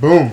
Boom. 0.00 0.32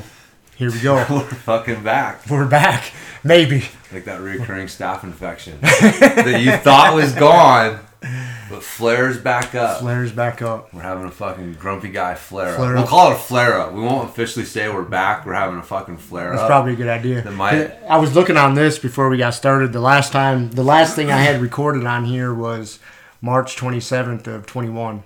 Here 0.56 0.72
we 0.72 0.80
go. 0.82 0.96
We're 1.10 1.22
fucking 1.22 1.84
back. 1.84 2.28
We're 2.30 2.46
back. 2.48 2.92
Maybe. 3.24 3.66
Like 3.92 4.06
that 4.06 4.22
recurring 4.22 4.68
staph 4.68 5.04
infection 5.04 5.60
that 5.62 6.40
you 6.42 6.52
thought 6.58 6.94
was 6.96 7.14
gone, 7.14 7.80
but 8.50 8.64
flares 8.64 9.18
back 9.18 9.54
up. 9.54 9.80
Flares 9.82 10.12
back 10.12 10.42
up. 10.42 10.74
We're 10.74 10.82
having 10.82 11.06
a 11.06 11.12
fucking 11.12 11.54
grumpy 11.56 11.90
guy 11.90 12.16
flare, 12.16 12.56
Flare 12.56 12.78
up. 12.78 12.84
We'll 12.84 12.88
call 12.88 13.12
it 13.12 13.16
a 13.16 13.20
flare 13.20 13.60
up. 13.60 13.74
We 13.74 13.82
won't 13.82 14.10
officially 14.10 14.46
say 14.46 14.70
we're 14.70 14.84
back. 14.84 15.26
We're 15.26 15.34
having 15.34 15.60
a 15.60 15.64
fucking 15.64 15.98
flare 15.98 16.30
That's 16.32 16.44
up. 16.44 16.48
probably 16.48 16.74
a 16.74 16.76
good 16.78 16.88
idea. 16.88 17.22
That 17.22 17.34
might- 17.34 17.74
I 17.90 17.98
was 17.98 18.16
looking 18.16 18.38
on 18.38 18.56
this 18.56 18.80
before 18.80 19.10
we 19.10 19.18
got 19.18 19.34
started. 19.34 19.74
The 19.74 19.82
last 19.82 20.12
time, 20.12 20.52
the 20.52 20.64
last 20.64 20.96
thing 20.96 21.12
I 21.12 21.18
had 21.22 21.42
recorded 21.42 21.86
on 21.86 22.06
here 22.06 22.34
was 22.34 22.80
March 23.22 23.56
27th 23.58 24.26
of 24.28 24.46
21. 24.46 25.04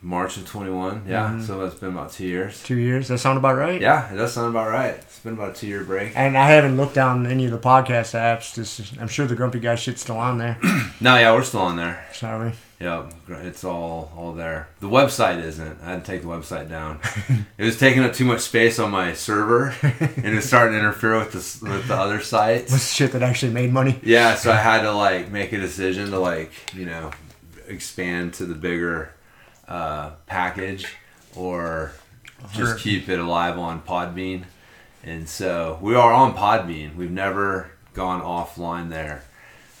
March 0.00 0.36
of 0.36 0.46
21. 0.46 1.04
Yeah, 1.08 1.28
Mm-hmm. 1.28 1.42
so 1.42 1.58
that's 1.60 1.74
been 1.74 1.88
about 1.90 2.12
two 2.12 2.26
years. 2.26 2.62
Two 2.62 2.76
years. 2.78 3.08
That 3.08 3.18
sound 3.18 3.36
about 3.38 3.56
right? 3.56 3.80
Yeah, 3.80 4.12
it 4.12 4.16
does 4.16 4.32
sound 4.32 4.48
about 4.50 4.68
right. 4.68 4.94
It's 4.94 5.18
been 5.18 5.32
about 5.34 5.50
a 5.50 5.54
two 5.54 5.66
year 5.66 5.82
break. 5.82 6.12
And 6.16 6.36
I 6.38 6.50
haven't 6.50 6.76
looked 6.76 6.94
down 6.94 7.26
any 7.26 7.44
of 7.46 7.50
the 7.50 7.58
podcast 7.58 8.14
apps. 8.14 8.54
Just, 8.54 8.96
I'm 9.00 9.08
sure 9.08 9.26
the 9.26 9.34
Grumpy 9.34 9.58
Guy 9.58 9.74
shit's 9.74 10.00
still 10.02 10.18
on 10.18 10.38
there. 10.38 10.58
No, 11.00 11.16
yeah, 11.16 11.32
we're 11.32 11.44
still 11.44 11.60
on 11.60 11.76
there. 11.76 12.04
Sorry. 12.12 12.52
Yeah, 12.80 13.08
it's 13.28 13.62
all 13.62 14.12
all 14.16 14.32
there. 14.32 14.68
The 14.80 14.88
website 14.88 15.40
isn't. 15.40 15.78
I 15.80 15.90
had 15.92 16.04
to 16.04 16.10
take 16.10 16.22
the 16.22 16.26
website 16.28 16.68
down. 16.68 16.98
it 17.56 17.62
was 17.64 17.78
taking 17.78 18.02
up 18.02 18.12
too 18.14 18.24
much 18.24 18.40
space 18.40 18.80
on 18.80 18.90
my 18.90 19.12
server, 19.12 19.72
and 19.82 20.26
it 20.26 20.34
was 20.34 20.44
starting 20.46 20.72
to 20.74 20.78
interfere 20.80 21.16
with 21.18 21.30
the 21.32 21.70
with 21.70 21.86
the 21.86 21.94
other 21.94 22.20
sites. 22.20 22.72
The 22.72 22.78
shit 22.80 23.12
that 23.12 23.22
actually 23.22 23.52
made 23.52 23.72
money? 23.72 24.00
Yeah, 24.02 24.34
so 24.34 24.50
I 24.50 24.56
had 24.56 24.82
to 24.82 24.90
like 24.92 25.30
make 25.30 25.52
a 25.52 25.58
decision 25.58 26.10
to 26.10 26.18
like 26.18 26.50
you 26.74 26.86
know 26.86 27.12
expand 27.68 28.34
to 28.34 28.44
the 28.44 28.54
bigger 28.56 29.12
uh, 29.68 30.10
package 30.26 30.86
or 31.36 31.92
just 32.52 32.78
keep 32.78 33.08
it 33.08 33.18
alive 33.18 33.58
on 33.58 33.82
Podbean. 33.82 34.44
And 35.04 35.28
so 35.28 35.78
we 35.80 35.94
are 35.94 36.12
on 36.12 36.34
Podbean. 36.34 36.96
We've 36.96 37.10
never 37.10 37.70
gone 37.94 38.22
offline 38.22 38.90
there. 38.90 39.22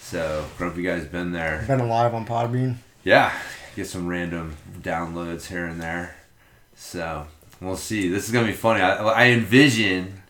So 0.00 0.44
Grumpy 0.56 0.82
Guy's 0.82 1.06
been 1.06 1.32
there. 1.32 1.64
Been 1.66 1.80
alive 1.80 2.14
on 2.14 2.24
Podbean. 2.26 2.76
Yeah, 3.04 3.32
get 3.76 3.86
some 3.86 4.06
random 4.06 4.56
downloads 4.80 5.46
here 5.46 5.66
and 5.66 5.80
there. 5.80 6.16
So 6.74 7.26
we'll 7.60 7.76
see. 7.76 8.08
This 8.08 8.26
is 8.26 8.32
gonna 8.32 8.46
be 8.46 8.52
funny. 8.52 8.80
I, 8.80 8.96
I 8.96 9.24
envision 9.30 10.22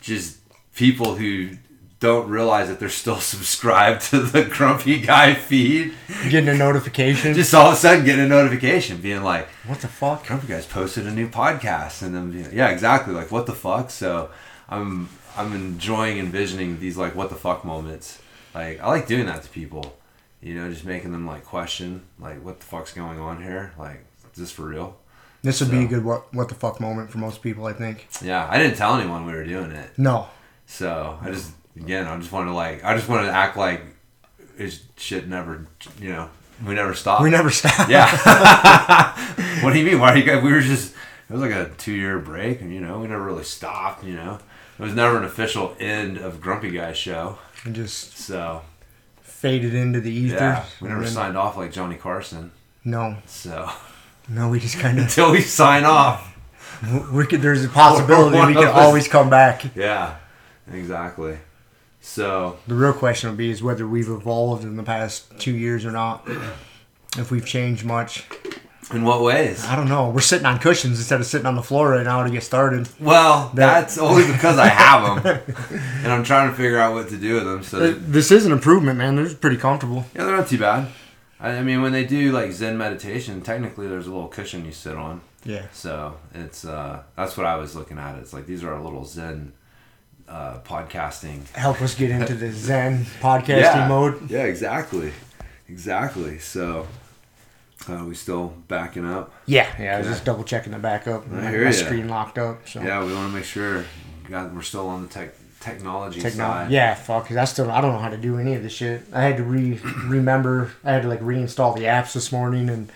just 0.00 0.38
people 0.74 1.14
who 1.16 1.50
don't 2.00 2.28
realize 2.28 2.68
that 2.68 2.78
they're 2.80 2.88
still 2.88 3.20
subscribed 3.20 4.02
to 4.10 4.20
the 4.20 4.44
Grumpy 4.44 5.00
Guy 5.00 5.34
feed. 5.34 5.94
Getting 6.28 6.48
a 6.50 6.54
notification. 6.54 7.34
Just 7.34 7.54
all 7.54 7.68
of 7.68 7.74
a 7.74 7.76
sudden 7.76 8.04
getting 8.04 8.24
a 8.24 8.28
notification, 8.28 9.00
being 9.00 9.22
like, 9.22 9.48
what 9.66 9.80
the 9.80 9.88
fuck? 9.88 10.26
"Grumpy 10.26 10.46
Guy's 10.48 10.66
posted 10.66 11.06
a 11.06 11.10
new 11.12 11.28
podcast," 11.28 12.02
and 12.02 12.14
then 12.14 12.30
being- 12.30 12.52
yeah, 12.52 12.68
exactly. 12.68 13.14
Like 13.14 13.30
what 13.30 13.46
the 13.46 13.54
fuck? 13.54 13.90
So 13.90 14.30
I'm 14.68 15.08
I'm 15.36 15.52
enjoying 15.52 16.18
envisioning 16.18 16.80
these 16.80 16.96
like 16.96 17.14
what 17.14 17.28
the 17.30 17.36
fuck 17.36 17.64
moments. 17.64 18.20
Like 18.54 18.80
I 18.80 18.88
like 18.88 19.06
doing 19.06 19.26
that 19.26 19.42
to 19.42 19.48
people. 19.48 19.96
You 20.42 20.54
know, 20.54 20.68
just 20.70 20.84
making 20.84 21.12
them 21.12 21.26
like 21.26 21.42
question, 21.44 22.02
like, 22.20 22.44
what 22.44 22.60
the 22.60 22.66
fuck's 22.66 22.92
going 22.92 23.18
on 23.18 23.42
here? 23.42 23.72
Like, 23.78 24.04
is 24.34 24.40
this 24.40 24.50
for 24.50 24.64
real? 24.66 24.94
This 25.40 25.60
would 25.62 25.70
be 25.70 25.84
a 25.84 25.86
good 25.86 26.04
what 26.04 26.32
what 26.34 26.48
the 26.50 26.54
fuck 26.54 26.80
moment 26.80 27.10
for 27.10 27.16
most 27.18 27.40
people, 27.40 27.64
I 27.66 27.72
think. 27.72 28.08
Yeah, 28.22 28.46
I 28.50 28.58
didn't 28.58 28.76
tell 28.76 28.94
anyone 28.94 29.24
we 29.24 29.32
were 29.32 29.44
doing 29.44 29.70
it, 29.70 29.90
No. 29.98 30.28
so 30.66 31.18
I 31.22 31.30
just 31.30 31.52
again, 31.76 32.06
I 32.06 32.16
just 32.18 32.32
wanted 32.32 32.50
to 32.50 32.54
like, 32.54 32.84
I 32.84 32.96
just 32.96 33.08
wanted 33.08 33.26
to 33.26 33.32
act 33.32 33.56
like 33.56 33.82
it 34.58 34.78
shit 34.96 35.28
never, 35.28 35.66
you 36.00 36.10
know, 36.10 36.30
we 36.64 36.74
never 36.74 36.94
stopped. 36.94 37.22
We 37.22 37.30
never 37.30 37.50
stopped. 37.50 37.90
Yeah. 37.90 38.06
what 39.62 39.72
do 39.72 39.78
you 39.78 39.84
mean? 39.84 40.00
Why 40.00 40.12
are 40.12 40.16
you 40.16 40.24
guys? 40.24 40.42
We 40.42 40.52
were 40.52 40.60
just. 40.60 40.94
It 41.28 41.32
was 41.32 41.40
like 41.40 41.52
a 41.52 41.70
two-year 41.78 42.18
break, 42.18 42.60
and 42.60 42.72
you 42.72 42.80
know, 42.80 42.98
we 43.00 43.08
never 43.08 43.24
really 43.24 43.44
stopped. 43.44 44.04
You 44.04 44.14
know, 44.14 44.38
it 44.78 44.82
was 44.82 44.94
never 44.94 45.16
an 45.16 45.24
official 45.24 45.74
end 45.80 46.18
of 46.18 46.40
Grumpy 46.40 46.70
Guy's 46.70 46.96
show. 46.96 47.38
And 47.64 47.74
just 47.74 48.18
So 48.18 48.62
faded 49.22 49.74
into 49.74 50.00
the 50.00 50.12
ether. 50.12 50.36
yeah, 50.36 50.64
we 50.80 50.88
never 50.88 51.06
signed 51.06 51.36
off 51.36 51.56
like 51.56 51.72
Johnny 51.72 51.96
Carson. 51.96 52.52
No. 52.84 53.16
So 53.26 53.70
No, 54.28 54.48
we 54.48 54.60
just 54.60 54.78
kind 54.78 54.98
of. 54.98 55.04
until 55.06 55.32
we 55.32 55.40
sign 55.40 55.84
off, 55.84 56.36
We 57.12 57.26
could. 57.26 57.42
There's 57.42 57.64
a 57.64 57.68
possibility 57.68 58.38
we 58.46 58.54
could 58.54 58.68
always 58.68 59.08
come 59.08 59.30
back. 59.30 59.74
yeah, 59.74 60.16
exactly. 60.70 61.38
So 62.04 62.58
The 62.68 62.74
real 62.74 62.92
question 62.92 63.30
will 63.30 63.36
be 63.36 63.50
is 63.50 63.62
whether 63.62 63.86
we've 63.88 64.08
evolved 64.10 64.62
in 64.62 64.76
the 64.76 64.82
past 64.82 65.38
two 65.38 65.56
years 65.56 65.84
or 65.86 65.90
not. 65.90 66.28
If 67.16 67.30
we've 67.30 67.46
changed 67.46 67.84
much, 67.84 68.24
in 68.92 69.04
what 69.04 69.22
ways? 69.22 69.64
I 69.64 69.74
don't 69.74 69.88
know. 69.88 70.10
We're 70.10 70.20
sitting 70.20 70.44
on 70.46 70.58
cushions 70.58 70.98
instead 70.98 71.18
of 71.20 71.26
sitting 71.26 71.46
on 71.46 71.54
the 71.56 71.62
floor 71.62 71.90
right 71.90 72.04
now 72.04 72.22
to 72.22 72.30
get 72.30 72.42
started. 72.42 72.88
Well, 73.00 73.50
That- 73.54 73.80
that's 73.80 73.96
only 73.98 74.26
because 74.30 74.58
I 74.58 74.66
have 74.66 75.22
them, 75.24 75.40
and 76.04 76.12
I'm 76.12 76.24
trying 76.24 76.50
to 76.50 76.54
figure 76.56 76.78
out 76.78 76.92
what 76.92 77.08
to 77.08 77.16
do 77.16 77.34
with 77.36 77.44
them. 77.44 77.62
So 77.62 77.92
This 77.92 78.30
is 78.30 78.44
an 78.44 78.52
improvement, 78.52 78.98
man. 78.98 79.16
They're 79.16 79.34
pretty 79.34 79.56
comfortable. 79.56 80.04
Yeah, 80.14 80.24
they're 80.24 80.36
not 80.36 80.48
too 80.48 80.58
bad. 80.58 80.88
I, 81.40 81.52
I 81.52 81.62
mean, 81.62 81.80
when 81.80 81.92
they 81.92 82.04
do 82.04 82.32
like 82.32 82.52
Zen 82.52 82.76
meditation, 82.76 83.40
technically 83.40 83.88
there's 83.88 84.06
a 84.06 84.12
little 84.12 84.28
cushion 84.28 84.66
you 84.66 84.72
sit 84.72 84.96
on. 84.96 85.22
Yeah. 85.44 85.66
So 85.72 86.18
it's 86.34 86.64
uh, 86.66 87.02
that's 87.16 87.36
what 87.38 87.46
I 87.46 87.56
was 87.56 87.74
looking 87.74 87.98
at. 87.98 88.18
It's 88.18 88.32
like 88.34 88.46
these 88.46 88.62
are 88.62 88.74
our 88.74 88.80
little 88.82 89.04
Zen 89.06 89.52
uh, 90.28 90.58
podcasting 90.60 91.48
Help 91.52 91.80
us 91.82 91.94
get 91.94 92.10
into 92.10 92.34
the 92.34 92.50
Zen 92.66 93.04
podcasting 93.20 93.74
yeah. 93.74 93.88
mode. 93.88 94.30
Yeah, 94.30 94.44
exactly, 94.44 95.12
exactly. 95.68 96.38
So 96.38 96.86
uh, 97.88 98.04
we 98.06 98.14
still 98.14 98.54
backing 98.68 99.04
up. 99.04 99.32
Yeah, 99.46 99.68
yeah. 99.80 99.96
I 99.96 99.98
was 99.98 100.08
just 100.08 100.24
double 100.24 100.44
checking 100.44 100.72
the 100.72 100.78
backup. 100.78 101.24
I 101.26 101.30
My, 101.30 101.50
hear 101.50 101.64
my 101.64 101.70
screen 101.70 102.08
locked 102.08 102.38
up. 102.38 102.66
So. 102.68 102.80
Yeah, 102.82 103.04
we 103.04 103.12
want 103.12 103.30
to 103.30 103.36
make 103.36 103.44
sure 103.44 103.84
God, 104.28 104.54
we're 104.54 104.62
still 104.62 104.88
on 104.88 105.02
the 105.02 105.08
tech 105.08 105.34
technology 105.60 106.20
Technology. 106.20 106.64
side. 106.66 106.70
Yeah, 106.70 106.94
fuck. 106.94 107.26
Cause 107.28 107.36
I 107.36 107.44
still 107.44 107.70
I 107.70 107.80
don't 107.80 107.92
know 107.92 107.98
how 107.98 108.10
to 108.10 108.16
do 108.18 108.38
any 108.38 108.54
of 108.54 108.62
this 108.62 108.72
shit. 108.72 109.02
I 109.12 109.22
had 109.22 109.36
to 109.38 109.44
re 109.44 109.78
remember. 110.06 110.72
I 110.84 110.92
had 110.92 111.02
to 111.02 111.08
like 111.08 111.20
reinstall 111.20 111.74
the 111.74 111.84
apps 111.84 112.12
this 112.12 112.30
morning 112.32 112.68
and 112.68 112.90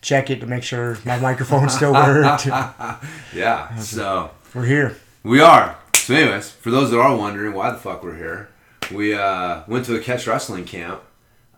check 0.00 0.30
it 0.30 0.40
to 0.40 0.46
make 0.46 0.62
sure 0.62 0.98
my 1.04 1.18
microphone 1.18 1.68
still 1.68 1.92
worked. 1.92 2.46
Yeah. 3.34 3.76
So 3.80 4.30
We're 4.54 4.66
here. 4.66 4.96
We 5.22 5.40
are. 5.40 5.76
So, 6.02 6.16
anyways, 6.16 6.50
for 6.50 6.72
those 6.72 6.90
that 6.90 6.98
are 6.98 7.16
wondering 7.16 7.54
why 7.54 7.70
the 7.70 7.78
fuck 7.78 8.02
we're 8.02 8.16
here, 8.16 8.48
we 8.90 9.14
uh, 9.14 9.62
went 9.68 9.84
to 9.86 9.94
a 9.94 10.00
catch 10.00 10.26
wrestling 10.26 10.64
camp 10.64 11.00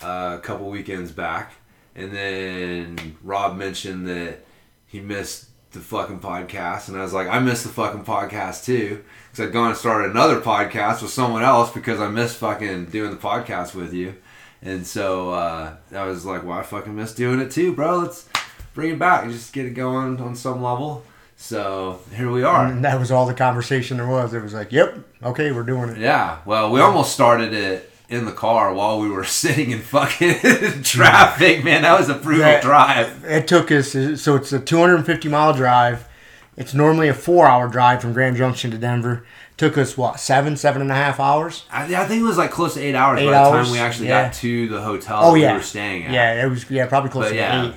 uh, 0.02 0.36
a 0.38 0.40
couple 0.42 0.68
weekends 0.68 1.12
back, 1.12 1.54
and 1.94 2.12
then 2.12 3.16
Rob 3.22 3.56
mentioned 3.56 4.06
that 4.06 4.44
he 4.86 5.00
missed 5.00 5.46
the 5.72 5.80
fucking 5.80 6.20
podcast, 6.20 6.88
and 6.88 6.98
I 6.98 7.00
was 7.00 7.14
like, 7.14 7.26
I 7.26 7.38
missed 7.38 7.62
the 7.62 7.70
fucking 7.70 8.04
podcast 8.04 8.66
too, 8.66 9.02
because 9.30 9.46
I'd 9.46 9.52
gone 9.54 9.70
and 9.70 9.78
started 9.78 10.10
another 10.10 10.42
podcast 10.42 11.00
with 11.00 11.10
someone 11.10 11.42
else 11.42 11.72
because 11.72 11.98
I 11.98 12.08
missed 12.08 12.36
fucking 12.36 12.90
doing 12.90 13.12
the 13.12 13.16
podcast 13.16 13.74
with 13.74 13.94
you, 13.94 14.14
and 14.60 14.86
so 14.86 15.30
uh, 15.30 15.74
I 15.90 16.04
was 16.04 16.26
like, 16.26 16.44
well, 16.44 16.62
fucking 16.62 16.94
miss 16.94 17.14
doing 17.14 17.40
it 17.40 17.50
too, 17.50 17.72
bro. 17.72 18.00
Let's 18.00 18.28
bring 18.74 18.90
it 18.90 18.98
back 18.98 19.22
and 19.22 19.32
just 19.32 19.54
get 19.54 19.64
it 19.64 19.70
going 19.70 20.20
on 20.20 20.36
some 20.36 20.62
level. 20.62 21.02
So 21.44 22.00
here 22.16 22.30
we 22.30 22.42
are. 22.42 22.64
And 22.68 22.82
that 22.86 22.98
was 22.98 23.10
all 23.10 23.26
the 23.26 23.34
conversation 23.34 23.98
there 23.98 24.06
was. 24.06 24.32
It 24.32 24.42
was 24.42 24.54
like, 24.54 24.72
yep, 24.72 24.96
okay, 25.22 25.52
we're 25.52 25.62
doing 25.62 25.90
it. 25.90 25.98
Yeah, 25.98 26.38
well, 26.46 26.70
we 26.72 26.80
almost 26.80 27.12
started 27.12 27.52
it 27.52 27.90
in 28.08 28.24
the 28.24 28.32
car 28.32 28.72
while 28.72 28.98
we 28.98 29.10
were 29.10 29.24
sitting 29.42 29.70
in 29.70 29.80
fucking 29.82 30.38
traffic. 30.82 31.62
Man, 31.62 31.82
that 31.82 31.98
was 31.98 32.08
a 32.08 32.14
brutal 32.14 32.44
That- 32.44 32.62
drive. 32.62 33.24
It 33.26 33.46
took 33.46 33.70
us, 33.70 33.92
so 33.92 34.36
it's 34.36 34.54
a 34.54 34.58
250 34.58 35.28
mile 35.28 35.52
drive. 35.52 36.08
It's 36.56 36.72
normally 36.72 37.08
a 37.08 37.14
four 37.14 37.46
hour 37.46 37.68
drive 37.68 38.00
from 38.00 38.14
Grand 38.14 38.36
Junction 38.36 38.70
to 38.70 38.78
Denver. 38.78 39.26
took 39.58 39.76
us, 39.76 39.98
what, 39.98 40.18
seven, 40.20 40.56
seven 40.56 40.80
and 40.80 40.90
a 40.90 40.94
half 40.94 41.20
hours? 41.20 41.66
I, 41.70 41.94
I 41.94 42.06
think 42.06 42.22
it 42.22 42.24
was 42.24 42.38
like 42.38 42.52
close 42.52 42.72
to 42.74 42.80
eight 42.80 42.94
hours 42.94 43.20
Eight 43.20 43.26
by 43.26 43.32
the 43.32 43.36
hours, 43.38 43.66
time 43.66 43.72
we 43.72 43.78
actually 43.80 44.08
yeah. 44.08 44.24
got 44.28 44.34
to 44.34 44.68
the 44.68 44.80
hotel 44.80 45.18
Oh, 45.24 45.32
that 45.34 45.40
yeah. 45.40 45.52
we 45.52 45.58
were 45.58 45.62
staying 45.62 46.04
at. 46.06 46.12
Yeah, 46.12 46.46
it 46.46 46.48
was, 46.48 46.70
yeah, 46.70 46.86
probably 46.86 47.10
close 47.10 47.26
But 47.26 47.30
to 47.30 47.34
yeah. 47.36 47.66
eight. 47.66 47.74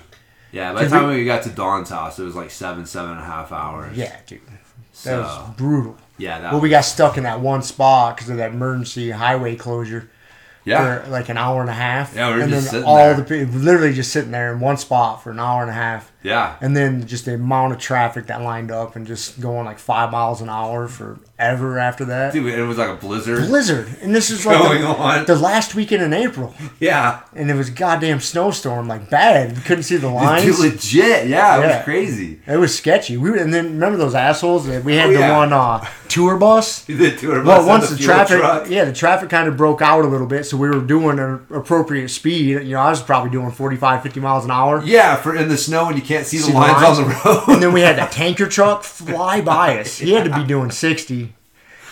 Yeah, 0.52 0.74
by 0.74 0.84
the 0.85 0.90
time 0.90 1.08
we- 1.08 1.18
we 1.18 1.25
got 1.25 1.44
to 1.44 1.50
Dawn's 1.50 1.90
house, 1.90 2.19
it 2.19 2.24
was 2.24 2.35
like 2.35 2.50
seven, 2.52 2.85
seven 2.85 3.12
and 3.12 3.19
a 3.19 3.24
half 3.25 3.52
hours. 3.52 3.96
Yeah, 3.97 4.16
dude. 4.25 4.40
That 4.47 4.60
So, 4.94 5.21
was 5.21 5.56
brutal. 5.57 5.98
yeah, 6.18 6.39
that 6.39 6.51
Well, 6.51 6.62
we 6.62 6.69
got 6.69 6.81
stuck 6.86 7.18
in 7.18 7.24
that 7.24 7.39
one 7.42 7.62
spot 7.62 8.16
because 8.16 8.30
of 8.30 8.38
that 8.38 8.51
emergency 8.51 9.12
highway 9.12 9.56
closure 9.56 10.10
yeah. 10.66 11.04
for 11.04 11.10
like 11.10 11.30
an 11.30 11.38
hour 11.38 11.62
and 11.62 11.69
a 11.69 11.74
half. 11.74 12.16
Yeah, 12.16 12.30
we 12.30 12.36
were 12.38 12.42
and 12.42 12.51
just 12.51 12.63
then 12.66 12.71
sitting 12.71 12.88
all 12.88 12.95
there. 12.98 13.13
the 13.16 13.24
people 13.24 13.60
literally 13.60 13.94
just 13.94 14.12
sitting 14.12 14.31
there 14.31 14.51
in 14.54 14.60
one 14.60 14.77
spot 14.77 15.21
for 15.24 15.30
an 15.31 15.39
hour 15.39 15.62
and 15.62 15.69
a 15.69 15.74
half, 15.75 16.12
Yeah. 16.24 16.56
and 16.62 16.75
then 16.75 17.06
just 17.08 17.25
the 17.25 17.36
amount 17.36 17.74
of 17.74 17.80
traffic 17.80 18.28
that 18.28 18.42
lined 18.42 18.69
up 18.72 18.96
and 18.96 19.08
just 19.08 19.40
going 19.40 19.66
like 19.66 19.80
five 19.80 20.12
miles 20.12 20.42
an 20.42 20.50
hour 20.50 20.88
forever 20.88 21.78
after 21.80 22.06
that. 22.06 22.34
Dude, 22.34 22.48
it 22.54 22.64
was 22.64 22.78
like 22.78 22.90
a 22.90 22.96
blizzard 22.96 23.48
Blizzard, 23.48 23.88
and 24.02 24.14
this 24.14 24.30
is 24.30 24.46
like 24.46 24.58
going 24.58 24.81
the, 24.81 24.88
on. 24.88 25.25
the 25.25 25.36
last 25.36 25.75
weekend 25.75 26.04
in 26.04 26.14
April, 26.14 26.54
yeah. 26.80 27.22
and 27.36 27.50
it 27.50 27.54
was 27.56 27.69
a 27.69 27.72
goddamn 27.72 28.19
snowstorm, 28.19 28.88
like 28.88 29.10
bad. 29.10 29.56
You 29.56 29.62
couldn't 29.64 29.84
see 29.84 29.98
the 29.98 30.10
lines. 30.10 30.44
Dude, 30.44 30.74
legit. 30.74 31.28
Yeah, 31.28 31.58
it 31.58 31.62
Yeah. 31.62 31.78
was 31.78 31.84
crazy. 31.86 32.42
It 32.46 32.58
was 32.58 32.75
sketchy. 32.78 33.16
We 33.18 33.40
and 33.40 33.54
then 33.54 33.66
remember 33.74 33.98
those 33.98 34.16
assholes 34.16 34.66
that 34.68 34.84
we 34.84 34.96
had 34.96 35.10
Oh, 35.10 35.14
the 35.14 35.34
one 35.34 35.54
uh, 35.54 35.86
tour 36.10 36.38
bus. 36.38 36.84
The 36.86 37.16
tour 37.16 37.44
bus 37.44 37.46
Well, 37.60 37.68
once 37.68 37.90
the 37.90 37.96
the, 37.96 38.04
traffic, 38.04 38.40
truck. 38.40 38.69
yeah, 38.69 38.86
the 38.86 38.94
traffic 38.94 39.30
kind 39.30 39.48
of 39.48 39.56
broke 39.56 39.81
out 39.81 40.04
a 40.04 40.08
little 40.08 40.28
bit, 40.28 40.46
so 40.46 40.58
we 40.58 40.68
were 40.69 40.81
doing 40.81 41.19
an 41.19 41.46
appropriate 41.52 42.10
speed. 42.10 42.50
You 42.64 42.72
know, 42.74 42.80
I 42.80 42.90
was 42.90 43.02
probably 43.02 43.30
doing 43.30 43.52
45, 43.52 44.04
50 44.04 44.19
miles 44.19 44.44
an 44.46 44.52
hour. 44.52 44.81
Yeah, 44.84 45.16
for 45.16 45.36
in 45.36 45.48
the 45.48 45.58
snow 45.58 45.86
when 45.86 45.96
you 45.96 46.02
can't 46.02 46.17
can't 46.18 46.28
see 46.28 46.38
the 46.38 46.44
See 46.44 46.52
the 46.52 46.58
lines 46.58 47.00
on 47.00 47.08
the 47.10 47.16
road. 47.25 47.44
And 47.48 47.62
then 47.64 47.74
we 47.74 47.81
had 47.81 47.98
that 47.98 48.12
tanker 48.12 48.48
truck 48.48 48.84
fly 48.84 49.42
by 49.42 49.80
us. 49.80 49.98
He 49.98 50.12
had 50.14 50.25
to 50.25 50.36
be 50.36 50.44
doing 50.46 50.72
60. 50.72 51.34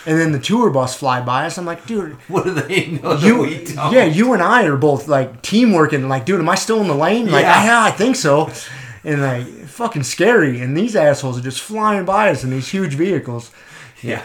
And 0.08 0.20
then 0.20 0.30
the 0.30 0.38
tour 0.38 0.70
bus 0.70 0.94
fly 0.96 1.20
by 1.20 1.46
us. 1.46 1.58
I'm 1.58 1.64
like, 1.64 1.84
dude, 1.86 2.12
what 2.28 2.44
do 2.44 2.52
they 2.54 2.86
know 3.02 3.14
you, 3.16 3.44
yeah, 3.46 4.04
you 4.04 4.32
and 4.34 4.42
I 4.42 4.64
are 4.66 4.76
both 4.76 5.08
like 5.08 5.42
teamwork 5.42 5.92
and 5.92 6.08
like, 6.08 6.24
dude, 6.24 6.38
am 6.40 6.48
I 6.48 6.54
still 6.54 6.80
in 6.80 6.86
the 6.86 6.94
lane? 6.94 7.26
Like, 7.30 7.42
Yeah. 7.42 7.64
yeah, 7.64 7.82
I 7.82 7.90
think 7.90 8.14
so. 8.14 8.50
And 9.02 9.20
like, 9.20 9.46
fucking 9.66 10.04
scary. 10.04 10.60
And 10.60 10.76
these 10.76 10.94
assholes 10.94 11.38
are 11.38 11.42
just 11.42 11.60
flying 11.60 12.04
by 12.04 12.30
us 12.30 12.44
in 12.44 12.50
these 12.50 12.68
huge 12.68 12.94
vehicles. 12.94 13.50
yeah, 14.02 14.22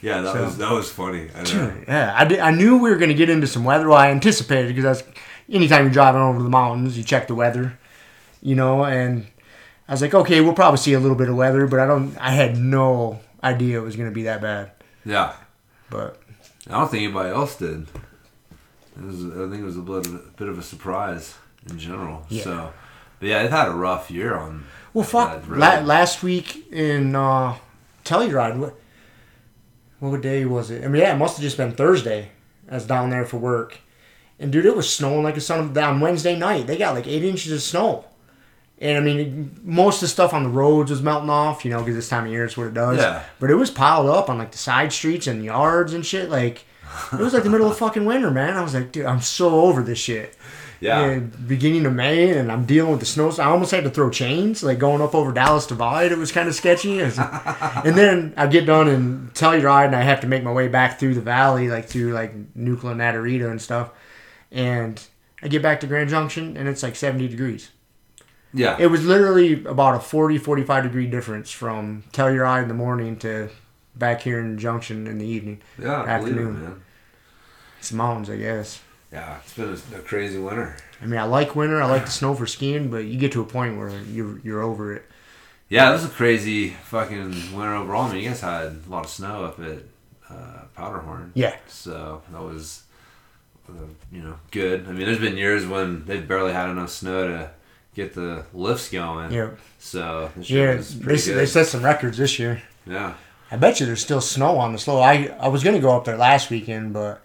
yeah. 0.00 0.22
That 0.22 0.32
So- 0.34 0.44
was 0.44 0.56
that 0.56 0.72
was 0.72 0.90
funny. 0.90 1.28
I. 1.34 1.42
Dude, 1.42 1.84
yeah, 1.86 2.14
I, 2.16 2.24
did, 2.24 2.38
I 2.38 2.50
knew 2.50 2.78
we 2.78 2.88
were 2.90 2.96
going 2.96 3.08
to 3.10 3.14
get 3.14 3.28
into 3.28 3.46
some 3.46 3.64
weather. 3.64 3.88
Well, 3.88 3.98
I 3.98 4.08
anticipated 4.10 4.74
because 4.74 4.84
that's 5.00 5.08
anytime 5.50 5.84
you're 5.84 5.92
driving 5.92 6.22
over 6.22 6.42
the 6.42 6.48
mountains, 6.48 6.96
you 6.96 7.04
check 7.04 7.26
the 7.28 7.34
weather, 7.34 7.78
you 8.42 8.54
know. 8.54 8.84
And 8.84 9.26
I 9.88 9.92
was 9.92 10.02
like, 10.02 10.14
okay, 10.14 10.40
we'll 10.40 10.52
probably 10.54 10.78
see 10.78 10.92
a 10.92 11.00
little 11.00 11.16
bit 11.16 11.28
of 11.28 11.36
weather, 11.36 11.66
but 11.66 11.80
I 11.80 11.86
don't. 11.86 12.16
I 12.18 12.30
had 12.32 12.56
no 12.58 13.20
idea 13.42 13.78
it 13.80 13.84
was 13.84 13.96
going 13.96 14.08
to 14.08 14.14
be 14.14 14.24
that 14.24 14.40
bad. 14.42 14.72
Yeah, 15.04 15.32
But 15.88 16.20
I 16.68 16.72
don't 16.72 16.90
think 16.90 17.04
anybody 17.04 17.30
else 17.30 17.56
did. 17.56 17.86
It 18.98 19.02
was, 19.04 19.24
I 19.24 19.48
think 19.50 19.62
it 19.62 19.64
was 19.64 19.78
a 19.78 19.80
bit 19.80 20.06
of, 20.06 20.14
a 20.14 20.18
bit 20.36 20.48
of 20.48 20.58
a 20.58 20.62
surprise 20.62 21.34
in 21.70 21.78
general. 21.78 22.26
Yeah. 22.28 22.42
So, 22.42 22.72
but 23.18 23.28
yeah, 23.28 23.42
they've 23.42 23.50
had 23.50 23.68
a 23.68 23.72
rough 23.74 24.10
year 24.10 24.36
on. 24.36 24.64
well, 24.92 25.04
fuck. 25.04 25.42
La- 25.48 25.80
last 25.80 26.22
week 26.22 26.70
in 26.70 27.16
uh, 27.16 27.56
Telluride, 28.04 28.58
what 28.58 28.74
what 30.00 30.20
day 30.20 30.44
was 30.44 30.70
it? 30.70 30.84
I 30.84 30.88
mean, 30.88 31.00
yeah, 31.02 31.14
it 31.14 31.18
must 31.18 31.36
have 31.36 31.42
just 31.42 31.56
been 31.56 31.72
Thursday. 31.72 32.28
I 32.70 32.74
was 32.74 32.86
down 32.86 33.10
there 33.10 33.24
for 33.24 33.38
work, 33.38 33.78
and 34.38 34.52
dude, 34.52 34.66
it 34.66 34.76
was 34.76 34.92
snowing 34.92 35.22
like 35.22 35.36
a 35.36 35.40
son 35.40 35.60
of 35.60 35.78
on 35.78 36.00
Wednesday 36.00 36.38
night. 36.38 36.66
They 36.66 36.76
got 36.76 36.94
like 36.94 37.06
eight 37.06 37.24
inches 37.24 37.52
of 37.52 37.62
snow. 37.62 38.04
And 38.80 38.96
I 38.96 39.00
mean, 39.00 39.60
most 39.62 39.96
of 39.96 40.00
the 40.02 40.08
stuff 40.08 40.32
on 40.32 40.42
the 40.42 40.48
roads 40.48 40.90
was 40.90 41.02
melting 41.02 41.28
off, 41.28 41.64
you 41.66 41.70
know, 41.70 41.80
because 41.80 41.94
this 41.96 42.08
time 42.08 42.24
of 42.24 42.32
year 42.32 42.44
it's 42.46 42.56
what 42.56 42.66
it 42.66 42.74
does. 42.74 42.98
Yeah. 42.98 43.22
But 43.38 43.50
it 43.50 43.56
was 43.56 43.70
piled 43.70 44.06
up 44.08 44.30
on 44.30 44.38
like 44.38 44.52
the 44.52 44.58
side 44.58 44.92
streets 44.92 45.26
and 45.26 45.44
yards 45.44 45.92
and 45.92 46.04
shit. 46.04 46.30
Like, 46.30 46.64
it 47.12 47.18
was 47.18 47.34
like 47.34 47.42
the 47.42 47.50
middle 47.50 47.70
of 47.70 47.76
fucking 47.84 48.06
winter, 48.06 48.30
man. 48.30 48.56
I 48.56 48.62
was 48.62 48.72
like, 48.74 48.90
dude, 48.90 49.04
I'm 49.04 49.20
so 49.20 49.60
over 49.60 49.82
this 49.82 49.98
shit. 49.98 50.34
Yeah, 50.82 51.02
And 51.02 51.46
beginning 51.46 51.84
of 51.84 51.92
May, 51.92 52.38
and 52.38 52.50
I'm 52.50 52.64
dealing 52.64 52.90
with 52.90 53.00
the 53.00 53.06
snow. 53.06 53.30
I 53.32 53.44
almost 53.50 53.70
had 53.70 53.84
to 53.84 53.90
throw 53.90 54.08
chains, 54.08 54.62
like 54.62 54.78
going 54.78 55.02
up 55.02 55.14
over 55.14 55.30
Dallas 55.30 55.66
Divide. 55.66 56.10
It 56.10 56.16
was 56.16 56.32
kind 56.32 56.48
of 56.48 56.54
sketchy. 56.54 56.96
Was- 57.02 57.18
and 57.18 57.94
then 57.98 58.32
I 58.38 58.46
get 58.46 58.64
done 58.64 58.88
in 58.88 59.30
Telluride, 59.34 59.88
and 59.88 59.94
I 59.94 60.00
have 60.00 60.20
to 60.22 60.26
make 60.26 60.42
my 60.42 60.52
way 60.52 60.68
back 60.68 60.98
through 60.98 61.16
the 61.16 61.20
valley, 61.20 61.68
like 61.68 61.84
through 61.84 62.14
like 62.14 62.32
Nucla 62.54 62.94
Naturita 62.96 63.50
and 63.50 63.60
stuff. 63.60 63.90
And 64.50 64.98
I 65.42 65.48
get 65.48 65.60
back 65.60 65.80
to 65.80 65.86
Grand 65.86 66.08
Junction, 66.08 66.56
and 66.56 66.66
it's 66.66 66.82
like 66.82 66.96
70 66.96 67.28
degrees. 67.28 67.70
Yeah, 68.52 68.76
It 68.78 68.86
was 68.88 69.04
literally 69.04 69.64
about 69.64 69.94
a 69.96 70.00
40, 70.00 70.38
45 70.38 70.84
degree 70.84 71.06
difference 71.06 71.50
from 71.50 72.02
Telluride 72.12 72.62
in 72.62 72.68
the 72.68 72.74
morning 72.74 73.16
to 73.18 73.48
back 73.94 74.22
here 74.22 74.40
in 74.40 74.58
Junction 74.58 75.06
in 75.06 75.18
the 75.18 75.26
evening. 75.26 75.60
yeah. 75.78 76.18
Believe 76.18 76.36
it, 76.36 76.40
afternoon. 76.40 76.62
man. 76.62 76.82
It's 77.78 77.92
mountains, 77.92 78.28
I 78.30 78.36
guess. 78.36 78.80
Yeah, 79.12 79.38
it's 79.42 79.54
been 79.54 79.68
a, 79.70 79.98
a 79.98 80.02
crazy 80.02 80.38
winter. 80.38 80.76
I 81.02 81.06
mean, 81.06 81.18
I 81.18 81.24
like 81.24 81.56
winter. 81.56 81.82
I 81.82 81.86
like 81.86 82.04
the 82.04 82.10
snow 82.10 82.34
for 82.34 82.46
skiing, 82.46 82.90
but 82.90 83.04
you 83.04 83.18
get 83.18 83.32
to 83.32 83.40
a 83.40 83.44
point 83.44 83.76
where 83.78 83.90
you're 84.02 84.38
you're 84.40 84.62
over 84.62 84.94
it. 84.94 85.02
Yeah, 85.68 85.88
it 85.90 85.92
was 85.94 86.04
a 86.04 86.08
crazy 86.08 86.70
fucking 86.70 87.30
winter 87.56 87.74
overall. 87.74 88.04
I 88.08 88.12
mean, 88.12 88.22
you 88.22 88.28
guys 88.28 88.40
had 88.40 88.66
a 88.86 88.90
lot 88.90 89.04
of 89.04 89.10
snow 89.10 89.44
up 89.44 89.58
at 89.60 89.78
uh, 90.28 90.62
Powderhorn. 90.76 91.30
Yeah. 91.34 91.56
So 91.68 92.22
that 92.30 92.42
was, 92.42 92.82
uh, 93.68 93.72
you 94.12 94.20
know, 94.22 94.34
good. 94.50 94.86
I 94.88 94.92
mean, 94.92 95.06
there's 95.06 95.18
been 95.20 95.36
years 95.36 95.66
when 95.66 96.04
they've 96.04 96.26
barely 96.26 96.52
had 96.52 96.68
enough 96.70 96.90
snow 96.90 97.26
to 97.26 97.50
get 97.94 98.14
the 98.14 98.44
lifts 98.52 98.90
going. 98.90 99.32
Yeah. 99.32 99.50
So 99.78 100.30
Yeah. 100.40 100.74
They, 100.74 101.16
they 101.16 101.46
set 101.46 101.66
some 101.66 101.82
records 101.84 102.18
this 102.18 102.38
year. 102.38 102.62
yeah. 102.86 103.14
I 103.52 103.56
bet 103.56 103.80
you 103.80 103.86
there's 103.86 104.00
still 104.02 104.20
snow 104.20 104.58
on 104.58 104.72
the 104.72 104.78
slope. 104.78 105.02
I 105.02 105.26
I 105.40 105.48
was 105.48 105.64
gonna 105.64 105.80
go 105.80 105.96
up 105.96 106.04
there 106.04 106.16
last 106.16 106.50
weekend, 106.50 106.92
but 106.92 107.20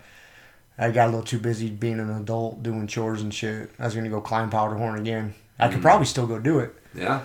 I 0.77 0.89
got 0.91 1.05
a 1.05 1.11
little 1.11 1.23
too 1.23 1.37
busy 1.39 1.69
being 1.69 1.99
an 1.99 2.09
adult 2.09 2.63
doing 2.63 2.87
chores 2.87 3.21
and 3.21 3.31
shit. 3.33 3.69
I 3.77 3.85
was 3.85 3.93
gonna 3.95 4.09
go 4.09 4.21
climb 4.21 4.49
Powderhorn 4.49 4.97
again. 4.99 5.35
I 5.59 5.67
could 5.69 5.79
Mm. 5.79 5.83
probably 5.83 6.05
still 6.07 6.25
go 6.27 6.39
do 6.39 6.59
it, 6.59 6.73
Yeah. 6.95 7.21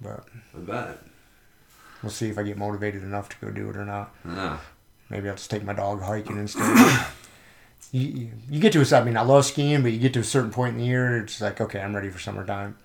but 0.00 0.24
I 0.54 0.58
bet. 0.60 0.98
we'll 2.02 2.12
see 2.12 2.28
if 2.28 2.36
I 2.38 2.42
get 2.42 2.56
motivated 2.58 3.02
enough 3.02 3.28
to 3.30 3.36
go 3.40 3.50
do 3.50 3.70
it 3.70 3.76
or 3.76 3.84
not. 3.86 4.14
Yeah. 4.24 4.58
Maybe 5.10 5.28
I'll 5.30 5.34
just 5.36 5.50
take 5.50 5.64
my 5.64 5.72
dog 5.72 6.02
hiking 6.02 6.36
instead. 6.36 6.62
you, 7.92 8.30
you, 8.50 8.60
get 8.60 8.72
to 8.74 8.82
a 8.82 8.96
I 8.98 9.04
mean 9.04 9.16
I 9.16 9.22
love 9.22 9.44
skiing, 9.44 9.82
but 9.82 9.92
you 9.92 9.98
get 9.98 10.12
to 10.14 10.20
a 10.20 10.24
certain 10.24 10.50
point 10.50 10.74
in 10.74 10.80
the 10.80 10.86
year, 10.86 11.22
it's 11.22 11.40
like 11.40 11.60
okay, 11.60 11.80
I'm 11.80 11.94
ready 11.94 12.10
for 12.10 12.18
summertime. 12.18 12.76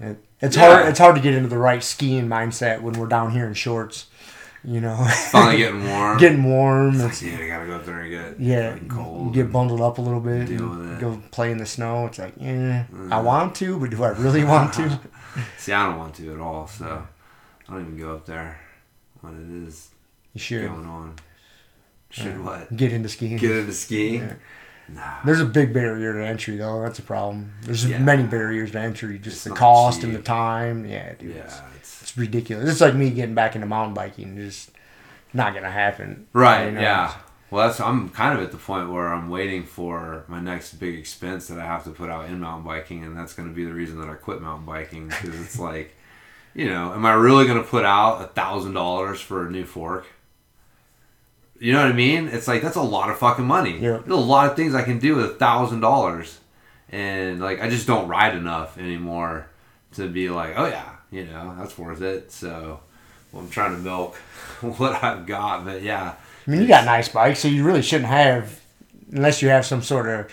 It, 0.00 0.18
it's 0.40 0.56
Yeah. 0.56 0.74
hard. 0.74 0.88
It's 0.88 0.98
hard 0.98 1.16
to 1.16 1.22
get 1.22 1.34
into 1.34 1.48
the 1.48 1.58
right 1.58 1.82
skiing 1.82 2.28
mindset 2.28 2.80
when 2.82 2.94
we're 2.94 3.06
down 3.06 3.32
here 3.32 3.46
in 3.46 3.54
shorts. 3.54 4.06
You 4.64 4.80
know, 4.80 4.96
Finally 5.30 5.56
getting 5.58 5.88
warm. 5.88 6.18
getting 6.18 6.44
warm. 6.44 7.00
It's, 7.00 7.22
yeah, 7.22 7.38
I 7.38 7.46
gotta 7.46 7.66
go 7.66 7.76
up 7.76 7.86
there 7.86 8.00
and 8.00 8.10
get 8.10 8.40
yeah, 8.40 8.76
cold. 8.88 9.32
get 9.32 9.52
bundled 9.52 9.80
up 9.80 9.98
a 9.98 10.00
little 10.02 10.20
bit, 10.20 10.46
Deal 10.46 10.68
with 10.68 10.94
it. 10.94 11.00
go 11.00 11.22
play 11.30 11.52
in 11.52 11.58
the 11.58 11.66
snow. 11.66 12.06
It's 12.06 12.18
like, 12.18 12.34
yeah, 12.36 12.84
I 12.90 12.94
mm. 12.94 13.24
want 13.24 13.54
to, 13.56 13.78
but 13.78 13.90
do 13.90 14.02
I 14.02 14.08
really 14.08 14.44
want 14.44 14.74
to? 14.74 15.00
See, 15.58 15.72
I 15.72 15.86
don't 15.86 15.98
want 15.98 16.16
to 16.16 16.34
at 16.34 16.40
all. 16.40 16.66
So 16.66 17.06
I 17.68 17.72
don't 17.72 17.82
even 17.82 17.98
go 17.98 18.14
up 18.16 18.26
there 18.26 18.60
when 19.20 19.34
it 19.64 19.68
is 19.68 19.90
You 20.34 20.40
should 20.40 20.68
going 20.68 20.86
on. 20.86 21.14
Should 22.10 22.42
what? 22.44 22.74
get 22.76 22.92
into 22.92 23.08
skiing. 23.08 23.36
Get 23.36 23.50
into 23.50 23.72
skiing? 23.72 24.22
Yeah. 24.22 24.34
Nah. 24.90 25.14
There's 25.24 25.40
a 25.40 25.44
big 25.44 25.74
barrier 25.74 26.14
to 26.14 26.26
entry, 26.26 26.56
though. 26.56 26.80
That's 26.80 26.98
a 26.98 27.02
problem. 27.02 27.52
There's 27.62 27.84
Yeah. 27.84 27.98
many 27.98 28.22
barriers 28.22 28.70
to 28.72 28.80
entry. 28.80 29.18
Just 29.18 29.36
It's 29.36 29.44
the 29.44 29.50
cost 29.50 30.00
cheap. 30.00 30.06
and 30.08 30.16
the 30.16 30.22
time. 30.22 30.86
Yeah, 30.86 31.12
dude. 31.18 31.34
Yeah. 31.36 31.42
It's, 31.42 31.60
It's, 31.76 32.02
it's 32.02 32.16
ridiculous. 32.16 32.70
It's 32.70 32.80
like 32.80 32.94
me 32.94 33.10
getting 33.10 33.34
back 33.34 33.54
into 33.54 33.66
mountain 33.66 33.92
biking. 33.92 34.36
Just 34.36 34.70
not 35.34 35.52
gonna 35.54 35.70
happen. 35.70 36.26
right. 36.32 36.66
You 36.66 36.70
know? 36.72 36.80
Yeah. 36.80 37.12
Well, 37.50 37.66
that's 37.66 37.80
I'm 37.80 38.08
kind 38.10 38.38
of 38.38 38.44
at 38.44 38.50
the 38.50 38.56
point 38.58 38.90
where 38.90 39.08
I'm 39.08 39.28
waiting 39.30 39.64
for 39.64 40.24
my 40.28 40.38
next 40.40 40.74
big 40.74 40.94
expense 40.98 41.48
that 41.48 41.58
I 41.58 41.64
have 41.64 41.84
to 41.84 41.90
put 41.90 42.08
out 42.10 42.26
in 42.26 42.40
mountain 42.40 42.64
biking, 42.66 43.04
and 43.04 43.16
that's 43.16 43.32
going 43.34 43.48
to 43.48 43.54
be 43.54 43.64
the 43.64 43.72
reason 43.72 43.98
that 44.00 44.08
I 44.08 44.14
quit 44.14 44.40
mountain 44.42 44.66
biking 44.66 45.08
because 45.08 45.38
it's 45.40 45.58
like, 45.70 45.94
you 46.54 46.66
know, 46.66 46.92
am 46.94 47.04
I 47.06 47.12
really 47.12 47.46
going 47.46 47.56
to 47.62 47.66
put 47.66 47.84
out 47.86 48.22
a 48.22 48.26
thousand 48.28 48.72
dollars 48.74 49.20
for 49.20 49.46
a 49.46 49.50
new 49.50 49.64
fork? 49.64 50.06
You 51.60 51.72
know 51.72 51.82
what 51.82 51.90
I 51.90 51.94
mean? 51.94 52.28
It's 52.28 52.46
like 52.46 52.62
that's 52.62 52.76
a 52.76 52.82
lot 52.82 53.10
of 53.10 53.18
fucking 53.18 53.44
money. 53.44 53.78
Yeah. 53.78 53.98
There's 53.98 54.08
a 54.08 54.16
lot 54.16 54.50
of 54.50 54.56
things 54.56 54.74
I 54.74 54.82
can 54.82 54.98
do 54.98 55.16
with 55.16 55.24
a 55.24 55.34
thousand 55.34 55.80
dollars, 55.80 56.38
and 56.90 57.40
like 57.40 57.60
I 57.60 57.68
just 57.68 57.86
don't 57.86 58.08
ride 58.08 58.34
enough 58.34 58.78
anymore 58.78 59.48
to 59.92 60.08
be 60.08 60.28
like, 60.28 60.54
oh 60.56 60.66
yeah, 60.66 60.90
you 61.10 61.24
know, 61.24 61.54
that's 61.58 61.76
worth 61.76 62.02
it. 62.02 62.30
So 62.30 62.80
well, 63.32 63.42
I'm 63.42 63.50
trying 63.50 63.72
to 63.72 63.78
milk 63.78 64.16
what 64.60 65.02
I've 65.02 65.26
got, 65.26 65.64
but 65.64 65.82
yeah, 65.82 66.14
I 66.46 66.50
mean, 66.50 66.62
you 66.62 66.68
got 66.68 66.84
nice 66.84 67.08
bikes, 67.08 67.40
so 67.40 67.48
you 67.48 67.64
really 67.64 67.82
shouldn't 67.82 68.08
have, 68.08 68.60
unless 69.12 69.42
you 69.42 69.48
have 69.48 69.66
some 69.66 69.82
sort 69.82 70.08
of 70.08 70.30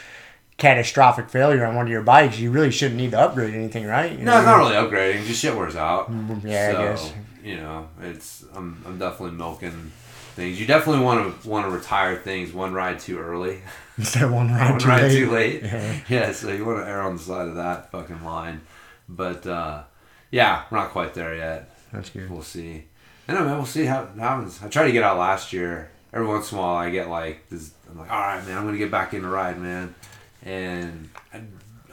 catastrophic 0.57 1.29
failure 1.29 1.65
on 1.65 1.75
one 1.75 1.85
of 1.85 1.91
your 1.91 2.03
bikes. 2.03 2.39
You 2.39 2.51
really 2.51 2.71
shouldn't 2.71 2.97
need 2.97 3.11
to 3.11 3.19
upgrade 3.19 3.53
anything, 3.53 3.85
right? 3.85 4.11
You 4.11 4.23
no, 4.23 4.37
it's 4.37 4.45
know? 4.45 4.57
not 4.57 4.57
really 4.57 4.75
upgrading. 4.75 5.25
Just 5.25 5.41
shit 5.41 5.55
wears 5.55 5.75
out. 5.75 6.11
Mm, 6.11 6.43
yeah, 6.43 6.69
I 6.69 6.71
so, 6.71 6.77
guess. 6.79 7.13
you 7.43 7.57
know, 7.57 7.89
it's 8.01 8.45
I'm 8.53 8.81
I'm 8.85 8.97
definitely 8.97 9.37
milking 9.37 9.91
things. 10.35 10.59
You 10.59 10.67
definitely 10.67 11.03
want 11.03 11.41
to 11.41 11.49
want 11.49 11.65
to 11.65 11.71
retire 11.71 12.15
things 12.17 12.53
one 12.53 12.73
ride 12.73 12.99
too 12.99 13.17
early, 13.19 13.61
Instead 13.97 14.23
of 14.23 14.31
one 14.33 14.51
ride 14.51 14.69
one 14.71 14.79
too 14.79 14.87
ride 14.87 15.01
late. 15.03 15.11
too 15.17 15.31
late. 15.31 15.63
Yeah. 15.63 15.99
Yeah, 16.09 16.31
so 16.31 16.51
you 16.51 16.65
want 16.65 16.79
to 16.83 16.87
err 16.89 17.01
on 17.01 17.15
the 17.17 17.21
side 17.21 17.47
of 17.47 17.55
that 17.55 17.91
fucking 17.91 18.23
line. 18.23 18.61
But 19.09 19.45
uh, 19.47 19.83
yeah, 20.31 20.63
we're 20.69 20.77
not 20.77 20.91
quite 20.91 21.13
there 21.13 21.35
yet. 21.35 21.69
That's 21.91 22.09
good. 22.09 22.29
We'll 22.29 22.41
see. 22.43 22.85
I 23.27 23.33
know, 23.33 23.43
man. 23.45 23.57
We'll 23.57 23.65
see 23.65 23.85
how 23.85 24.03
it 24.03 24.19
happens. 24.19 24.61
I 24.63 24.67
tried 24.67 24.85
to 24.85 24.91
get 24.91 25.03
out 25.03 25.17
last 25.17 25.51
year. 25.53 25.89
Every 26.13 26.27
once 26.27 26.51
in 26.51 26.57
a 26.57 26.61
while, 26.61 26.75
I 26.75 26.89
get 26.91 27.09
like 27.09 27.49
this. 27.49 27.71
I'm 27.89 27.97
like, 27.99 28.11
all 28.11 28.19
right, 28.19 28.45
man. 28.45 28.57
I'm 28.57 28.65
gonna 28.65 28.77
get 28.77 28.91
back 28.91 29.13
into 29.13 29.27
ride, 29.27 29.59
man. 29.59 29.95
And 30.43 31.09
I, 31.33 31.41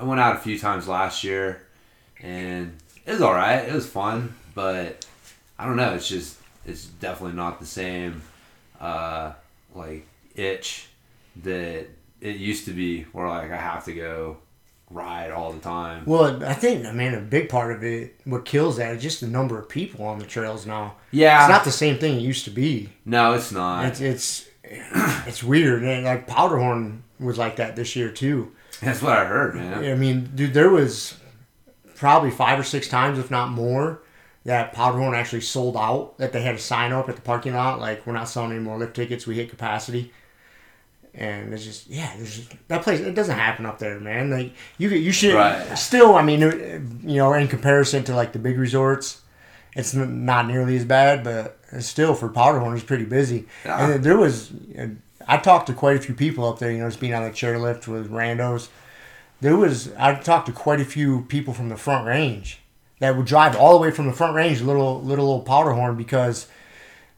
I 0.00 0.04
went 0.04 0.20
out 0.20 0.37
a 0.37 0.38
few 0.40 0.58
times 0.58 0.87
last 0.88 1.25
year, 1.25 1.62
and 2.22 2.76
it 3.06 3.12
was 3.12 3.22
all 3.22 3.32
right. 3.34 3.66
It 3.68 3.72
was 3.72 3.87
fun, 3.88 4.34
but 4.54 5.04
I 5.58 5.66
don't 5.66 5.76
know. 5.76 5.94
It's 5.94 6.08
just 6.08 6.38
it's 6.66 6.84
definitely 6.87 7.37
not 7.37 7.58
the 7.61 7.66
same 7.66 8.22
uh, 8.83 9.33
like 9.75 10.07
itch 10.35 10.89
that 11.45 11.87
it 12.21 12.37
used 12.37 12.67
to 12.67 12.73
be, 12.73 13.03
where 13.12 13.29
like 13.29 13.51
I 13.51 13.57
have 13.57 13.85
to 13.87 13.95
go 13.95 14.37
ride 14.91 15.31
all 15.31 15.53
the 15.53 15.61
time. 15.61 16.03
Well, 16.05 16.45
I 16.45 16.53
think, 16.53 16.85
I 16.85 16.93
mean, 16.93 17.15
a 17.15 17.21
big 17.21 17.49
part 17.49 17.73
of 17.75 17.83
it, 17.83 18.21
what 18.25 18.45
kills 18.45 18.77
that 18.77 18.95
is 18.97 19.03
just 19.03 19.21
the 19.23 19.27
number 19.27 19.59
of 19.59 19.67
people 19.69 20.05
on 20.05 20.19
the 20.19 20.27
trails 20.27 20.67
now. 20.67 20.97
Yeah. 21.11 21.41
It's 21.45 21.51
not 21.51 21.65
the 21.65 21.71
same 21.73 21.97
thing 21.99 22.17
it 22.19 22.21
used 22.23 22.45
to 22.45 22.51
be. 22.51 22.91
no, 23.07 23.33
it's 23.33 23.53
not. 23.53 23.87
It's 23.87 24.01
it's 24.03 24.49
it's 24.65 25.43
weird. 25.43 25.83
And 25.83 26.05
like 26.05 26.27
Powderhorn 26.27 27.03
was 27.19 27.39
like 27.39 27.57
that 27.57 27.77
this 27.77 27.97
year 27.97 28.11
too. 28.11 28.53
That's 28.83 29.01
what 29.01 29.17
I 29.17 29.25
heard, 29.25 29.55
man. 29.55 29.85
I 29.85 29.95
mean, 29.95 30.31
dude, 30.35 30.55
there 30.55 30.69
was 30.71 31.15
probably 31.95 32.31
five 32.31 32.59
or 32.59 32.65
six 32.65 32.89
times, 32.89 33.19
if 33.19 33.31
not 33.31 33.51
more, 33.51 34.03
that 34.44 34.72
Powderhorn 34.72 35.14
actually 35.14 35.42
sold 35.42 35.76
out. 35.76 36.18
That 36.18 36.32
they 36.32 36.42
had 36.42 36.54
a 36.54 36.58
sign 36.58 36.92
up 36.92 37.08
at 37.08 37.16
the 37.16 37.22
parking 37.22 37.54
lot, 37.54 37.80
like 37.80 38.06
we're 38.06 38.12
not 38.12 38.28
selling 38.28 38.52
any 38.52 38.61
more 38.61 38.78
lift 38.78 38.96
tickets. 38.96 39.26
We 39.26 39.37
hit 39.37 39.50
capacity. 39.50 40.12
And 41.14 41.52
it's 41.52 41.64
just 41.64 41.88
yeah, 41.88 42.11
there's 42.16 42.37
just, 42.37 42.68
that 42.68 42.82
place. 42.82 43.00
It 43.00 43.14
doesn't 43.14 43.37
happen 43.38 43.66
up 43.66 43.78
there, 43.78 44.00
man. 44.00 44.30
Like 44.30 44.52
you 44.78 44.88
you 44.88 45.12
should 45.12 45.34
Right. 45.34 45.76
still. 45.76 46.14
I 46.14 46.22
mean, 46.22 46.40
you 46.40 47.16
know, 47.16 47.34
in 47.34 47.49
comparison 47.49 48.02
to 48.04 48.14
like 48.14 48.32
the 48.32 48.38
big 48.38 48.58
resorts, 48.58 49.20
it's 49.76 49.92
not 49.94 50.46
nearly 50.46 50.75
as 50.76 50.87
bad, 50.87 51.22
but 51.22 51.58
still 51.80 52.14
for 52.14 52.30
Powderhorn, 52.30 52.75
it's 52.75 52.84
pretty 52.84 53.04
busy. 53.04 53.46
Yeah. 53.64 53.90
And 53.90 54.04
there 54.04 54.16
was, 54.16 54.52
I 55.28 55.37
talked 55.37 55.66
to 55.66 55.75
quite 55.75 55.96
a 55.96 56.00
few 56.00 56.14
people 56.14 56.49
up 56.49 56.58
there. 56.58 56.70
You 56.70 56.78
know, 56.78 56.88
just 56.88 57.00
being 57.00 57.12
on 57.14 57.25
the 57.25 57.30
chairlift 57.30 57.87
with 57.87 58.11
randos. 58.11 58.68
There 59.42 59.56
was, 59.56 59.92
I 59.99 60.14
talked 60.14 60.46
to 60.46 60.52
quite 60.52 60.80
a 60.80 60.84
few 60.84 61.22
people 61.22 61.52
from 61.52 61.68
the 61.68 61.76
Front 61.76 62.06
Range 62.06 62.58
that 63.02 63.16
would 63.16 63.26
drive 63.26 63.56
all 63.56 63.73
the 63.73 63.78
way 63.78 63.90
from 63.90 64.06
the 64.06 64.12
Front 64.12 64.35
Range, 64.35 64.61
little 64.62 65.02
little 65.02 65.26
old 65.26 65.44
Powderhorn, 65.47 65.97
because 65.97 66.47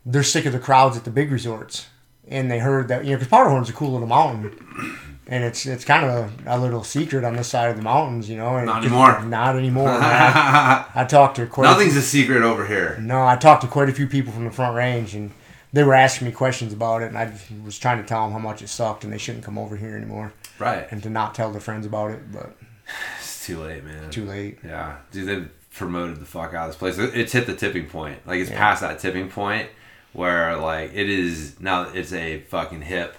they're 0.06 0.22
sick 0.22 0.46
of 0.46 0.52
the 0.52 0.58
crowds 0.58 0.96
at 0.96 1.04
the 1.04 1.10
big 1.10 1.30
resorts, 1.30 1.86
and 2.28 2.50
they 2.50 2.58
heard 2.58 2.88
that 2.88 3.04
you 3.04 3.10
know, 3.12 3.16
because 3.16 3.28
Powderhorn's 3.28 3.68
a 3.70 3.72
cool 3.72 3.92
little 3.92 4.08
mountain. 4.08 4.98
And 5.26 5.42
it's 5.42 5.64
it's 5.64 5.84
kind 5.86 6.04
of 6.04 6.10
a, 6.46 6.56
a 6.56 6.58
little 6.58 6.84
secret 6.84 7.24
on 7.24 7.34
this 7.36 7.48
side 7.48 7.70
of 7.70 7.76
the 7.76 7.82
mountains, 7.82 8.28
you 8.28 8.36
know. 8.36 8.56
And 8.56 8.66
Not 8.66 8.82
anymore. 8.84 9.22
Not 9.24 9.56
anymore. 9.56 9.88
I, 9.90 10.84
I 10.94 11.04
talked 11.04 11.36
to 11.36 11.46
quite. 11.46 11.64
a 11.64 11.68
few- 11.68 11.78
Nothing's 11.78 11.96
a 11.96 12.02
secret 12.02 12.42
over 12.42 12.66
here. 12.66 12.98
no, 13.00 13.24
I 13.26 13.36
talked 13.36 13.62
to 13.62 13.68
quite 13.68 13.88
a 13.88 13.92
few 13.92 14.06
people 14.06 14.32
from 14.34 14.44
the 14.44 14.50
Front 14.50 14.76
Range, 14.76 15.14
and 15.14 15.30
they 15.72 15.82
were 15.82 15.94
asking 15.94 16.26
me 16.26 16.32
questions 16.32 16.74
about 16.74 17.00
it, 17.00 17.06
and 17.06 17.16
I 17.16 17.32
was 17.64 17.78
trying 17.78 18.02
to 18.02 18.04
tell 18.06 18.22
them 18.24 18.32
how 18.32 18.38
much 18.38 18.60
it 18.60 18.68
sucked, 18.68 19.02
and 19.04 19.12
they 19.12 19.18
shouldn't 19.18 19.44
come 19.44 19.56
over 19.58 19.76
here 19.76 19.96
anymore, 19.96 20.34
Right. 20.58 20.86
and 20.90 21.02
to 21.02 21.08
not 21.08 21.34
tell 21.34 21.50
their 21.52 21.60
friends 21.60 21.86
about 21.86 22.10
it. 22.10 22.30
But 22.30 22.54
It's 23.18 23.46
too 23.46 23.58
late, 23.62 23.82
man. 23.82 24.10
too 24.10 24.26
late. 24.26 24.58
Yeah, 24.62 24.96
dude, 25.10 25.26
they 25.26 25.48
promoted 25.74 26.20
the 26.20 26.24
fuck 26.26 26.54
out 26.54 26.68
of 26.68 26.70
this 26.70 26.76
place. 26.76 26.98
It's 26.98 27.32
hit 27.32 27.46
the 27.46 27.54
tipping 27.54 27.86
point. 27.86 28.26
Like 28.26 28.38
it's 28.40 28.50
Yeah. 28.50 28.58
past 28.58 28.80
that 28.82 28.98
tipping 28.98 29.28
point 29.28 29.68
where 30.12 30.56
like 30.56 30.92
it 30.94 31.08
is 31.10 31.58
now. 31.60 31.82
It's 31.92 32.12
a 32.12 32.40
fucking 32.40 32.82
hip 32.82 33.16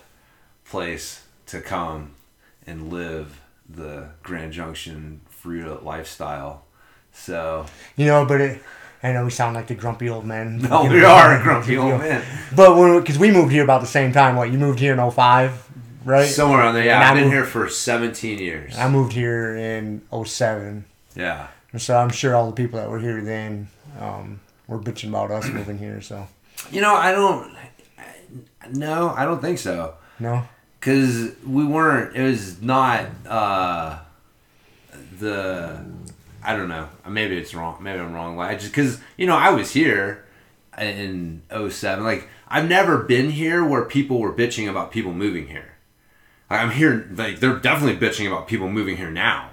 place 0.70 1.24
to 1.48 1.62
come 1.62 2.12
and 2.66 2.92
live 2.92 3.40
the 3.70 4.10
Grand 4.24 4.54
Junction 4.54 5.22
Fruita 5.44 5.84
lifestyle. 5.84 6.64
So 7.14 7.66
You 7.96 8.06
know, 8.08 8.26
but 8.26 8.42
it, 8.42 8.62
I 9.04 9.12
know 9.12 9.24
we 9.26 9.30
sound 9.32 9.56
like 9.56 9.68
the 9.68 9.76
grumpy 9.76 10.10
old 10.10 10.26
men. 10.26 10.58
no, 10.70 10.84
You 10.84 10.90
we 10.92 11.00
know, 11.02 11.08
are 11.14 11.40
a 11.40 11.44
grumpy 11.44 11.78
old 11.78 12.00
men. 12.00 12.24
But 12.56 12.78
when 12.78 13.00
because 13.00 13.20
we 13.20 13.32
moved 13.32 13.52
here 13.52 13.64
about 13.64 13.82
the 13.82 13.88
same 13.88 14.12
time. 14.12 14.36
What 14.36 14.52
you 14.52 14.58
moved 14.58 14.80
here 14.80 14.94
in 14.94 15.12
05, 15.12 15.68
right? 16.06 16.26
Somewhere 16.28 16.60
around 16.60 16.76
there. 16.76 16.86
Yeah, 16.86 16.96
And 16.96 17.04
I 17.04 17.10
I've 17.10 17.16
been 17.16 17.24
moved- 17.26 17.34
here 17.36 17.46
for 17.46 17.70
17 17.70 18.40
years. 18.40 18.78
I 18.78 18.90
moved 18.90 19.14
here 19.14 19.56
in 19.56 20.02
07. 20.12 20.86
Yeah. 21.16 21.48
And 21.76 21.82
so 21.82 21.98
I'm 21.98 22.08
sure 22.10 22.34
all 22.34 22.46
the 22.46 22.56
people 22.56 22.80
that 22.80 22.90
were 22.90 23.00
here 23.00 23.20
then 23.22 23.68
um, 24.00 24.40
were 24.66 24.80
bitching 24.80 25.10
about 25.10 25.30
us 25.30 25.50
moving 25.50 25.78
here. 25.78 26.00
So 26.00 26.26
You 26.72 26.80
know, 26.80 26.96
I 26.96 27.12
don't. 27.12 27.54
No, 28.72 29.10
I 29.10 29.26
don't 29.26 29.42
think 29.42 29.58
so. 29.60 29.96
no, 30.18 30.44
because 30.80 31.36
we 31.46 31.66
weren't 31.66 32.16
it 32.16 32.24
was 32.24 32.62
not 32.62 33.08
uh 33.28 34.00
the 35.20 35.84
i 36.42 36.56
don't 36.56 36.70
know 36.70 36.88
maybe 37.10 37.36
it's 37.38 37.54
wrong 37.54 37.78
maybe 37.82 38.00
i'm 38.00 38.14
wrong 38.14 38.38
like 38.38 38.60
just 38.60 38.72
because 38.72 39.02
you 39.18 39.26
know 39.28 39.36
i 39.36 39.50
was 39.50 39.72
here 39.72 40.24
in 40.80 41.42
07 41.50 42.04
like 42.06 42.30
i've 42.48 42.70
never 42.70 43.00
been 43.00 43.32
here 43.32 43.66
where 43.66 43.84
people 43.84 44.20
were 44.20 44.32
bitching 44.34 44.70
about 44.70 44.92
people 44.92 45.12
moving 45.14 45.48
here 45.48 45.74
Like, 46.50 46.62
i'm 46.62 46.72
here 46.72 47.10
like 47.14 47.40
they're 47.40 47.60
definitely 47.60 47.98
bitching 48.08 48.28
about 48.28 48.48
people 48.48 48.70
moving 48.70 48.96
here 48.98 49.12
now 49.12 49.50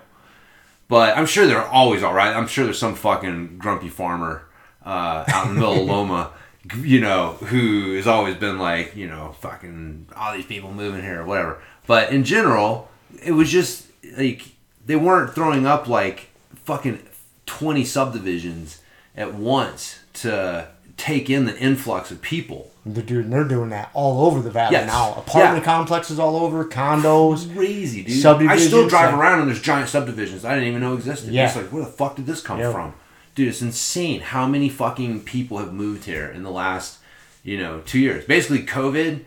but 0.93 1.17
i'm 1.17 1.25
sure 1.25 1.47
they're 1.47 1.67
always 1.67 2.03
all 2.03 2.13
right. 2.13 2.37
I'm 2.37 2.47
sure 2.47 2.65
there's 2.65 2.79
some 2.79 2.95
fucking 2.95 3.57
grumpy 3.57 3.89
farmer 3.89 4.45
uh, 4.85 5.25
out 5.27 5.47
in 5.47 5.55
the 5.55 5.61
middle 5.61 5.81
of 5.81 5.89
loma 5.89 6.33
you 6.81 7.01
know 7.01 7.33
who 7.33 7.95
has 7.97 8.07
always 8.07 8.37
been 8.37 8.59
like 8.59 8.95
you 8.95 9.09
know 9.09 9.35
fucking 9.41 10.09
all 10.15 10.35
these 10.35 10.45
people 10.45 10.73
moving 10.73 11.03
here 11.03 11.23
or 11.23 11.25
whatever. 11.25 11.63
But 11.87 12.13
in 12.13 12.25
general 12.25 12.91
it 13.23 13.33
was 13.33 13.51
just 13.51 13.87
like 14.19 14.43
they 14.85 14.97
weren't 14.97 15.35
throwing 15.35 15.67
up 15.67 15.89
like 15.89 16.29
fucking 16.55 17.01
20 17.47 17.85
subdivisions 17.85 18.81
at 19.17 19.35
once 19.35 20.01
to 20.15 20.69
take 21.02 21.28
in 21.28 21.47
the 21.47 21.59
influx 21.59 22.11
of 22.12 22.23
people 22.23 22.71
they're 22.87 23.02
doing 23.04 23.30
they're 23.30 23.44
doing 23.44 23.71
that 23.71 23.90
all 23.94 24.26
over 24.26 24.40
the 24.40 24.50
valley 24.50 24.73
Yes. 24.73 24.87
now. 24.87 25.14
Apartment 25.16 25.59
Yeah. 25.64 25.73
complexes 25.75 26.18
all 26.18 26.37
over, 26.37 26.64
condos. 26.64 27.52
crazy, 27.54 28.02
dude. 28.02 28.26
I 28.26 28.56
still 28.56 28.88
drive 28.88 29.14
around 29.18 29.40
and 29.40 29.49
there's 29.49 29.61
giant 29.62 29.88
subdivisions 29.88 30.44
I 30.44 30.54
didn't 30.54 30.68
even 30.68 30.80
know 30.80 30.94
existed. 30.94 31.32
Yeah. 31.32 31.47
It's 31.47 31.54
like, 31.56 31.66
where 31.66 31.85
the 31.85 31.90
fuck 31.90 32.16
did 32.16 32.26
this 32.26 32.40
come 32.40 32.59
Yeah. 32.59 32.73
from? 32.73 32.94
Dude, 33.37 33.49
it's 33.49 33.62
insane 33.62 34.21
how 34.21 34.47
many 34.49 34.68
fucking 34.68 35.21
people 35.21 35.59
have 35.59 35.73
moved 35.73 36.04
here 36.06 36.26
in 36.26 36.42
the 36.42 36.50
last, 36.50 36.99
you 37.44 37.56
know, 37.56 37.80
two 37.87 37.99
years. 38.00 38.25
Basically, 38.25 38.64
COVID 38.64 39.21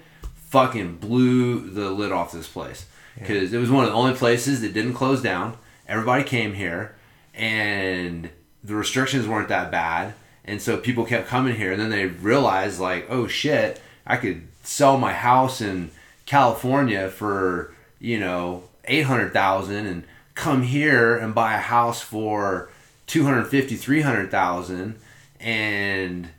fucking 0.50 0.98
blew 0.98 1.60
the 1.70 1.89
lid 1.91 2.12
off 2.12 2.32
this 2.34 2.48
place 2.48 2.86
because 3.17 3.53
it 3.53 3.58
was 3.58 3.70
one 3.72 3.84
of 3.86 3.89
the 3.89 3.96
only 3.96 4.13
places 4.13 4.60
that 4.62 4.74
didn't 4.74 4.94
close 4.96 5.22
down. 5.22 5.55
Everybody 5.88 6.24
came 6.25 6.53
here, 6.55 6.94
and 7.34 8.29
the 8.63 8.75
restrictions 8.75 9.27
weren't 9.27 9.48
that 9.50 9.72
bad, 9.72 10.13
and 10.46 10.62
so 10.62 10.78
people 10.78 11.06
kept 11.06 11.28
coming 11.28 11.56
here. 11.56 11.72
And 11.72 11.82
then 11.82 11.90
they 11.90 12.06
realized, 12.06 12.80
like, 12.80 13.08
oh 13.10 13.28
shit, 13.28 13.82
I 14.06 14.18
could 14.18 14.48
sell 14.64 14.98
my 14.98 15.14
house 15.14 15.62
in 15.62 15.92
California 16.25 17.10
for 17.10 17.74
you 18.00 18.20
know 18.20 18.64
eight 18.86 19.04
hundred 19.04 19.34
thousand, 19.34 19.86
and 19.86 20.04
come 20.36 20.64
here 20.64 21.18
and 21.18 21.34
buy 21.34 21.56
a 21.56 21.60
house 21.60 22.02
for 22.02 22.70
250 23.08 23.75
300,000 23.75 24.96
and 25.40 26.30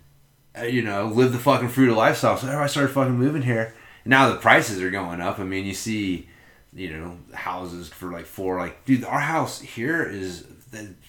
uh, 0.59 0.63
you 0.65 0.83
know 0.83 1.07
live 1.07 1.33
the 1.33 1.39
fucking 1.39 1.69
Fruita 1.69 1.97
lifestyle 1.97 2.37
so 2.37 2.47
everybody 2.47 2.71
started 2.71 2.93
fucking 2.93 3.17
moving 3.17 3.43
here 3.43 3.75
now 4.05 4.29
the 4.29 4.37
prices 4.37 4.83
are 4.83 4.91
going 4.91 5.21
up 5.21 5.39
i 5.39 5.45
mean 5.45 5.65
you 5.65 5.75
see 5.75 6.29
you 6.75 6.91
know 6.91 7.17
houses 7.33 7.89
for 7.89 8.11
like 8.11 8.27
four 8.27 8.59
like 8.59 8.85
dude 8.85 9.05
our 9.05 9.21
house 9.21 9.61
here 9.61 10.03
is 10.03 10.45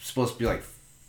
supposed 0.02 0.34
to 0.34 0.40
be 0.40 0.46
like 0.46 0.64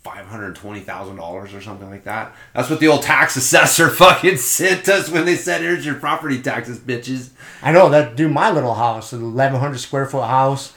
$520,000 0.09 1.57
or 1.57 1.61
something 1.61 1.91
like 1.91 2.05
that. 2.05 2.35
That's 2.55 2.71
what 2.71 2.81
the 2.81 2.89
old 2.89 3.03
tax 3.03 3.37
assessor 3.37 3.89
fucking 3.95 4.37
sent 4.37 4.89
us 4.89 5.11
when 5.11 5.25
they 5.25 5.37
said, 5.37 5.61
here's 5.61 5.85
your 5.85 5.97
property 5.97 6.41
taxes, 6.41 6.79
bitches. 6.79 7.31
I 7.63 7.73
know 7.73 7.89
that 7.91 8.17
dude. 8.17 8.33
My 8.33 8.51
little 8.51 8.75
house, 8.75 9.13
an 9.13 9.23
1,100 9.35 9.79
square 9.79 10.07
foot 10.07 10.27
house, 10.27 10.75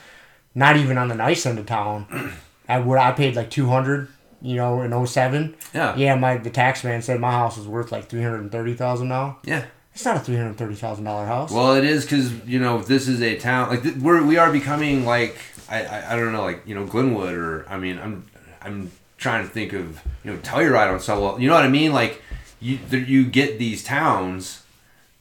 not 0.56 0.78
even 0.78 0.98
on 0.98 1.08
the 1.08 1.16
nice 1.16 1.46
end 1.46 1.60
of 1.60 1.66
town. 1.66 2.34
I 2.68 2.80
would 2.80 2.98
I 2.98 3.12
paid 3.12 3.36
like 3.36 3.50
200, 3.50 4.08
you 4.42 4.56
know, 4.56 4.82
in 4.82 5.06
07. 5.06 5.56
Yeah. 5.74 5.96
Yeah, 5.96 6.16
my 6.16 6.38
the 6.38 6.50
tax 6.50 6.84
man 6.84 7.02
said 7.02 7.20
my 7.20 7.32
house 7.32 7.58
was 7.58 7.68
worth 7.68 7.92
like 7.92 8.10
330,000 8.10 9.08
now. 9.08 9.38
Yeah. 9.44 9.66
It's 9.94 10.06
not 10.06 10.16
a 10.18 10.32
$330,000 10.32 11.28
house. 11.28 11.52
Well, 11.52 11.76
it 11.76 11.84
is 11.84 12.06
because 12.06 12.32
you 12.48 12.60
know 12.60 12.82
this 12.82 13.08
is 13.10 13.22
a 13.22 13.38
town 13.38 13.70
like 13.70 13.84
th- 13.84 13.96
we're 13.98 14.24
we 14.24 14.38
are 14.38 14.52
becoming 14.52 15.06
like 15.06 15.38
I, 15.70 15.84
I 15.84 16.14
I 16.14 16.16
don't 16.16 16.32
know 16.32 16.44
like 16.44 16.62
you 16.66 16.76
know 16.76 16.86
Glenwood 16.86 17.34
or 17.34 17.66
I 17.70 17.78
mean 17.78 18.00
I'm 18.00 18.26
I'm 18.62 18.92
trying 19.22 19.48
to 19.48 19.50
think 19.50 19.72
of 19.72 20.02
you 20.26 20.34
know 20.34 20.38
Telluride 20.40 20.92
on 20.92 21.00
so 21.00 21.22
well 21.22 21.40
you 21.40 21.48
know 21.48 21.56
what 21.56 21.64
I 21.64 21.70
mean? 21.70 21.94
Like 21.94 22.22
you 22.60 22.78
you 22.92 23.26
get 23.26 23.58
these 23.58 23.84
towns 23.84 24.64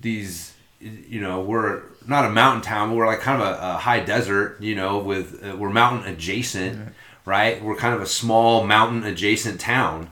these 0.01 0.55
you 0.81 1.21
know 1.21 1.41
we're 1.43 1.83
not 2.07 2.25
a 2.25 2.31
mountain 2.31 2.63
town 2.63 2.89
but 2.89 2.97
we're 2.97 3.07
like 3.07 3.21
kind 3.21 3.41
of 3.41 3.47
a, 3.47 3.61
a 3.61 3.73
high 3.75 4.01
desert 4.01 4.61
you 4.61 4.75
know 4.75 4.99
with 4.99 5.45
uh, 5.45 5.55
we're 5.57 5.71
mountain 5.71 6.13
adjacent 6.13 6.93
right? 7.25 7.63
We're 7.63 7.77
kind 7.77 7.95
of 7.95 8.01
a 8.01 8.07
small 8.07 8.67
mountain 8.67 9.05
adjacent 9.05 9.61
town. 9.61 10.11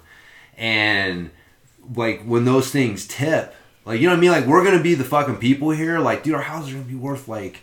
And 0.56 1.30
like 1.94 2.22
when 2.22 2.44
those 2.44 2.70
things 2.70 3.06
tip 3.06 3.54
like 3.84 4.00
you 4.00 4.06
know 4.06 4.12
what 4.12 4.18
i 4.18 4.20
mean? 4.20 4.30
Like 4.30 4.46
we're 4.46 4.64
gonna 4.64 4.82
be 4.82 4.94
the 4.94 5.04
fucking 5.04 5.38
people 5.38 5.70
here. 5.70 5.98
Like 5.98 6.22
dude 6.22 6.34
our 6.34 6.42
houses 6.42 6.70
are 6.70 6.76
gonna 6.76 6.86
be 6.86 6.94
worth 6.94 7.26
like 7.26 7.62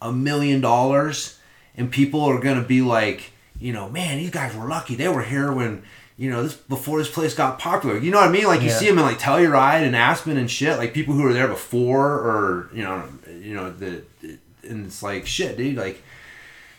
a 0.00 0.12
million 0.12 0.60
dollars. 0.60 1.38
And 1.76 1.90
people 1.90 2.22
are 2.22 2.38
gonna 2.40 2.62
be 2.62 2.80
like 2.80 3.32
you 3.60 3.72
know 3.72 3.88
man 3.88 4.18
these 4.18 4.30
guys 4.30 4.54
were 4.56 4.66
lucky 4.68 4.94
they 4.94 5.08
were 5.08 5.22
here 5.22 5.52
when 5.52 5.82
you 6.16 6.30
know 6.30 6.42
this 6.42 6.54
before 6.54 6.98
this 6.98 7.10
place 7.10 7.34
got 7.34 7.58
popular 7.58 7.96
you 7.98 8.10
know 8.10 8.18
what 8.18 8.28
i 8.28 8.32
mean 8.32 8.44
like 8.44 8.60
you 8.62 8.68
Yeah. 8.68 8.76
see 8.78 8.86
them 8.88 8.98
in 8.98 9.04
like 9.04 9.18
telluride 9.18 9.82
and 9.86 9.94
aspen 9.96 10.36
and 10.36 10.50
shit 10.50 10.78
like 10.78 10.92
people 10.94 11.14
who 11.14 11.22
were 11.22 11.32
there 11.32 11.48
before 11.48 12.06
or 12.14 12.70
you 12.72 12.82
know 12.82 13.04
you 13.40 13.54
know 13.54 13.70
the 13.70 14.02
and 14.62 14.86
it's 14.86 15.02
like 15.02 15.26
shit 15.26 15.56
dude 15.56 15.76
like 15.76 16.02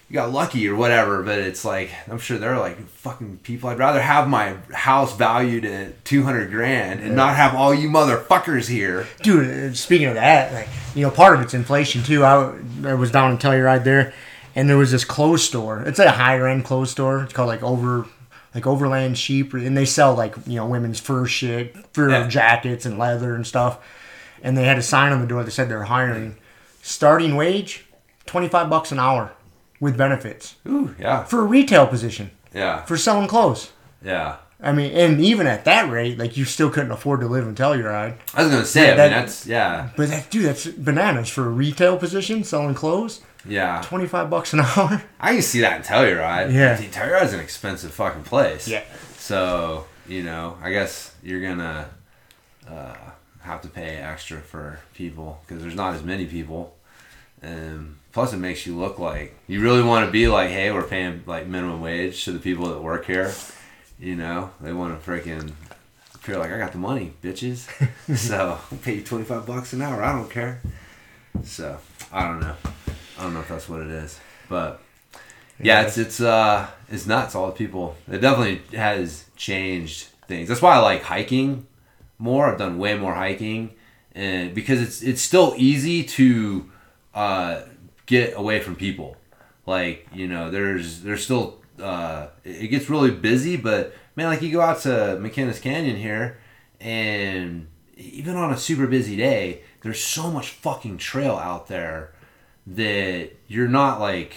you 0.07 0.13
got 0.13 0.31
lucky 0.31 0.67
or 0.69 0.75
whatever, 0.75 1.23
but 1.23 1.39
it's 1.39 1.65
like 1.65 1.89
I'm 2.07 2.19
sure 2.19 2.37
they're 2.37 2.59
like 2.59 2.77
fucking 2.89 3.39
people. 3.41 3.71
I'd 3.71 3.79
rather 3.79 3.99
have 3.99 4.27
my 4.27 4.53
house 4.71 5.17
valued 5.17 5.65
at 5.65 6.05
two 6.05 6.21
hundred 6.21 6.51
grand 6.51 6.99
and 6.99 7.15
not 7.15 7.35
have 7.35 7.55
all 7.55 7.73
you 7.73 7.89
motherfuckers 7.89 8.67
here. 8.67 9.07
dude 9.23 9.75
speaking 9.75 10.05
of 10.05 10.13
that 10.13 10.53
like 10.53 10.67
you 10.93 11.01
know 11.01 11.09
part 11.09 11.35
of 11.35 11.41
it's 11.41 11.55
inflation 11.55 12.03
too 12.03 12.23
i, 12.23 12.53
I 12.83 12.93
was 12.93 13.09
down 13.11 13.31
in 13.31 13.39
telluride 13.39 13.83
there 13.83 14.13
and 14.55 14.69
there 14.69 14.77
was 14.77 14.91
this 14.91 15.05
clothes 15.05 15.43
store. 15.43 15.81
It's 15.81 15.99
a 15.99 16.11
higher 16.11 16.47
end 16.47 16.63
clothes 16.65 16.91
store. 16.91 17.23
It's 17.23 17.33
called 17.33 17.47
like 17.49 17.61
over 17.63 18.05
like 18.53 18.65
overland 18.65 19.17
sheep. 19.17 19.53
And 19.53 19.75
they 19.77 19.85
sell 19.85 20.15
like 20.15 20.35
you 20.47 20.55
know 20.55 20.65
women's 20.65 20.99
fur 20.99 21.25
shit 21.25 21.75
fur 21.93 22.09
Yeah. 22.09 22.27
jackets 22.27 22.85
and 22.85 22.97
leather 22.97 23.35
and 23.35 23.45
stuff. 23.45 23.79
And 24.41 24.57
they 24.57 24.63
had 24.65 24.77
a 24.77 24.81
sign 24.83 25.11
on 25.11 25.21
the 25.21 25.27
door 25.27 25.43
that 25.43 25.51
said 25.51 25.69
they're 25.69 25.83
hiring. 25.83 26.37
Starting 26.81 27.35
wage 27.35 27.85
25 28.27 28.69
bucks 28.69 28.91
an 28.91 28.99
hour 28.99 29.31
with 29.79 29.97
benefits. 29.97 30.55
Ooh, 30.67 30.95
yeah, 30.99 31.23
for 31.23 31.39
a 31.41 31.45
retail 31.45 31.87
position. 31.87 32.31
Yeah, 32.53 32.83
for 32.85 32.95
selling 32.97 33.27
clothes. 33.27 33.71
Yeah. 34.03 34.37
I 34.63 34.71
mean, 34.71 34.91
and 34.93 35.19
even 35.19 35.47
at 35.47 35.65
that 35.65 35.91
rate, 35.91 36.17
like 36.17 36.37
you 36.37 36.45
still 36.45 36.69
couldn't 36.69 36.91
afford 36.91 37.19
to 37.19 37.27
live 37.27 37.45
in 37.47 37.55
Telluride. 37.55 38.15
I 38.33 38.43
was 38.43 38.51
gonna 38.51 38.65
say, 38.65 38.87
Yeah, 38.87 38.93
I 38.93 38.95
that- 38.95 39.11
mean, 39.11 39.19
that's 39.19 39.45
yeah, 39.45 39.89
But 39.97 40.09
that 40.09 40.29
dude, 40.29 40.45
that's 40.45 40.65
bananas 40.67 41.27
for 41.29 41.45
a 41.45 41.49
retail 41.49 41.97
position 41.97 42.43
selling 42.43 42.73
clothes. 42.73 43.21
Yeah. 43.47 43.81
Twenty 43.83 44.07
five 44.07 44.29
bucks 44.29 44.53
an 44.53 44.59
hour. 44.77 45.01
I 45.19 45.33
can 45.33 45.41
see 45.41 45.61
that 45.61 45.77
in 45.77 45.83
Telluride. 45.83 46.53
Yeah. 46.53 46.75
See, 46.75 46.87
Telluride's 46.87 47.33
an 47.33 47.39
expensive 47.39 47.91
fucking 47.93 48.23
place. 48.23 48.67
Yeah. 48.67 48.83
So 49.17 49.85
you 50.07 50.23
know, 50.23 50.57
I 50.61 50.71
guess 50.71 51.13
you're 51.23 51.41
gonna 51.41 51.89
uh, 52.69 52.95
have 53.41 53.61
to 53.61 53.67
pay 53.67 53.97
extra 53.97 54.39
for 54.39 54.79
people 54.93 55.41
because 55.45 55.61
there's 55.61 55.75
not 55.75 55.95
as 55.95 56.03
many 56.03 56.25
people, 56.25 56.75
and 57.41 57.97
plus 58.11 58.33
it 58.33 58.37
makes 58.37 58.65
you 58.65 58.77
look 58.77 58.99
like 58.99 59.35
you 59.47 59.61
really 59.61 59.83
want 59.83 60.05
to 60.05 60.11
be 60.11 60.27
like, 60.27 60.49
hey, 60.49 60.71
we're 60.71 60.83
paying 60.83 61.23
like 61.25 61.47
minimum 61.47 61.81
wage 61.81 62.23
to 62.25 62.31
the 62.31 62.39
people 62.39 62.67
that 62.69 62.81
work 62.81 63.05
here. 63.05 63.33
You 63.99 64.15
know, 64.15 64.51
they 64.61 64.73
want 64.73 65.01
to 65.01 65.09
freaking 65.09 65.53
feel 66.19 66.39
like 66.39 66.51
I 66.51 66.57
got 66.57 66.71
the 66.71 66.77
money, 66.79 67.13
bitches. 67.23 67.67
so 68.17 68.59
I'll 68.71 68.77
pay 68.79 68.95
you 68.95 69.01
twenty 69.03 69.23
five 69.25 69.45
bucks 69.45 69.73
an 69.73 69.81
hour. 69.81 70.03
I 70.03 70.11
don't 70.11 70.29
care. 70.29 70.61
So 71.43 71.77
I 72.11 72.27
don't 72.27 72.39
know. 72.41 72.55
I 73.17 73.23
don't 73.23 73.33
know 73.33 73.39
if 73.41 73.47
that's 73.47 73.69
what 73.69 73.81
it 73.81 73.89
is, 73.89 74.19
but 74.49 74.81
yeah, 75.59 75.83
it's 75.83 75.97
it's 75.97 76.19
uh 76.19 76.67
it's 76.89 77.05
nuts. 77.05 77.35
All 77.35 77.47
the 77.47 77.53
people. 77.53 77.95
It 78.11 78.19
definitely 78.19 78.77
has 78.77 79.25
changed 79.35 80.07
things. 80.27 80.47
That's 80.47 80.61
why 80.61 80.75
I 80.75 80.79
like 80.79 81.03
hiking 81.03 81.67
more. 82.17 82.47
I've 82.51 82.57
done 82.57 82.77
way 82.77 82.97
more 82.97 83.13
hiking, 83.13 83.71
and 84.13 84.53
because 84.53 84.81
it's 84.81 85.01
it's 85.01 85.21
still 85.21 85.53
easy 85.57 86.03
to 86.03 86.69
uh, 87.13 87.61
get 88.05 88.37
away 88.37 88.59
from 88.59 88.75
people. 88.75 89.15
Like 89.65 90.07
you 90.13 90.27
know, 90.27 90.51
there's 90.51 91.01
there's 91.01 91.23
still 91.23 91.61
uh, 91.81 92.27
it 92.43 92.63
it 92.63 92.67
gets 92.67 92.89
really 92.89 93.11
busy, 93.11 93.55
but 93.55 93.93
man, 94.15 94.27
like 94.27 94.41
you 94.41 94.51
go 94.51 94.61
out 94.61 94.81
to 94.81 94.89
McInnis 95.21 95.61
Canyon 95.61 95.95
here, 95.95 96.37
and 96.81 97.67
even 97.95 98.35
on 98.35 98.51
a 98.51 98.57
super 98.57 98.87
busy 98.87 99.15
day, 99.15 99.61
there's 99.81 100.03
so 100.03 100.29
much 100.29 100.49
fucking 100.49 100.97
trail 100.97 101.35
out 101.35 101.67
there 101.67 102.11
that 102.67 103.31
you're 103.47 103.67
not 103.67 103.99
like 103.99 104.33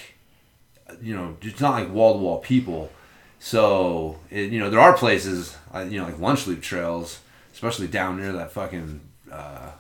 you 1.01 1.15
know, 1.15 1.37
it's 1.43 1.61
not 1.61 1.73
like 1.73 1.93
wall 1.93 2.15
to 2.15 2.19
wall 2.21 2.39
people. 2.39 2.91
So, 3.39 4.19
it, 4.31 4.51
you 4.51 4.59
know, 4.59 4.71
there 4.71 4.81
are 4.81 4.97
places, 4.97 5.57
uh, 5.73 5.81
you 5.81 6.01
know, 6.01 6.07
like 6.07 6.19
lunch 6.19 6.47
loop 6.47 6.61
trails, 6.61 7.21
especially 7.53 7.87
down 7.87 8.17
near 8.17 8.33
that 8.33 8.53
fucking 8.53 9.01
uh, 9.31 9.71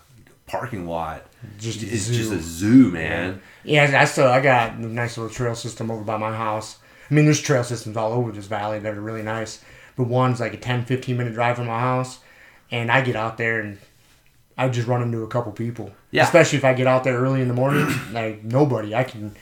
parking 0.46 0.86
lot. 0.86 1.26
Just 1.58 1.82
it's 1.82 2.02
zoo. 2.02 2.14
just 2.14 2.32
a 2.32 2.40
zoo, 2.40 2.90
man. 2.90 3.40
Yeah, 3.64 4.00
I 4.00 4.04
still 4.04 4.28
I 4.28 4.40
got 4.40 4.74
a 4.74 4.86
nice 4.86 5.16
little 5.16 5.32
trail 5.32 5.54
system 5.54 5.90
over 5.90 6.02
by 6.02 6.16
my 6.16 6.34
house. 6.34 6.78
I 7.10 7.14
mean, 7.14 7.24
there's 7.24 7.40
trail 7.40 7.64
systems 7.64 7.96
all 7.96 8.12
over 8.12 8.32
this 8.32 8.46
valley 8.46 8.78
that 8.80 8.94
are 8.94 9.00
really 9.00 9.22
nice, 9.22 9.62
but 9.96 10.08
one's 10.08 10.40
like 10.40 10.54
a 10.54 10.58
10, 10.58 10.84
15 10.84 11.16
minute 11.16 11.32
drive 11.32 11.56
from 11.56 11.66
my 11.66 11.80
house, 11.80 12.18
and 12.70 12.90
I 12.90 13.00
get 13.00 13.16
out 13.16 13.38
there 13.38 13.60
and 13.60 13.78
I 14.58 14.68
just 14.68 14.88
run 14.88 15.02
into 15.02 15.22
a 15.22 15.28
couple 15.28 15.52
people. 15.52 15.92
Yeah. 16.10 16.24
Especially 16.24 16.58
if 16.58 16.64
I 16.64 16.74
get 16.74 16.86
out 16.86 17.04
there 17.04 17.16
early 17.18 17.40
in 17.40 17.48
the 17.48 17.54
morning, 17.54 17.86
like 18.12 18.42
nobody. 18.44 18.94
I 18.94 19.04
can 19.04 19.34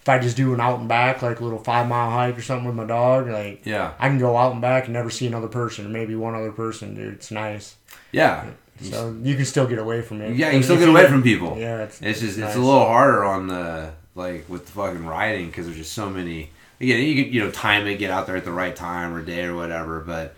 if 0.00 0.08
I 0.08 0.18
just 0.18 0.36
do 0.36 0.52
an 0.52 0.60
out 0.60 0.80
and 0.80 0.88
back, 0.88 1.22
like 1.22 1.40
a 1.40 1.44
little 1.44 1.58
five 1.58 1.86
mile 1.88 2.10
hike 2.10 2.36
or 2.36 2.42
something 2.42 2.66
with 2.66 2.74
my 2.76 2.84
dog, 2.84 3.28
like 3.28 3.62
Yeah, 3.64 3.92
I 3.98 4.08
can 4.08 4.18
go 4.18 4.36
out 4.36 4.52
and 4.52 4.60
back 4.60 4.84
and 4.84 4.92
never 4.92 5.10
see 5.10 5.26
another 5.26 5.48
person, 5.48 5.86
or 5.86 5.88
maybe 5.90 6.14
one 6.16 6.34
other 6.34 6.52
person, 6.52 6.94
dude. 6.94 7.14
It's 7.14 7.30
nice. 7.30 7.76
yeah, 8.12 8.46
So 8.80 9.16
you 9.22 9.34
can 9.36 9.44
still 9.44 9.66
get 9.66 9.78
away 9.78 10.02
from 10.02 10.20
it. 10.20 10.34
yeah. 10.36 10.46
You 10.48 10.54
can 10.54 10.62
still 10.62 10.78
get 10.78 10.88
away 10.88 11.06
from 11.08 11.22
people. 11.22 11.56
Yeah, 11.58 11.84
it's, 11.84 12.00
It's 12.02 12.20
just 12.20 12.38
nice. 12.38 12.48
it's 12.48 12.56
a 12.56 12.60
little 12.60 12.84
harder 12.86 13.24
on 13.24 13.46
the 13.46 13.92
like 14.14 14.48
with 14.48 14.66
the 14.66 14.72
fucking 14.72 15.06
riding 15.06 15.46
because 15.46 15.66
there's 15.66 15.78
just 15.78 15.92
so 15.92 16.08
many. 16.10 16.50
Again, 16.80 17.02
you 17.02 17.24
can 17.24 17.32
you 17.32 17.40
know 17.44 17.50
time 17.50 17.86
it, 17.86 17.96
get 17.98 18.10
out 18.10 18.26
there 18.26 18.36
at 18.36 18.44
the 18.44 18.52
right 18.52 18.74
time 18.76 19.14
or 19.14 19.22
day 19.22 19.44
or 19.44 19.54
whatever. 19.54 20.00
But 20.00 20.34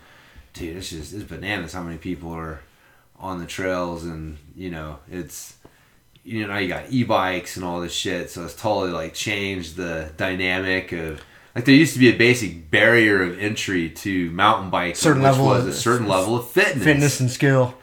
dude, 0.53 0.77
it's 0.77 0.89
just 0.89 1.13
it's 1.13 1.23
bananas 1.23 1.73
how 1.73 1.83
many 1.83 1.97
people 1.97 2.31
are 2.31 2.61
on 3.19 3.39
the 3.39 3.45
trails 3.45 4.03
and 4.05 4.37
you 4.55 4.69
know 4.69 4.99
it's 5.11 5.55
you 6.23 6.45
know 6.45 6.57
you 6.57 6.67
got 6.67 6.85
e-bikes 6.91 7.55
and 7.55 7.65
all 7.65 7.79
this 7.81 7.93
shit 7.93 8.29
so 8.29 8.43
it's 8.45 8.55
totally 8.55 8.91
like 8.91 9.13
changed 9.13 9.75
the 9.75 10.09
dynamic 10.17 10.91
of 10.91 11.21
like 11.55 11.65
there 11.65 11.73
used 11.73 11.93
to 11.93 11.99
be 11.99 12.09
a 12.13 12.17
basic 12.17 12.69
barrier 12.69 13.23
of 13.23 13.39
entry 13.39 13.89
to 13.89 14.29
mountain 14.31 14.69
biking 14.69 14.95
Certain 14.95 15.21
which 15.23 15.31
level 15.31 15.45
was 15.47 15.63
of- 15.63 15.69
a 15.69 15.73
certain 15.73 16.07
level 16.07 16.35
of 16.37 16.47
fitness 16.49 16.83
fitness 16.83 17.19
and 17.19 17.31
skill. 17.31 17.73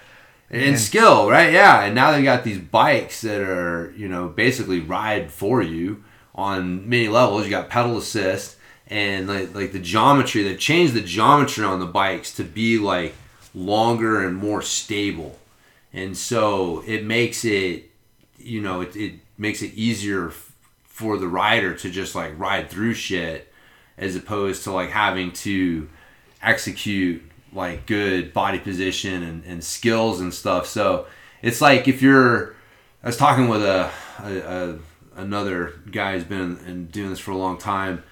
and 0.50 0.78
skill, 0.78 1.28
right? 1.28 1.52
Yeah, 1.52 1.82
and 1.84 1.94
now 1.96 2.12
they 2.12 2.22
got 2.22 2.44
these 2.44 2.58
bikes 2.58 3.22
that 3.22 3.40
are 3.40 3.92
you 3.96 4.08
know 4.08 4.28
basically 4.28 4.78
ride 4.78 5.32
for 5.32 5.60
you 5.62 6.04
on 6.34 6.88
many 6.88 7.08
levels. 7.08 7.44
You 7.44 7.50
got 7.50 7.68
pedal 7.70 7.96
assist 7.98 8.56
and 8.86 9.26
like 9.26 9.52
like 9.54 9.72
the 9.72 9.80
geometry. 9.80 10.44
They've 10.44 10.58
changed 10.58 10.94
the 10.94 11.00
geometry 11.00 11.64
on 11.64 11.80
the 11.80 11.86
bikes 11.86 12.32
to 12.36 12.44
be 12.44 12.78
like 12.78 13.14
longer 13.54 14.26
and 14.26 14.36
more 14.36 14.62
stable, 14.62 15.38
and 15.92 16.16
so 16.16 16.82
it 16.86 17.04
makes 17.04 17.44
it 17.44 17.90
you 18.38 18.60
know 18.60 18.80
it, 18.80 18.96
it 18.96 19.14
makes 19.38 19.62
it 19.62 19.72
easier 19.74 20.32
for 20.84 21.16
the 21.18 21.28
rider 21.28 21.74
to 21.74 21.90
just 21.90 22.14
like 22.14 22.38
ride 22.38 22.70
through 22.70 22.94
shit 22.94 23.52
as 23.96 24.16
opposed 24.16 24.64
to 24.64 24.72
like 24.72 24.90
having 24.90 25.32
to 25.32 25.88
execute 26.42 27.22
like 27.52 27.86
good 27.86 28.32
body 28.32 28.58
position 28.58 29.22
and, 29.22 29.44
and 29.44 29.62
skills 29.62 30.20
and 30.20 30.34
stuff. 30.34 30.66
So 30.66 31.06
it's 31.42 31.60
like 31.60 31.88
if 31.88 32.02
you're, 32.02 32.54
I 33.02 33.06
was 33.06 33.16
talking 33.16 33.48
with 33.48 33.62
a, 33.62 33.90
a, 34.22 34.38
a 34.38 34.78
another 35.16 35.74
guy 35.90 36.14
who's 36.14 36.24
been 36.24 36.58
in, 36.66 36.86
doing 36.86 37.10
this 37.10 37.20
for 37.20 37.30
a 37.30 37.36
long 37.36 37.58
time, 37.58 38.02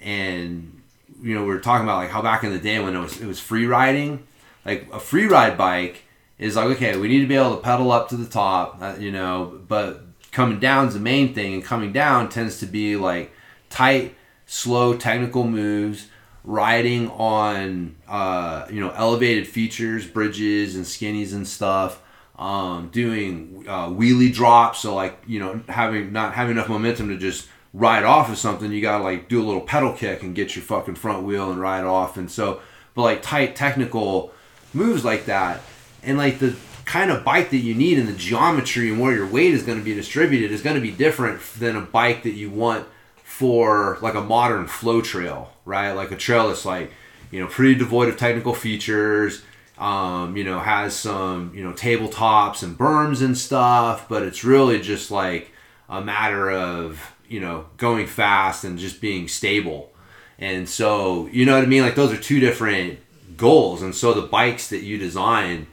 and 0.00 0.82
you 1.20 1.34
know 1.34 1.42
we 1.42 1.48
were 1.48 1.60
talking 1.60 1.84
about 1.84 1.96
like 1.96 2.10
how 2.10 2.22
back 2.22 2.44
in 2.44 2.52
the 2.52 2.58
day 2.58 2.78
when 2.78 2.94
it 2.94 3.00
was 3.00 3.20
it 3.20 3.26
was 3.26 3.40
free 3.40 3.66
riding, 3.66 4.26
like 4.64 4.88
a 4.92 5.00
free 5.00 5.26
ride 5.26 5.56
bike 5.56 6.04
is 6.38 6.56
like 6.56 6.66
okay 6.76 6.96
we 6.96 7.08
need 7.08 7.20
to 7.20 7.26
be 7.26 7.36
able 7.36 7.56
to 7.56 7.62
pedal 7.62 7.92
up 7.92 8.08
to 8.08 8.16
the 8.16 8.28
top, 8.28 8.78
uh, 8.80 8.96
you 8.98 9.10
know, 9.10 9.60
but 9.68 10.04
coming 10.32 10.58
down 10.58 10.88
is 10.88 10.94
the 10.94 11.00
main 11.00 11.34
thing, 11.34 11.54
and 11.54 11.64
coming 11.64 11.92
down 11.92 12.28
tends 12.28 12.58
to 12.60 12.66
be 12.66 12.96
like 12.96 13.32
tight, 13.70 14.14
slow 14.46 14.96
technical 14.96 15.44
moves 15.44 16.08
riding 16.44 17.08
on 17.10 17.94
uh, 18.08 18.66
you 18.70 18.80
know 18.80 18.90
elevated 18.90 19.46
features, 19.46 20.06
bridges 20.06 20.74
and 20.74 20.84
skinnies 20.84 21.32
and 21.32 21.46
stuff. 21.46 22.02
Um, 22.36 22.88
doing 22.88 23.66
uh, 23.68 23.88
wheelie 23.88 24.32
drops, 24.32 24.80
so 24.80 24.94
like 24.94 25.22
you 25.26 25.38
know 25.38 25.62
having 25.68 26.12
not 26.12 26.34
having 26.34 26.52
enough 26.52 26.68
momentum 26.68 27.08
to 27.08 27.16
just 27.16 27.48
ride 27.74 28.04
off 28.04 28.30
of 28.30 28.38
something, 28.38 28.72
you 28.72 28.82
gotta 28.82 29.04
like 29.04 29.28
do 29.28 29.40
a 29.40 29.44
little 29.44 29.60
pedal 29.60 29.92
kick 29.92 30.22
and 30.22 30.34
get 30.34 30.56
your 30.56 30.64
fucking 30.64 30.94
front 30.94 31.24
wheel 31.24 31.50
and 31.52 31.60
ride 31.60 31.84
off. 31.84 32.16
And 32.16 32.30
so, 32.30 32.60
but 32.94 33.02
like 33.02 33.22
tight 33.22 33.54
technical 33.54 34.32
moves 34.72 35.04
like 35.04 35.26
that, 35.26 35.60
and 36.02 36.18
like 36.18 36.38
the 36.38 36.56
kind 36.84 37.10
of 37.10 37.24
bike 37.24 37.50
that 37.50 37.58
you 37.58 37.74
need 37.74 37.98
and 37.98 38.08
the 38.08 38.12
geometry 38.12 38.90
and 38.90 39.00
where 39.00 39.14
your 39.14 39.26
weight 39.26 39.54
is 39.54 39.62
going 39.62 39.78
to 39.78 39.84
be 39.84 39.94
distributed 39.94 40.50
is 40.50 40.62
going 40.62 40.76
to 40.76 40.82
be 40.82 40.90
different 40.90 41.40
than 41.58 41.76
a 41.76 41.80
bike 41.80 42.24
that 42.24 42.32
you 42.32 42.50
want 42.50 42.86
for 43.22 43.98
like 44.02 44.14
a 44.14 44.20
modern 44.20 44.66
flow 44.66 45.00
trail, 45.00 45.52
right? 45.64 45.92
Like 45.92 46.10
a 46.10 46.16
trail 46.16 46.48
that's 46.48 46.64
like, 46.64 46.92
you 47.30 47.40
know, 47.40 47.46
pretty 47.46 47.76
devoid 47.76 48.08
of 48.08 48.18
technical 48.18 48.52
features, 48.52 49.42
um, 49.78 50.36
you 50.36 50.44
know, 50.44 50.58
has 50.58 50.94
some, 50.94 51.52
you 51.54 51.64
know, 51.64 51.72
tabletops 51.72 52.62
and 52.62 52.76
berms 52.76 53.22
and 53.22 53.38
stuff, 53.38 54.08
but 54.08 54.22
it's 54.22 54.44
really 54.44 54.80
just 54.80 55.10
like 55.10 55.50
a 55.88 56.00
matter 56.00 56.50
of, 56.50 57.14
you 57.28 57.40
know, 57.40 57.66
going 57.78 58.06
fast 58.06 58.64
and 58.64 58.78
just 58.78 59.00
being 59.00 59.28
stable. 59.28 59.92
And 60.38 60.68
so, 60.68 61.26
you 61.28 61.46
know 61.46 61.54
what 61.54 61.64
I 61.64 61.68
mean? 61.68 61.82
Like 61.82 61.94
those 61.94 62.12
are 62.12 62.18
two 62.18 62.40
different 62.40 62.98
goals. 63.36 63.82
And 63.82 63.94
so 63.94 64.12
the 64.12 64.22
bikes 64.26 64.68
that 64.68 64.82
you 64.82 64.98
design 64.98 65.66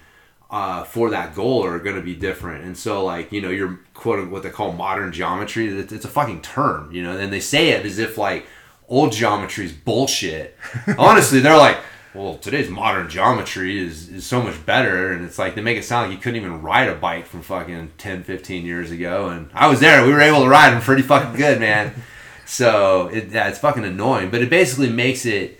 uh, 0.49 0.83
for 0.83 1.09
that 1.11 1.35
goal 1.35 1.63
are 1.63 1.79
going 1.79 1.95
to 1.95 2.01
be 2.01 2.15
different. 2.15 2.65
And 2.65 2.77
so, 2.77 3.03
like, 3.03 3.31
you 3.31 3.41
know, 3.41 3.49
your 3.49 3.79
quote 3.93 4.29
what 4.29 4.43
they 4.43 4.49
call 4.49 4.71
modern 4.71 5.11
geometry, 5.11 5.67
it's 5.67 5.91
it's 5.91 6.05
a 6.05 6.09
fucking 6.09 6.41
term, 6.41 6.91
you 6.91 7.03
know, 7.03 7.17
and 7.17 7.31
they 7.31 7.39
say 7.39 7.69
it 7.69 7.85
as 7.85 7.99
if 7.99 8.17
like 8.17 8.45
old 8.87 9.11
geometry 9.11 9.65
is 9.65 9.71
bullshit. 9.71 10.57
Honestly, 10.97 11.39
they're 11.39 11.57
like, 11.57 11.77
well, 12.13 12.37
today's 12.37 12.69
modern 12.69 13.07
geometry 13.07 13.79
is, 13.79 14.09
is 14.09 14.25
so 14.25 14.41
much 14.41 14.65
better. 14.65 15.11
And 15.11 15.23
it's 15.23 15.37
like, 15.37 15.55
they 15.55 15.61
make 15.61 15.77
it 15.77 15.85
sound 15.85 16.09
like 16.09 16.17
you 16.17 16.21
couldn't 16.21 16.39
even 16.39 16.61
ride 16.61 16.89
a 16.89 16.95
bike 16.95 17.27
from 17.27 17.43
fucking 17.43 17.91
10, 17.97 18.23
15 18.23 18.65
years 18.65 18.89
ago. 18.89 19.29
And 19.29 19.49
I 19.53 19.67
was 19.67 19.79
there. 19.79 20.03
We 20.05 20.11
were 20.11 20.21
able 20.21 20.41
to 20.41 20.49
ride 20.49 20.71
them 20.71 20.81
pretty 20.81 21.03
fucking 21.03 21.37
good, 21.37 21.59
man. 21.59 21.93
So 22.45 23.09
it, 23.09 23.29
yeah, 23.29 23.47
it's 23.47 23.59
fucking 23.59 23.83
annoying, 23.83 24.31
but 24.31 24.41
it 24.41 24.49
basically 24.49 24.89
makes 24.89 25.23
it 25.23 25.58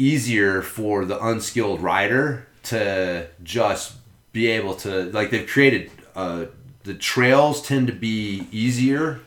easier 0.00 0.62
for 0.62 1.04
the 1.04 1.22
unskilled 1.24 1.80
rider 1.80 2.46
to 2.64 3.26
just 3.42 3.94
be 4.32 4.46
able 4.48 4.74
to 4.74 5.10
like 5.12 5.30
they've 5.30 5.48
created 5.48 5.90
uh, 6.14 6.46
the 6.84 6.94
trails 6.94 7.62
tend 7.62 7.86
to 7.86 7.92
be 7.92 8.46
easier 8.52 9.20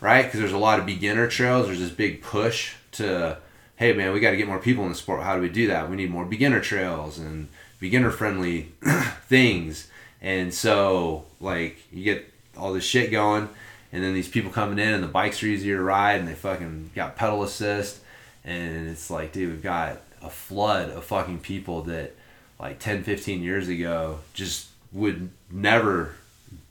right? 0.00 0.24
Because 0.24 0.40
there's 0.40 0.52
a 0.52 0.58
lot 0.58 0.78
of 0.78 0.86
beginner 0.86 1.26
trails. 1.28 1.66
There's 1.66 1.80
this 1.80 1.90
big 1.90 2.22
push 2.22 2.74
to 2.92 3.38
hey 3.76 3.92
man 3.92 4.12
we 4.12 4.18
got 4.18 4.30
to 4.30 4.36
get 4.36 4.48
more 4.48 4.58
people 4.58 4.82
in 4.84 4.90
the 4.90 4.94
sport. 4.94 5.22
How 5.22 5.36
do 5.36 5.42
we 5.42 5.48
do 5.48 5.68
that? 5.68 5.88
We 5.88 5.96
need 5.96 6.10
more 6.10 6.24
beginner 6.24 6.60
trails 6.60 7.18
and 7.18 7.48
beginner 7.80 8.10
friendly 8.10 8.72
things. 9.28 9.88
And 10.20 10.52
so 10.52 11.26
like 11.40 11.78
you 11.92 12.04
get 12.04 12.32
all 12.56 12.72
this 12.72 12.84
shit 12.84 13.10
going 13.10 13.48
and 13.92 14.02
then 14.02 14.14
these 14.14 14.28
people 14.28 14.50
coming 14.50 14.78
in 14.78 14.92
and 14.92 15.02
the 15.02 15.08
bikes 15.08 15.42
are 15.42 15.46
easier 15.46 15.76
to 15.76 15.82
ride 15.82 16.18
and 16.18 16.28
they 16.28 16.34
fucking 16.34 16.90
got 16.94 17.16
pedal 17.16 17.42
assist 17.42 18.00
and 18.48 18.88
it's 18.88 19.10
like 19.10 19.32
dude 19.32 19.50
we've 19.50 19.62
got 19.62 20.00
a 20.22 20.30
flood 20.30 20.90
of 20.90 21.04
fucking 21.04 21.38
people 21.40 21.82
that 21.82 22.14
like 22.58 22.78
10, 22.80 23.04
15 23.04 23.42
years 23.42 23.68
ago 23.68 24.18
just 24.34 24.68
would 24.92 25.30
never 25.50 26.14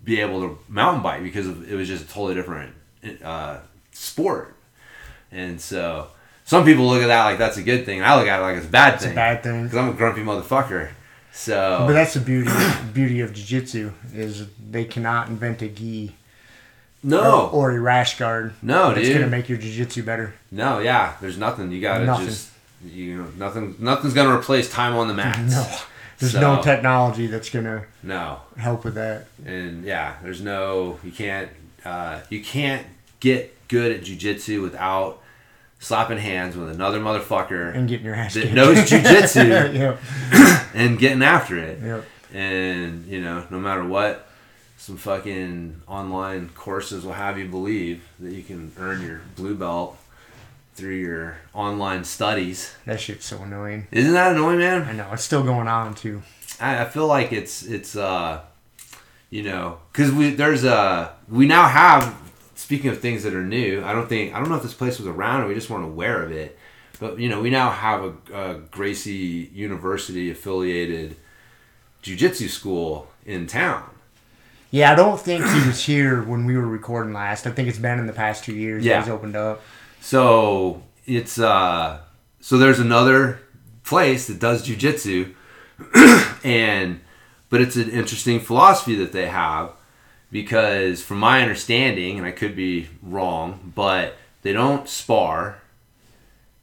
be 0.04 0.20
able 0.20 0.42
to 0.42 0.60
mountain 0.68 1.02
bike 1.02 1.24
because 1.24 1.48
of, 1.48 1.72
it 1.72 1.76
was 1.76 1.88
just 1.88 2.04
a 2.04 2.08
totally 2.08 2.36
different 2.36 2.74
uh, 3.24 3.60
sport. 3.94 4.54
And 5.32 5.62
so 5.62 6.08
some 6.44 6.66
people 6.66 6.88
look 6.88 7.02
at 7.02 7.08
that 7.08 7.24
like 7.26 7.38
that's 7.38 7.58
a 7.58 7.64
good 7.64 7.86
thing. 7.86 8.04
I 8.04 8.18
look 8.18 8.28
at 8.28 8.40
it 8.40 8.42
like 8.42 8.58
it's 8.58 8.66
a 8.66 8.70
bad 8.70 8.96
It's 8.96 9.04
a 9.04 9.08
thing 9.08 9.16
bad 9.16 9.44
thing. 9.44 9.64
because 9.64 9.78
I'm 9.78 9.90
a 9.90 9.94
grumpy 9.94 10.22
motherfucker. 10.22 10.90
So 11.32 11.84
But 11.88 11.94
that's 11.94 12.16
the 12.16 12.20
beauty 12.20 12.52
beauty 12.94 13.22
of 13.22 13.34
jiu-jitsu 13.34 13.94
is 14.14 14.46
they 14.72 14.84
cannot 14.86 15.30
invent 15.30 15.62
a 15.62 15.68
gi 15.70 16.16
no, 17.04 17.48
or, 17.50 17.72
or 17.72 17.72
a 17.72 17.80
rash 17.80 18.18
guard. 18.18 18.54
no, 18.62 18.94
dude. 18.94 19.04
It's 19.06 19.14
gonna 19.14 19.28
make 19.28 19.50
your 19.50 19.58
jiu-jitsu 19.58 20.04
better. 20.04 20.34
No, 20.52 20.80
yeah, 20.80 21.14
there's 21.22 21.38
nothing. 21.38 21.72
You 21.72 21.82
gotta 21.82 22.06
Nothing. 22.06 22.26
just 22.28 22.52
you 22.86 23.18
know 23.18 23.28
nothing. 23.38 23.76
Nothing's 23.80 24.14
gonna 24.14 24.36
replace 24.36 24.72
time 24.72 24.96
on 24.96 25.08
the 25.08 25.14
mats. 25.14 25.54
No, 25.56 25.78
there's 26.20 26.32
So- 26.34 26.42
no 26.56 26.62
technology 26.64 27.28
that's 27.28 27.50
gonna 27.50 27.84
No, 28.04 28.40
help 28.58 28.84
with 28.86 28.96
that. 28.96 29.28
and 29.46 29.84
yeah, 29.86 30.16
there's 30.24 30.42
no. 30.42 31.00
You 31.04 31.12
can't. 31.12 31.50
Uh, 31.86 32.20
you 32.30 32.44
can't 32.44 32.86
get 33.20 33.56
good 33.68 33.92
at 33.92 34.02
jujitsu 34.02 34.62
without 34.62 35.22
slapping 35.80 36.18
hands 36.18 36.58
with 36.58 36.70
another 36.70 37.00
motherfucker 37.00 37.76
And 37.76 37.88
getting 37.88 38.06
your 38.08 38.16
ass 38.16 38.34
that 38.34 38.42
kicked. 38.44 38.54
knows 38.56 38.78
jujitsu 38.90 39.76
yeah, 39.76 40.64
and 40.74 40.98
getting 40.98 41.22
after 41.22 41.58
it. 41.58 41.80
yeah. 41.84 42.02
And 42.38 43.06
you 43.06 43.22
know, 43.22 43.46
no 43.52 43.60
matter 43.60 43.86
what, 43.86 44.27
some 44.78 44.96
fucking 44.96 45.82
online 45.88 46.50
courses 46.50 47.04
will 47.04 47.14
have 47.14 47.38
you 47.38 47.48
believe 47.48 48.04
that 48.20 48.32
you 48.32 48.44
can 48.44 48.72
earn 48.78 49.02
your 49.02 49.22
blue 49.36 49.56
belt 49.56 49.98
through 50.76 50.96
your 50.96 51.38
online 51.54 52.04
studies. 52.04 52.76
That 52.86 53.02
shit's 53.02 53.26
so 53.26 53.42
annoying. 53.42 53.88
Isn't 53.92 54.14
that 54.14 54.34
annoying, 54.34 54.60
man? 54.60 54.84
I 54.84 54.94
know 54.94 55.10
it's 55.12 55.24
still 55.24 55.44
going 55.44 55.68
on 55.68 55.96
too. 55.96 56.22
I, 56.60 56.84
I 56.84 56.86
feel 56.86 57.08
like 57.08 57.34
it's 57.34 57.64
it's 57.64 57.96
uh 57.96 58.42
you 59.30 59.44
know 59.44 59.80
because 59.92 60.12
we 60.12 60.32
there's 60.32 60.64
a 60.64 61.14
we 61.28 61.48
now 61.48 61.68
have 61.68 62.16
speaking 62.56 62.90
of 62.90 63.00
things 63.00 63.24
that 63.24 63.34
are 63.34 63.44
new 63.44 63.84
i 63.84 63.92
don't 63.94 64.08
think 64.08 64.34
i 64.34 64.40
don't 64.40 64.50
know 64.50 64.56
if 64.56 64.64
this 64.64 64.74
place 64.74 64.98
was 64.98 65.08
around 65.08 65.44
or 65.44 65.48
we 65.48 65.54
just 65.54 65.70
weren't 65.70 65.84
aware 65.84 66.24
of 66.24 66.32
it 66.32 66.58
but 67.00 67.20
you 67.20 67.30
know 67.30 67.42
we 67.42 67.50
now 67.50 67.70
have 67.70 68.04
a, 68.04 68.14
a 68.34 68.54
gracie 68.72 69.50
university 69.54 70.32
affiliated 70.32 71.16
jiu-jitsu 72.02 72.48
school 72.48 73.08
in 73.26 73.46
town 73.46 73.84
Yeah, 74.72 74.92
I 74.92 74.96
don't 74.96 75.20
think 75.20 75.46
he 75.46 75.68
was 75.68 75.84
here 75.86 76.22
when 76.24 76.46
we 76.46 76.58
were 76.58 76.68
recording 76.68 77.14
last. 77.14 77.48
I 77.48 77.52
think 77.52 77.70
it's 77.70 77.78
been 77.80 78.00
in 78.00 78.08
the 78.08 78.14
past 78.14 78.44
two 78.44 78.54
years. 78.54 78.84
Yeah. 78.84 79.00
He's 79.02 79.10
opened 79.10 79.36
up. 79.36 79.62
so 80.02 80.84
it's 81.06 81.40
uh 81.40 82.00
so 82.42 82.58
there's 82.58 82.80
another 82.80 83.40
place 83.84 84.28
that 84.28 84.40
does 84.40 84.64
jiu-jitsu 84.64 85.34
and 86.44 87.00
but 87.50 87.62
it's 87.62 87.78
an 87.78 87.90
interesting 87.90 88.40
philosophy 88.42 88.96
that 88.96 89.14
they 89.14 89.28
have 89.28 89.72
because 90.32 91.02
from 91.02 91.18
my 91.20 91.42
understanding 91.42 92.18
and 92.18 92.28
i 92.28 92.32
could 92.32 92.54
be 92.56 92.88
wrong 93.02 93.72
but 93.74 94.16
they 94.42 94.52
don't 94.52 94.90
spar 94.90 95.62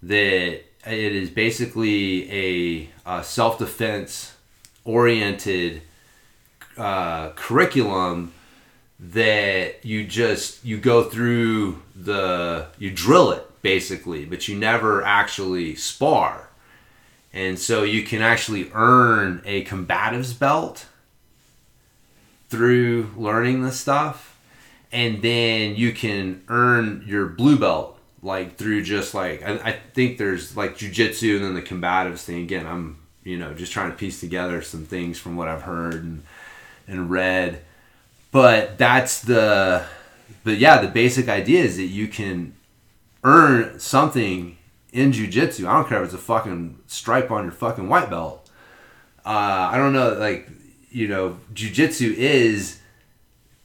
that 0.02 0.60
it 0.86 1.12
is 1.16 1.30
basically 1.30 2.30
a, 2.30 2.90
a 3.06 3.24
self-defense 3.24 4.34
oriented 4.84 5.80
uh, 6.76 7.30
curriculum 7.30 8.32
that 8.98 9.84
you 9.84 10.04
just 10.06 10.64
you 10.64 10.78
go 10.78 11.04
through 11.04 11.82
the 11.94 12.66
you 12.78 12.90
drill 12.90 13.32
it 13.32 13.46
basically 13.62 14.24
but 14.24 14.48
you 14.48 14.56
never 14.56 15.02
actually 15.04 15.74
spar. 15.74 16.48
And 17.32 17.58
so 17.58 17.82
you 17.82 18.04
can 18.04 18.22
actually 18.22 18.70
earn 18.72 19.42
a 19.44 19.64
combatives 19.64 20.38
belt 20.38 20.86
through 22.48 23.10
learning 23.16 23.64
this 23.64 23.80
stuff. 23.80 24.38
And 24.92 25.20
then 25.22 25.74
you 25.74 25.92
can 25.92 26.44
earn 26.48 27.02
your 27.04 27.26
blue 27.26 27.58
belt 27.58 27.98
like 28.22 28.56
through 28.56 28.82
just 28.82 29.12
like 29.12 29.42
I, 29.42 29.54
I 29.54 29.72
think 29.92 30.18
there's 30.18 30.56
like 30.56 30.78
jujitsu 30.78 31.36
and 31.36 31.44
then 31.44 31.54
the 31.54 31.62
combatives 31.62 32.20
thing. 32.20 32.42
Again 32.42 32.66
I'm 32.66 32.98
you 33.24 33.36
know 33.36 33.52
just 33.54 33.72
trying 33.72 33.90
to 33.90 33.96
piece 33.96 34.20
together 34.20 34.62
some 34.62 34.84
things 34.86 35.18
from 35.18 35.36
what 35.36 35.48
I've 35.48 35.62
heard 35.62 35.94
and 35.94 36.22
and 36.86 37.10
red. 37.10 37.62
but 38.30 38.78
that's 38.78 39.20
the 39.20 39.84
but 40.42 40.58
yeah 40.58 40.80
the 40.80 40.88
basic 40.88 41.28
idea 41.28 41.62
is 41.62 41.76
that 41.76 41.84
you 41.84 42.08
can 42.08 42.54
earn 43.22 43.78
something 43.80 44.56
in 44.92 45.10
jujitsu. 45.10 45.66
I 45.66 45.74
don't 45.74 45.88
care 45.88 45.98
if 45.98 46.04
it's 46.06 46.14
a 46.14 46.18
fucking 46.18 46.78
stripe 46.86 47.30
on 47.30 47.44
your 47.44 47.52
fucking 47.52 47.88
white 47.88 48.08
belt. 48.10 48.48
Uh, 49.26 49.68
I 49.72 49.76
don't 49.76 49.92
know, 49.92 50.12
like 50.14 50.48
you 50.90 51.08
know, 51.08 51.38
jujitsu 51.52 52.14
is 52.14 52.78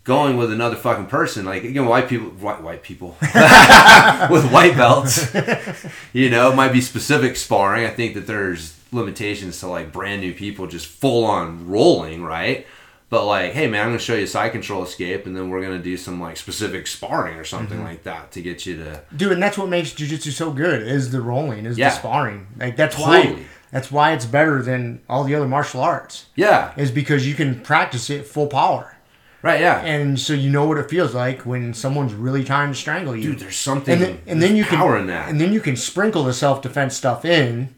going 0.03 0.37
with 0.37 0.51
another 0.51 0.75
fucking 0.75 1.05
person. 1.05 1.45
Like 1.45 1.63
again, 1.63 1.85
white 1.85 2.07
people, 2.09 2.29
white 2.29 2.63
white 2.63 2.81
people 2.81 3.09
with 3.21 4.49
white 4.51 4.73
belts. 4.75 5.31
you 6.13 6.29
know, 6.31 6.51
it 6.51 6.55
might 6.55 6.73
be 6.73 6.81
specific 6.81 7.35
sparring. 7.35 7.85
I 7.85 7.89
think 7.89 8.15
that 8.15 8.25
there's 8.25 8.75
limitations 8.91 9.59
to 9.59 9.67
like 9.67 9.91
brand 9.91 10.21
new 10.21 10.33
people 10.33 10.65
just 10.65 10.87
full 10.87 11.25
on 11.25 11.67
rolling, 11.67 12.23
right? 12.23 12.65
But 13.09 13.25
like, 13.25 13.53
hey 13.53 13.67
man, 13.67 13.81
I'm 13.81 13.87
gonna 13.89 13.99
show 13.99 14.15
you 14.15 14.27
side 14.27 14.51
control 14.51 14.83
escape, 14.83 15.25
and 15.25 15.35
then 15.35 15.49
we're 15.49 15.61
gonna 15.61 15.79
do 15.79 15.97
some 15.97 16.21
like 16.21 16.37
specific 16.37 16.85
sparring 16.85 17.37
or 17.37 17.43
something 17.43 17.77
mm-hmm. 17.77 17.87
like 17.87 18.03
that 18.03 18.31
to 18.33 18.41
get 18.41 18.65
you 18.65 18.77
to 18.77 19.01
Dude, 19.15 19.31
and 19.31 19.41
that's 19.41 19.57
what 19.57 19.67
makes 19.67 19.93
jiu-jitsu 19.93 20.31
so 20.31 20.51
good 20.51 20.83
is 20.83 21.11
the 21.11 21.21
rolling, 21.21 21.65
is 21.65 21.77
Yeah. 21.77 21.89
the 21.89 21.95
sparring. 21.95 22.47
Like 22.57 22.75
that's 22.77 22.95
Totally. 22.95 23.33
why 23.33 23.43
that's 23.71 23.91
why 23.91 24.13
it's 24.13 24.25
better 24.25 24.61
than 24.61 25.01
all 25.09 25.23
the 25.23 25.35
other 25.35 25.47
martial 25.47 25.81
arts. 25.81 26.25
yeah, 26.35 26.71
Is 26.77 26.91
because 26.91 27.27
you 27.27 27.35
can 27.35 27.59
practice 27.61 28.09
it 28.09 28.25
full 28.27 28.47
power. 28.47 28.95
right, 29.41 29.59
yeah. 29.61 29.79
And 29.81 30.19
so 30.19 30.33
you 30.33 30.49
know 30.49 30.65
what 30.67 30.77
it 30.77 30.89
feels 30.89 31.13
like 31.15 31.45
when 31.45 31.73
someone's 31.73 32.13
really 32.13 32.43
trying 32.43 32.69
to 32.69 32.75
strangle 32.75 33.15
you. 33.15 33.31
Dude, 33.31 33.39
there's 33.39 33.55
something 33.55 33.93
and 33.93 34.01
then, 34.03 34.21
and 34.27 34.41
then 34.41 34.55
you 34.55 34.65
power 34.65 34.93
can 34.93 35.01
in 35.01 35.07
that. 35.07 35.29
and 35.29 35.39
then 35.41 35.53
you 35.53 35.61
can 35.61 35.75
sprinkle 35.75 36.23
the 36.23 36.33
self-defense 36.33 36.95
stuff 36.95 37.25
in 37.25 37.73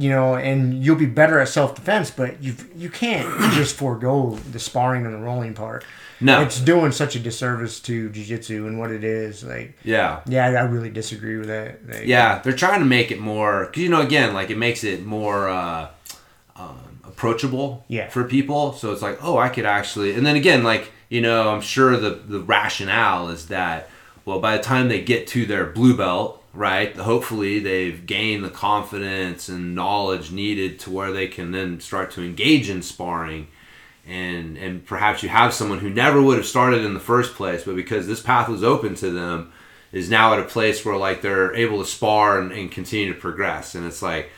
you 0.00 0.08
know 0.10 0.36
and 0.36 0.82
you'll 0.84 0.96
be 0.96 1.06
better 1.06 1.38
at 1.40 1.48
self-defense 1.48 2.10
but 2.10 2.42
you 2.42 2.54
you 2.76 2.88
can't 2.88 3.26
just 3.54 3.76
forego 3.76 4.38
the 4.52 4.58
sparring 4.58 5.04
and 5.04 5.14
the 5.14 5.18
rolling 5.18 5.54
part 5.54 5.84
no, 6.20 6.40
it's 6.42 6.60
doing 6.60 6.90
such 6.90 7.14
a 7.14 7.20
disservice 7.20 7.78
to 7.80 8.08
jiu-jitsu 8.10 8.66
and 8.66 8.78
what 8.80 8.90
it 8.90 9.04
is 9.04 9.44
like 9.44 9.76
yeah, 9.84 10.20
yeah 10.26 10.46
i 10.46 10.62
really 10.62 10.90
disagree 10.90 11.36
with 11.36 11.46
that 11.48 11.86
Like, 11.88 12.06
yeah. 12.06 12.40
They're 12.40 12.52
trying 12.56 12.80
to 12.80 12.86
make 12.86 13.12
it 13.12 13.20
more, 13.20 13.66
cause 13.66 13.76
you 13.78 13.88
know, 13.88 14.00
again, 14.00 14.34
like 14.34 14.50
it 14.50 14.58
makes 14.58 14.82
it 14.82 15.06
more 15.06 15.48
uh, 15.48 15.88
um, 16.56 17.00
approachable 17.04 17.84
Yeah. 17.88 18.08
for 18.08 18.24
people. 18.24 18.72
So 18.72 18.92
it's 18.92 19.02
like, 19.02 19.18
oh, 19.22 19.38
I 19.38 19.48
could 19.48 19.64
actually, 19.66 20.14
and 20.14 20.26
then 20.26 20.34
again, 20.36 20.62
like 20.64 20.90
you 21.08 21.20
know, 21.20 21.50
I'm 21.50 21.60
sure 21.62 21.96
the 21.96 22.10
the 22.10 22.40
rationale 22.40 23.28
is 23.30 23.46
that, 23.48 23.88
well, 24.24 24.40
by 24.40 24.56
the 24.56 24.62
time 24.62 24.88
they 24.88 25.00
get 25.00 25.26
to 25.28 25.46
their 25.46 25.64
blue 25.66 25.96
belt, 25.96 26.37
right, 26.52 26.94
hopefully 26.96 27.58
they've 27.58 28.04
gained 28.06 28.44
the 28.44 28.50
confidence 28.50 29.48
and 29.48 29.74
knowledge 29.74 30.30
needed 30.30 30.78
to 30.80 30.90
where 30.90 31.12
they 31.12 31.28
can 31.28 31.52
then 31.52 31.80
start 31.80 32.10
to 32.12 32.22
engage 32.22 32.68
in 32.68 32.82
sparring. 32.82 33.48
And 34.06 34.56
and 34.56 34.86
perhaps 34.86 35.22
you 35.22 35.28
have 35.28 35.52
someone 35.52 35.80
who 35.80 35.90
never 35.90 36.22
would 36.22 36.38
have 36.38 36.46
started 36.46 36.82
in 36.84 36.94
the 36.94 37.00
first 37.00 37.34
place 37.34 37.64
but 37.64 37.76
because 37.76 38.06
this 38.06 38.22
path 38.22 38.48
was 38.48 38.64
open 38.64 38.94
to 38.96 39.10
them 39.10 39.52
is 39.92 40.08
now 40.08 40.32
at 40.32 40.40
a 40.40 40.44
place 40.44 40.82
where 40.82 40.96
like 40.96 41.20
they're 41.20 41.54
able 41.54 41.78
to 41.80 41.84
spar 41.84 42.40
and, 42.40 42.50
and 42.52 42.72
continue 42.72 43.12
to 43.12 43.20
progress. 43.20 43.74
And 43.74 43.84
it's 43.86 44.00
like 44.00 44.30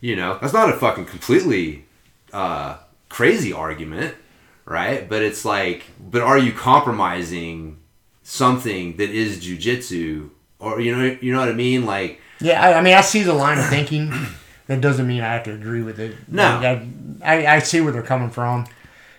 you 0.00 0.14
know 0.14 0.38
that's 0.40 0.52
not 0.52 0.70
a 0.70 0.76
fucking 0.76 1.06
completely 1.06 1.86
uh, 2.32 2.76
crazy 3.08 3.52
argument 3.52 4.14
right? 4.68 5.08
But 5.08 5.22
it's 5.22 5.44
like 5.44 5.84
but 5.98 6.22
are 6.22 6.38
you 6.38 6.52
compromising 6.52 7.78
something 8.22 8.96
that 8.98 9.10
is 9.10 9.42
jujitsu 9.42 10.30
or 10.60 10.80
you 10.80 10.94
know 10.96 11.16
you 11.20 11.32
know 11.32 11.40
what 11.40 11.48
i 11.48 11.52
mean 11.52 11.84
like 11.86 12.20
yeah 12.40 12.62
I, 12.62 12.78
I 12.78 12.82
mean 12.82 12.94
i 12.94 13.00
see 13.00 13.22
the 13.22 13.32
line 13.34 13.58
of 13.58 13.66
thinking 13.66 14.12
that 14.66 14.80
doesn't 14.80 15.06
mean 15.06 15.22
i 15.22 15.32
have 15.34 15.44
to 15.44 15.52
agree 15.52 15.82
with 15.82 15.98
it 16.00 16.14
No. 16.28 16.60
Like, 16.62 16.64
I, 16.64 16.86
I, 17.22 17.54
I 17.56 17.58
see 17.60 17.80
where 17.80 17.92
they're 17.92 18.02
coming 18.02 18.30
from 18.30 18.66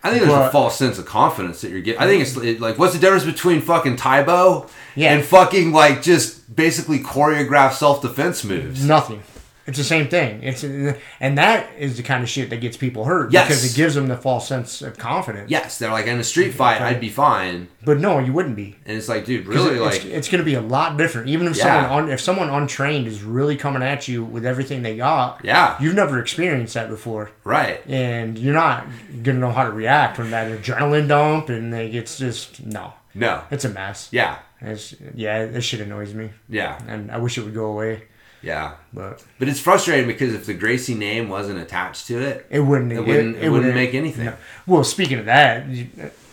I 0.02 0.12
think 0.12 0.22
there's 0.24 0.34
a 0.34 0.50
false 0.50 0.78
sense 0.78 0.98
of 0.98 1.06
confidence 1.06 1.60
that 1.60 1.72
you're 1.72 1.82
getting. 1.82 2.00
I 2.02 2.08
think 2.08 2.22
it's 2.22 2.38
it, 2.38 2.62
like, 2.62 2.80
what's 2.80 2.94
the 2.94 3.00
difference 3.00 3.26
between 3.26 3.60
fucking 3.60 3.98
Tae 3.98 4.24
Bo 4.24 4.70
Yeah. 4.96 5.14
and 5.14 5.26
fucking 5.26 5.74
like 5.74 6.02
just 6.02 6.56
basically 6.56 7.00
choreographed 7.00 7.74
self 7.74 8.02
defense 8.02 8.46
moves? 8.46 8.86
Nothing. 8.86 9.22
It's 9.70 9.78
the 9.78 9.84
same 9.84 10.08
thing. 10.08 10.42
It's 10.44 10.64
and 10.64 11.38
that 11.38 11.70
is 11.78 11.96
the 11.98 12.04
kind 12.04 12.24
of 12.24 12.30
shit 12.30 12.50
that 12.50 12.58
gets 12.58 12.76
people 12.76 13.06
hurt 13.06 13.32
Yes. 13.32 13.48
because 13.48 13.72
it 13.72 13.76
gives 13.78 13.94
them 13.96 14.08
the 14.08 14.18
false 14.18 14.48
sense 14.48 14.82
of 14.82 14.98
confidence. 14.98 15.50
Yes, 15.52 15.78
they're 15.78 15.92
like 15.92 16.08
in 16.08 16.20
a 16.20 16.24
street 16.24 16.52
fight, 16.54 16.82
I'd 16.82 17.00
be 17.00 17.10
fine, 17.10 17.68
But 17.86 18.00
no, 18.00 18.18
you 18.20 18.34
wouldn't 18.34 18.56
be. 18.56 18.78
and 18.86 18.98
it's 18.98 19.08
like, 19.08 19.26
dude, 19.26 19.46
really, 19.46 19.76
it- 19.78 19.82
like, 19.82 19.96
it's, 19.98 20.06
it's 20.06 20.28
going 20.30 20.40
to 20.40 20.46
be 20.46 20.56
a 20.56 20.62
lot 20.62 20.98
different. 20.98 21.30
Even 21.30 21.46
if 21.48 21.56
Yeah. 21.56 21.64
someone 21.84 22.04
un, 22.06 22.10
if 22.12 22.20
someone 22.20 22.50
untrained 22.50 23.06
is 23.08 23.22
really 23.24 23.56
coming 23.56 23.84
at 23.84 24.08
you 24.08 24.24
with 24.24 24.46
everything 24.46 24.82
they 24.82 24.98
got, 24.98 25.42
yeah, 25.44 25.78
you've 25.80 25.96
never 25.96 26.20
experienced 26.20 26.74
that 26.74 26.90
before, 26.90 27.30
right, 27.44 27.82
and 27.88 28.38
you're 28.40 28.54
not 28.56 28.86
going 29.24 29.24
to 29.38 29.42
know 29.46 29.52
how 29.52 29.64
to 29.66 29.72
react 29.72 30.18
when 30.18 30.32
that 30.32 30.52
adrenaline 30.52 31.08
dump 31.08 31.50
and 31.50 31.72
like 31.72 31.94
it's 31.94 32.18
just 32.18 32.66
no, 32.66 32.94
no, 33.14 33.42
it's 33.52 33.66
a 33.66 33.70
mess. 33.70 34.10
yeah, 34.12 34.38
It's, 34.62 34.96
yeah, 35.14 35.46
this 35.46 35.64
shit 35.64 35.80
annoys 35.82 36.14
me, 36.16 36.32
yeah, 36.50 36.80
and 36.88 37.12
I 37.12 37.18
wish 37.18 37.38
it 37.38 37.42
would 37.44 37.54
go 37.54 37.66
away. 37.68 38.04
Yeah. 38.42 38.74
But 38.94 39.24
But 39.38 39.48
it's 39.50 39.60
frustrating 39.60 40.08
because 40.08 40.34
if 40.34 40.46
the 40.46 40.54
Gracie 40.54 40.96
name 40.96 41.28
wasn't 41.30 41.60
attached 41.60 42.08
to 42.08 42.20
it, 42.22 42.46
it 42.50 42.60
wouldn't. 42.62 42.92
It 42.94 43.02
wouldn't- 43.06 43.38
it 43.38 43.50
wouldn't 43.50 43.76
make 43.76 43.94
anything. 43.94 44.26
no. 44.26 44.34
Well, 44.66 44.84
speaking 44.84 45.20
of 45.20 45.26
that, 45.26 45.68
you, 45.68 45.88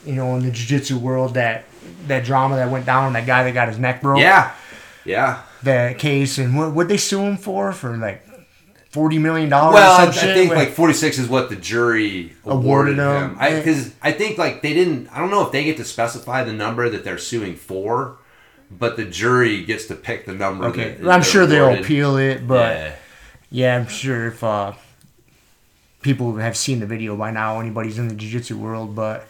you 0.04 0.12
know, 0.14 0.36
in 0.36 0.44
the 0.44 0.50
jiu-jitsu 0.52 0.98
world, 0.98 1.34
that 1.34 1.64
that 2.08 2.24
drama 2.24 2.56
that 2.56 2.70
went 2.70 2.86
down, 2.86 3.12
that 3.14 3.26
guy 3.26 3.42
that 3.44 3.54
got 3.54 3.68
his 3.68 3.78
neck 3.78 4.02
broke, 4.02 4.20
yeah, 4.20 4.52
yeah. 5.04 5.42
that 5.64 5.98
case, 5.98 6.38
and 6.38 6.56
what 6.56 6.72
would 6.74 6.88
they 6.88 6.96
sue 6.96 7.20
him 7.22 7.36
for? 7.36 7.72
For 7.72 7.96
like 7.96 8.22
forty 8.90 9.18
million 9.18 9.48
dollars. 9.48 9.74
Well, 9.74 9.92
I, 9.92 10.04
some 10.04 10.08
I 10.08 10.12
shit? 10.12 10.36
think 10.36 10.50
With- 10.50 10.58
like 10.58 10.70
46 10.70 11.18
is 11.18 11.28
what 11.28 11.48
the 11.50 11.56
jury 11.56 12.32
Awarded 12.44 12.98
awarded, 12.98 12.98
him. 12.98 13.30
him. 13.30 13.36
I 13.40 13.54
Because 13.56 13.92
I 14.02 14.12
think 14.12 14.38
like 14.38 14.62
they 14.62 14.74
didn't. 14.74 15.08
I 15.12 15.18
don't 15.18 15.30
know 15.30 15.44
if 15.44 15.52
they 15.52 15.64
get 15.64 15.76
to 15.78 15.84
specify 15.84 16.44
the 16.44 16.52
number 16.52 16.88
that 16.88 17.02
they're 17.04 17.18
suing 17.18 17.56
for, 17.56 18.16
but 18.70 18.96
the 18.96 19.04
jury 19.04 19.62
gets 19.64 19.86
to 19.86 19.94
pick 19.94 20.26
the 20.26 20.34
number. 20.34 20.66
okay, 20.66 20.94
that 20.94 21.10
I'm 21.10 21.22
sure 21.22 21.46
they'll 21.46 21.74
appeal 21.78 22.16
it, 22.16 22.46
but 22.46 22.74
Yeah. 22.76 22.94
yeah, 23.50 23.76
I'm 23.76 23.86
sure 23.88 24.26
if 24.28 24.42
uh, 24.44 24.72
people 26.02 26.36
have 26.36 26.56
seen 26.56 26.80
the 26.80 26.86
video 26.86 27.16
by 27.16 27.30
now, 27.30 27.60
anybody's 27.60 27.98
in 27.98 28.08
the 28.08 28.14
jiu-jitsu 28.14 28.56
world, 28.58 28.94
but. 28.94 29.26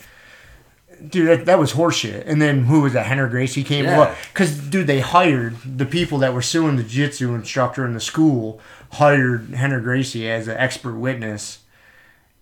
Dude, 1.11 1.29
that, 1.29 1.45
that 1.45 1.59
was 1.59 1.75
horseshit. 1.75 2.23
And 2.27 2.41
then 2.41 2.65
who 2.65 2.81
was 2.81 2.95
that? 2.95 3.05
Rener 3.07 3.29
Gracie 3.29 3.63
came. 3.63 3.85
Yeah. 3.85 4.15
Because, 4.33 4.59
dude, 4.59 4.87
they 4.87 5.01
hired 5.01 5.55
the 5.63 5.85
people 5.85 6.17
that 6.21 6.33
were 6.33 6.41
suing 6.41 6.77
the 6.77 6.83
jiu-jitsu 6.83 7.35
instructor 7.35 7.85
in 7.85 7.93
the 7.93 8.01
school, 8.01 8.61
hired 8.93 9.49
Rener 9.49 9.83
Gracie 9.83 10.27
as 10.31 10.49
an 10.49 10.57
expert 10.57 10.95
witness. 10.95 11.59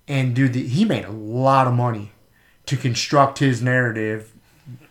And, 0.07 0.37
dude, 0.37 0.52
the, 0.52 0.64
he 0.68 0.85
made 0.85 1.04
a 1.04 1.11
lot 1.11 1.66
of 1.66 1.74
money 1.74 2.12
to 2.66 2.76
construct 2.76 3.40
his 3.40 3.61
narrative 3.61 4.33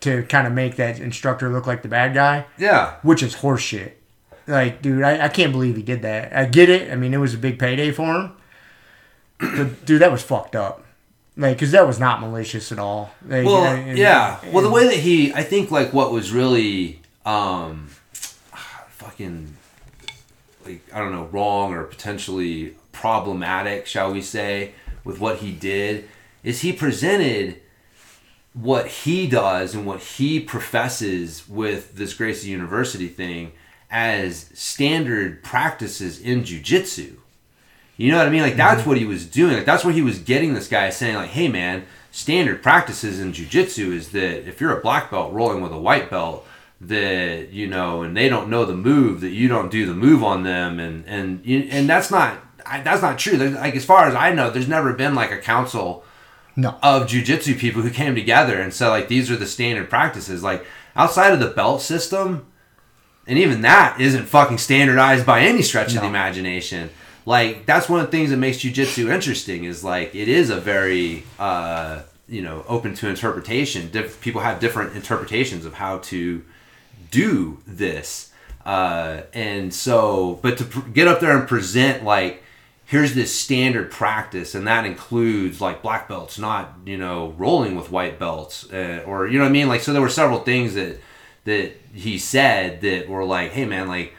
to 0.00 0.22
kind 0.24 0.46
of 0.46 0.52
make 0.52 0.76
that 0.76 1.00
instructor 1.00 1.48
look 1.50 1.66
like 1.66 1.82
the 1.82 1.88
bad 1.88 2.14
guy, 2.14 2.46
Yeah. 2.58 2.94
which 3.02 3.22
is 3.22 3.36
horseshit. 3.36 3.92
Like, 4.46 4.82
dude, 4.82 5.02
I, 5.02 5.24
I 5.24 5.28
can't 5.28 5.52
believe 5.52 5.76
he 5.76 5.82
did 5.82 6.02
that. 6.02 6.36
I 6.36 6.44
get 6.44 6.68
it. 6.68 6.92
I 6.92 6.96
mean, 6.96 7.14
it 7.14 7.18
was 7.18 7.34
a 7.34 7.38
big 7.38 7.58
payday 7.58 7.90
for 7.90 8.14
him. 8.14 8.32
But, 9.38 9.84
dude, 9.84 10.00
that 10.02 10.12
was 10.12 10.22
fucked 10.22 10.54
up. 10.54 10.84
Like, 11.36 11.56
because 11.56 11.72
that 11.72 11.86
was 11.86 11.98
not 11.98 12.20
malicious 12.20 12.70
at 12.70 12.78
all. 12.78 13.12
Like, 13.26 13.44
Well, 13.46 13.64
and- 13.64 13.98
yeah. 13.98 14.38
Well, 14.52 14.62
the 14.62 14.70
way 14.70 14.84
that 14.84 14.96
he, 14.96 15.32
I 15.34 15.42
think, 15.42 15.70
like 15.70 15.92
what 15.92 16.12
was 16.12 16.30
really, 16.30 17.00
um, 17.26 17.88
fucking, 18.88 19.56
like 20.64 20.82
I 20.94 20.98
don't 21.00 21.12
know, 21.12 21.28
wrong 21.32 21.74
or 21.74 21.84
potentially 21.84 22.74
problematic, 22.92 23.86
shall 23.86 24.12
we 24.12 24.22
say, 24.22 24.72
with 25.04 25.18
what 25.18 25.38
he 25.38 25.50
did, 25.52 26.08
is 26.42 26.60
he 26.60 26.72
presented 26.72 27.60
what 28.54 28.86
he 28.86 29.26
does 29.26 29.74
and 29.74 29.84
what 29.84 30.00
he 30.00 30.40
professes 30.40 31.48
with 31.48 31.96
this 31.96 32.14
Gracie 32.14 32.48
University 32.48 33.08
thing 33.08 33.52
as 33.90 34.48
standard 34.54 35.42
practices 35.42 36.20
in 36.20 36.42
jujitsu. 36.42 37.16
You 37.96 38.10
know 38.10 38.18
what 38.18 38.26
I 38.26 38.30
mean? 38.30 38.42
Like 38.42 38.56
that's 38.56 38.80
mm-hmm. 38.80 38.90
what 38.90 38.98
he 38.98 39.04
was 39.04 39.26
doing. 39.26 39.54
Like 39.56 39.66
that's 39.66 39.84
where 39.84 39.94
he 39.94 40.02
was 40.02 40.18
getting 40.18 40.54
this 40.54 40.68
guy 40.68 40.90
saying 40.90 41.16
like, 41.16 41.30
"Hey 41.30 41.48
man, 41.48 41.84
standard 42.10 42.62
practices 42.62 43.20
in 43.20 43.32
jujitsu 43.32 43.92
is 43.92 44.10
that 44.10 44.48
if 44.48 44.60
you're 44.60 44.76
a 44.76 44.82
black 44.82 45.10
belt 45.10 45.32
rolling 45.32 45.60
with 45.60 45.72
a 45.72 45.78
white 45.78 46.10
belt, 46.10 46.46
that 46.80 47.50
you 47.50 47.66
know, 47.66 48.02
and 48.02 48.16
they 48.16 48.28
don't 48.28 48.48
know 48.48 48.64
the 48.64 48.74
move, 48.74 49.20
that 49.20 49.30
you 49.30 49.48
don't 49.48 49.70
do 49.70 49.86
the 49.86 49.94
move 49.94 50.24
on 50.24 50.42
them, 50.42 50.80
and 50.80 51.04
and 51.06 51.44
you, 51.44 51.68
and 51.70 51.88
that's 51.88 52.10
not 52.10 52.38
I, 52.66 52.80
that's 52.80 53.02
not 53.02 53.18
true. 53.18 53.36
There's, 53.36 53.54
like 53.54 53.76
as 53.76 53.84
far 53.84 54.06
as 54.06 54.14
I 54.14 54.32
know, 54.32 54.50
there's 54.50 54.68
never 54.68 54.92
been 54.92 55.14
like 55.14 55.30
a 55.30 55.38
council 55.38 56.04
No. 56.56 56.76
of 56.82 57.08
jujitsu 57.08 57.58
people 57.58 57.82
who 57.82 57.90
came 57.90 58.14
together 58.14 58.60
and 58.60 58.72
said 58.72 58.88
like 58.88 59.08
these 59.08 59.30
are 59.30 59.36
the 59.36 59.46
standard 59.46 59.90
practices. 59.90 60.42
Like 60.42 60.64
outside 60.94 61.32
of 61.32 61.40
the 61.40 61.48
belt 61.48 61.82
system, 61.82 62.46
and 63.26 63.38
even 63.38 63.62
that 63.62 64.00
isn't 64.00 64.26
fucking 64.26 64.58
standardized 64.58 65.26
by 65.26 65.40
any 65.40 65.62
stretch 65.62 65.94
of 65.94 66.02
the 66.02 66.06
imagination. 66.06 66.90
Like 67.26 67.66
that's 67.66 67.88
one 67.88 68.00
of 68.00 68.06
the 68.06 68.12
things 68.12 68.30
that 68.30 68.36
makes 68.36 68.58
jujitsu 68.58 69.12
interesting 69.12 69.64
is 69.64 69.82
like 69.82 70.14
it 70.14 70.28
is 70.28 70.50
a 70.50 70.60
very 70.60 71.24
uh, 71.38 72.02
you 72.28 72.42
know 72.42 72.64
open 72.68 72.94
to 72.96 73.08
interpretation. 73.08 73.90
Diff- 73.90 74.20
people 74.20 74.40
have 74.42 74.60
different 74.60 74.94
interpretations 74.94 75.64
of 75.64 75.74
how 75.74 75.98
to 75.98 76.44
do 77.10 77.58
this, 77.66 78.30
uh, 78.66 79.22
and 79.32 79.72
so 79.74 80.38
but 80.42 80.58
to 80.58 80.64
pr- 80.64 80.88
get 80.90 81.08
up 81.08 81.18
there 81.20 81.36
and 81.36 81.48
present 81.48 82.04
like 82.04 82.43
here's 82.94 83.14
this 83.14 83.34
standard 83.36 83.90
practice 83.90 84.54
and 84.54 84.68
that 84.68 84.86
includes 84.86 85.60
like 85.60 85.82
black 85.82 86.06
belts 86.06 86.38
not 86.38 86.76
you 86.86 86.96
know 86.96 87.34
rolling 87.36 87.74
with 87.74 87.90
white 87.90 88.20
belts 88.20 88.72
uh, 88.72 89.02
or 89.04 89.26
you 89.26 89.36
know 89.36 89.42
what 89.42 89.48
i 89.48 89.52
mean? 89.52 89.66
Like 89.66 89.80
so 89.80 89.92
there 89.92 90.00
were 90.00 90.08
several 90.08 90.38
things 90.38 90.74
that 90.74 91.00
that 91.42 91.72
he 91.92 92.18
said 92.18 92.82
that 92.82 93.08
were 93.08 93.24
like 93.24 93.50
hey 93.50 93.64
man 93.64 93.88
like 93.88 94.14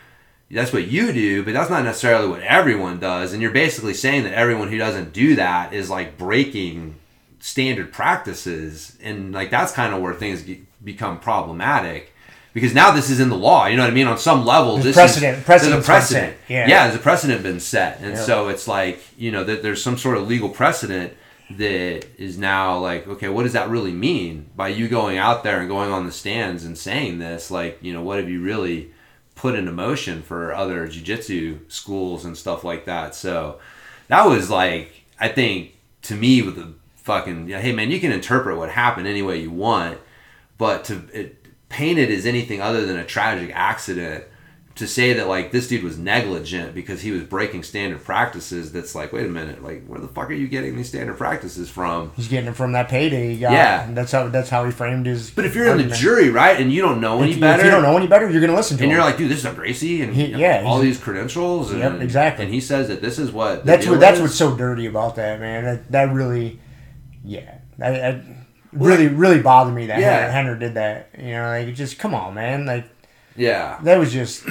that's 0.52 0.74
what 0.74 0.90
you 0.90 1.14
do 1.14 1.42
but 1.42 1.54
that's 1.54 1.70
not 1.70 1.86
necessarily 1.86 2.28
what 2.28 2.42
everyone 2.42 3.00
does 3.00 3.32
and 3.32 3.42
you're 3.42 3.52
basically 3.52 3.94
saying 3.94 4.26
that 4.26 4.34
everyone 4.34 4.68
who 4.68 4.78
doesn't 4.78 5.14
do 5.14 5.38
that 5.38 5.72
is 5.72 5.90
like 5.90 6.18
breaking 6.18 6.96
standard 7.40 7.94
practices 7.94 8.98
and 9.02 9.32
like 9.32 9.50
that's 9.50 9.72
kind 9.72 9.94
of 9.94 10.02
where 10.02 10.14
things 10.14 10.42
get, 10.42 10.60
become 10.84 11.18
problematic 11.18 12.12
because 12.56 12.74
now 12.74 12.90
this 12.90 13.10
is 13.12 13.20
in 13.20 13.30
the 13.30 13.36
law 13.38 13.68
you 13.68 13.76
know 13.78 13.84
what 13.84 13.92
i 13.92 13.94
mean 13.94 14.08
on 14.08 14.18
some 14.18 14.44
level 14.46 14.74
There's 14.78 14.86
this 14.86 14.96
precedent- 14.96 15.38
is, 15.38 15.42
a 15.44 15.82
precedent. 15.82 16.38
Yeah. 16.48 16.68
yeah 16.68 16.84
there's 16.88 17.00
a 17.00 17.04
precedent 17.04 17.44
been 17.44 17.60
set 17.60 18.00
and 18.00 18.14
Yeah. 18.16 18.22
so 18.22 18.48
it's 18.48 18.68
like 18.68 19.00
you 19.18 19.32
know 19.32 19.44
that 19.44 19.62
there's 19.62 19.84
some 19.84 19.98
sort 19.98 20.18
of 20.18 20.28
legal 20.28 20.50
precedent 20.50 21.14
that 21.52 22.06
is 22.18 22.38
now 22.40 22.80
like 22.80 23.08
okay 23.08 23.30
what 23.30 23.44
does 23.44 23.54
that 23.54 23.70
really 23.70 23.92
mean 23.92 24.50
by 24.56 24.70
you 24.70 24.88
going 24.88 25.18
out 25.20 25.44
there 25.44 25.60
and 25.60 25.70
going 25.70 25.92
on 25.92 26.06
the 26.08 26.12
stands 26.12 26.64
and 26.66 26.76
saying 26.76 27.20
this 27.20 27.52
like 27.52 27.78
you 27.82 27.94
know 27.94 28.02
what 28.02 28.18
have 28.18 28.28
you 28.30 28.42
really 28.42 28.90
put 29.36 29.54
into 29.54 29.72
motion 29.72 30.22
for 30.24 30.54
other 30.56 30.88
jiu-jitsu 30.88 31.60
schools 31.68 32.26
and 32.26 32.36
stuff 32.36 32.64
like 32.64 32.86
that 32.86 33.14
so 33.14 33.60
that 34.08 34.26
was 34.26 34.50
like 34.50 35.04
i 35.20 35.28
think 35.28 35.76
to 36.02 36.16
me 36.16 36.42
with 36.42 36.56
the 36.56 36.74
fucking 36.96 37.48
yeah, 37.48 37.60
hey 37.60 37.72
man 37.72 37.92
you 37.92 38.00
can 38.00 38.12
interpret 38.12 38.58
what 38.58 38.72
happened 38.72 39.06
any 39.08 39.22
way 39.22 39.40
you 39.40 39.52
want 39.52 40.00
but 40.58 40.84
to 40.86 41.04
it, 41.14 41.45
paint 41.70 42.00
it 42.00 42.10
as 42.10 42.26
anything 42.26 42.62
other 42.62 42.86
than 42.86 42.98
a 42.98 43.06
tragic 43.06 43.52
accident 43.54 44.24
to 44.76 44.86
say 44.86 45.14
that 45.14 45.30
like 45.30 45.52
this 45.54 45.70
dude 45.70 45.82
was 45.84 45.98
negligent 45.98 46.76
because 46.76 47.02
he 47.02 47.10
was 47.10 47.24
breaking 47.24 47.64
standard 47.64 48.04
practices 48.04 48.74
that's 48.74 48.94
like 48.94 49.14
wait 49.14 49.26
a 49.26 49.30
minute 49.30 49.64
like 49.64 49.86
where 49.88 50.02
the 50.02 50.08
fuck 50.10 50.30
are 50.30 50.34
you 50.34 50.50
getting 50.50 50.76
these 50.76 50.90
standard 50.90 51.18
practices 51.18 51.70
from 51.70 52.12
He's 52.18 52.28
getting 52.28 52.50
it 52.50 52.58
from 52.58 52.74
that 52.74 52.90
payday 52.90 53.34
he 53.36 53.40
got. 53.40 53.54
Yeah. 53.54 53.86
And 53.88 53.96
that's 53.96 54.12
how 54.12 54.28
that's 54.28 54.50
how 54.50 54.66
he 54.66 54.72
framed 54.72 55.06
his. 55.06 55.32
but 55.32 55.46
if 55.46 55.56
you're 55.56 55.68
in 55.70 55.78
the 55.88 55.96
jury 55.96 56.30
right 56.30 56.60
and 56.60 56.74
you 56.74 56.82
don't 56.82 57.00
know 57.00 57.22
any 57.22 57.32
if, 57.32 57.40
better 57.40 57.62
if 57.62 57.66
you 57.68 57.72
don't 57.72 57.84
know 57.84 57.96
any 57.96 58.08
better, 58.08 58.30
you're 58.30 58.42
gonna 58.42 58.54
listen 58.54 58.76
to 58.78 58.84
and 58.84 58.92
him. 58.92 58.98
you're 58.98 59.06
like 59.06 59.16
dude 59.18 59.32
this 59.32 59.40
is 59.40 59.46
a 59.46 59.54
Gracie 59.54 60.02
and 60.02 60.14
He- 60.14 60.26
yeah, 60.36 60.64
all 60.66 60.80
these 60.80 61.00
credentials 61.00 61.72
and, 61.72 61.80
Yep, 61.80 62.02
exactly. 62.02 62.44
and 62.44 62.54
he 62.54 62.60
says 62.60 62.90
that 62.90 63.02
this 63.02 63.18
is 63.18 63.32
what 63.32 63.66
that's 63.66 63.88
what 63.88 64.02
that's 64.02 64.18
is. 64.18 64.22
what's 64.24 64.36
so 64.36 64.58
dirty 64.58 64.88
about 64.88 65.16
that, 65.16 65.40
man. 65.40 65.64
That 65.64 65.92
that 65.94 66.14
really, 66.14 66.60
yeah, 67.24 67.60
really 68.76 69.08
really 69.08 69.42
bothered 69.42 69.74
me 69.74 69.88
that 69.88 70.00
Yeah. 70.00 70.56
Did 70.56 70.74
that. 70.76 71.10
You 71.18 71.32
know, 71.32 71.48
like 71.50 71.74
just 71.76 71.98
come 72.00 72.14
on, 72.14 72.34
man. 72.34 72.66
Like 72.66 72.86
yeah 73.36 73.80
that 73.84 73.98
was 73.98 74.14
just 74.14 74.46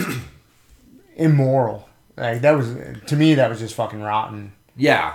immoral. 1.16 1.88
Like 2.16 2.42
that 2.42 2.52
was 2.52 2.74
to 3.06 3.16
me 3.16 3.34
that 3.34 3.50
was 3.50 3.58
just 3.58 3.74
fucking 3.74 4.00
rotten. 4.00 4.52
yeah 4.76 5.14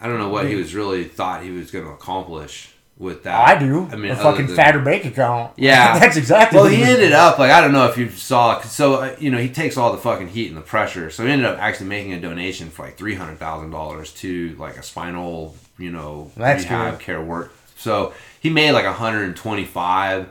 I 0.00 0.08
don't 0.08 0.18
know 0.18 0.28
what 0.28 0.46
he 0.46 0.54
was 0.56 0.74
really 0.74 1.04
thought 1.04 1.42
he 1.42 1.50
was 1.50 1.70
going 1.70 1.84
to 1.84 1.90
accomplish 1.92 2.70
with 2.98 3.22
that 3.24 3.48
I 3.48 3.58
do. 3.58 3.88
I 3.90 3.96
mean 3.96 4.10
a 4.12 4.16
fucking 4.16 4.46
than- 4.48 4.56
fatter 4.56 4.78
bank 4.80 5.04
account. 5.04 5.52
Yeah, 5.56 5.98
that's 6.00 6.16
exactly. 6.16 6.56
Well, 6.56 6.64
what 6.66 6.74
he 6.74 6.82
ended 6.82 7.12
up 7.12 7.38
like 7.38 7.50
I 7.50 7.60
don't 7.60 7.72
know 7.72 7.86
if 7.86 7.96
you 7.96 8.10
saw. 8.10 8.60
So 8.60 8.94
uh, 8.96 9.16
you 9.18 9.30
know 9.30 9.38
he 9.38 9.48
takes 9.48 9.76
all 9.76 9.90
the 9.92 9.98
fucking 9.98 10.28
heat 10.28 10.48
and 10.48 10.56
the 10.56 10.60
pressure. 10.62 11.10
So 11.10 11.24
he 11.24 11.30
ended 11.32 11.46
up 11.46 11.58
actually 11.58 11.86
making 11.88 12.12
a 12.12 12.20
donation 12.20 12.68
for 12.70 12.84
like 12.84 12.96
three 12.96 13.14
hundred 13.14 13.38
thousand 13.38 13.70
dollars 13.70 14.12
to 14.14 14.54
like 14.58 14.76
a 14.76 14.82
spinal 14.82 15.56
you 15.78 15.90
know 15.90 16.30
That's 16.36 16.62
rehab 16.64 16.98
good. 16.98 17.00
care 17.00 17.22
work. 17.22 17.52
So 17.82 18.14
he 18.40 18.50
made 18.50 18.72
like 18.72 18.86
hundred 18.86 19.24
and 19.24 19.36
twenty 19.36 19.64
five. 19.64 20.28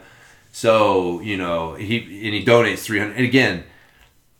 So 0.52 1.20
you 1.22 1.38
know 1.38 1.76
he 1.76 1.98
and 1.98 2.34
he 2.34 2.44
donates 2.44 2.80
three 2.80 3.00
hundred. 3.00 3.18
And 3.18 3.26
again, 3.26 3.64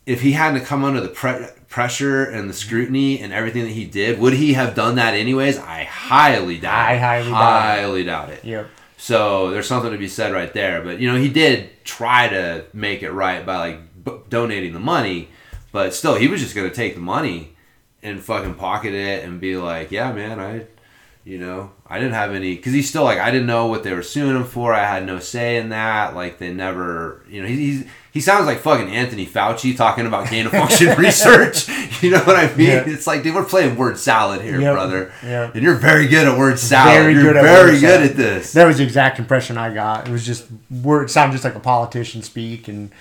if 0.06 0.22
he 0.22 0.32
hadn't 0.32 0.66
come 0.66 0.84
under 0.84 1.02
the 1.02 1.10
pre- 1.10 1.48
pressure 1.68 2.26
and 2.26 2.50
the 2.50 2.54
scrutiny 2.54 3.20
and 3.20 3.32
everything 3.32 3.64
that 3.64 3.72
he 3.72 3.86
did, 3.86 4.20
would 4.20 4.34
he 4.34 4.54
have 4.54 4.76
done 4.76 4.96
that 4.96 5.14
anyways? 5.14 5.58
I 5.58 5.84
highly 5.84 6.58
doubt. 6.58 6.90
I 6.90 6.94
it. 6.94 7.00
highly 7.00 7.32
doubt 7.32 7.40
it. 7.40 7.62
highly 7.62 8.04
doubt 8.04 8.30
it. 8.30 8.46
Yep. 8.46 8.68
So 8.98 9.50
there's 9.52 9.68
something 9.68 9.92
to 9.92 9.98
be 9.98 10.08
said 10.08 10.32
right 10.34 10.54
there. 10.54 10.82
But 10.82 11.00
you 11.00 11.12
know, 11.12 11.18
he 11.18 11.30
did 11.30 11.84
try 11.84 12.28
to 12.28 12.66
make 12.74 13.04
it 13.04 13.12
right 13.12 13.46
by 13.46 13.58
like 13.58 14.04
b- 14.04 14.20
donating 14.30 14.74
the 14.74 14.80
money, 14.80 15.30
but 15.72 15.94
still, 15.94 16.16
he 16.16 16.28
was 16.28 16.42
just 16.42 16.56
gonna 16.56 16.70
take 16.70 16.96
the 16.96 17.02
money 17.02 17.56
and 18.04 18.20
fucking 18.22 18.56
pocket 18.56 18.94
it 18.94 19.24
and 19.24 19.40
be 19.40 19.56
like, 19.58 19.92
"Yeah, 19.92 20.12
man, 20.12 20.40
I, 20.40 20.66
you 21.24 21.38
know, 21.38 21.72
I 21.88 22.00
didn't 22.00 22.14
have 22.14 22.34
any." 22.34 22.56
Because 22.56 22.74
he's 22.74 22.90
still 22.90 23.04
like, 23.04 23.20
I 23.20 23.32
didn't 23.32 23.48
know 23.48 23.68
what 23.68 23.84
they 23.84 23.94
were 23.94 24.02
suing 24.04 24.36
him 24.36 24.44
for. 24.46 24.74
I 24.74 24.86
had 24.86 25.06
no 25.06 25.20
say 25.20 25.58
in 25.58 25.70
that. 25.70 26.16
Like 26.16 26.38
they 26.40 26.54
never, 26.54 27.24
you 27.30 27.42
know, 27.42 27.48
he, 27.48 27.56
he's. 27.56 27.86
He 28.14 28.20
sounds 28.20 28.46
like 28.46 28.60
fucking 28.60 28.90
Anthony 28.90 29.26
Fauci 29.26 29.74
talking 29.74 30.06
about 30.06 30.30
gain 30.30 30.46
of 30.46 30.52
function 30.52 30.90
research. 30.98 31.70
You 32.04 32.10
know 32.12 32.20
what 32.24 32.36
I 32.36 32.54
mean? 32.58 32.68
Yeah. 32.68 32.84
It's 32.86 33.08
like, 33.08 33.24
dude, 33.24 33.34
we're 33.34 33.46
playing 33.46 33.78
word 33.78 33.98
salad 33.98 34.42
here, 34.42 34.60
Yep. 34.60 34.74
brother. 34.74 35.14
Yep. 35.24 35.56
And 35.56 35.64
you're 35.64 35.76
very 35.76 36.08
good 36.08 36.28
at 36.28 36.38
word 36.38 36.60
salad. 36.60 36.94
Very 36.94 37.14
you're 37.14 37.24
good 37.24 37.38
at 37.38 37.44
very 37.44 37.72
good 37.80 37.80
salad. 37.80 38.10
at 38.10 38.16
this. 38.18 38.52
That 38.52 38.66
was 38.66 38.80
the 38.80 38.84
exact 38.84 39.18
impression 39.18 39.58
I 39.58 39.74
got. 39.74 40.10
It 40.10 40.12
was 40.12 40.26
just 40.26 40.46
word. 40.70 41.04
It 41.04 41.10
sounded 41.10 41.32
just 41.32 41.46
like 41.46 41.56
a 41.56 41.62
politician 41.62 42.22
speak 42.22 42.68
and 42.68 42.92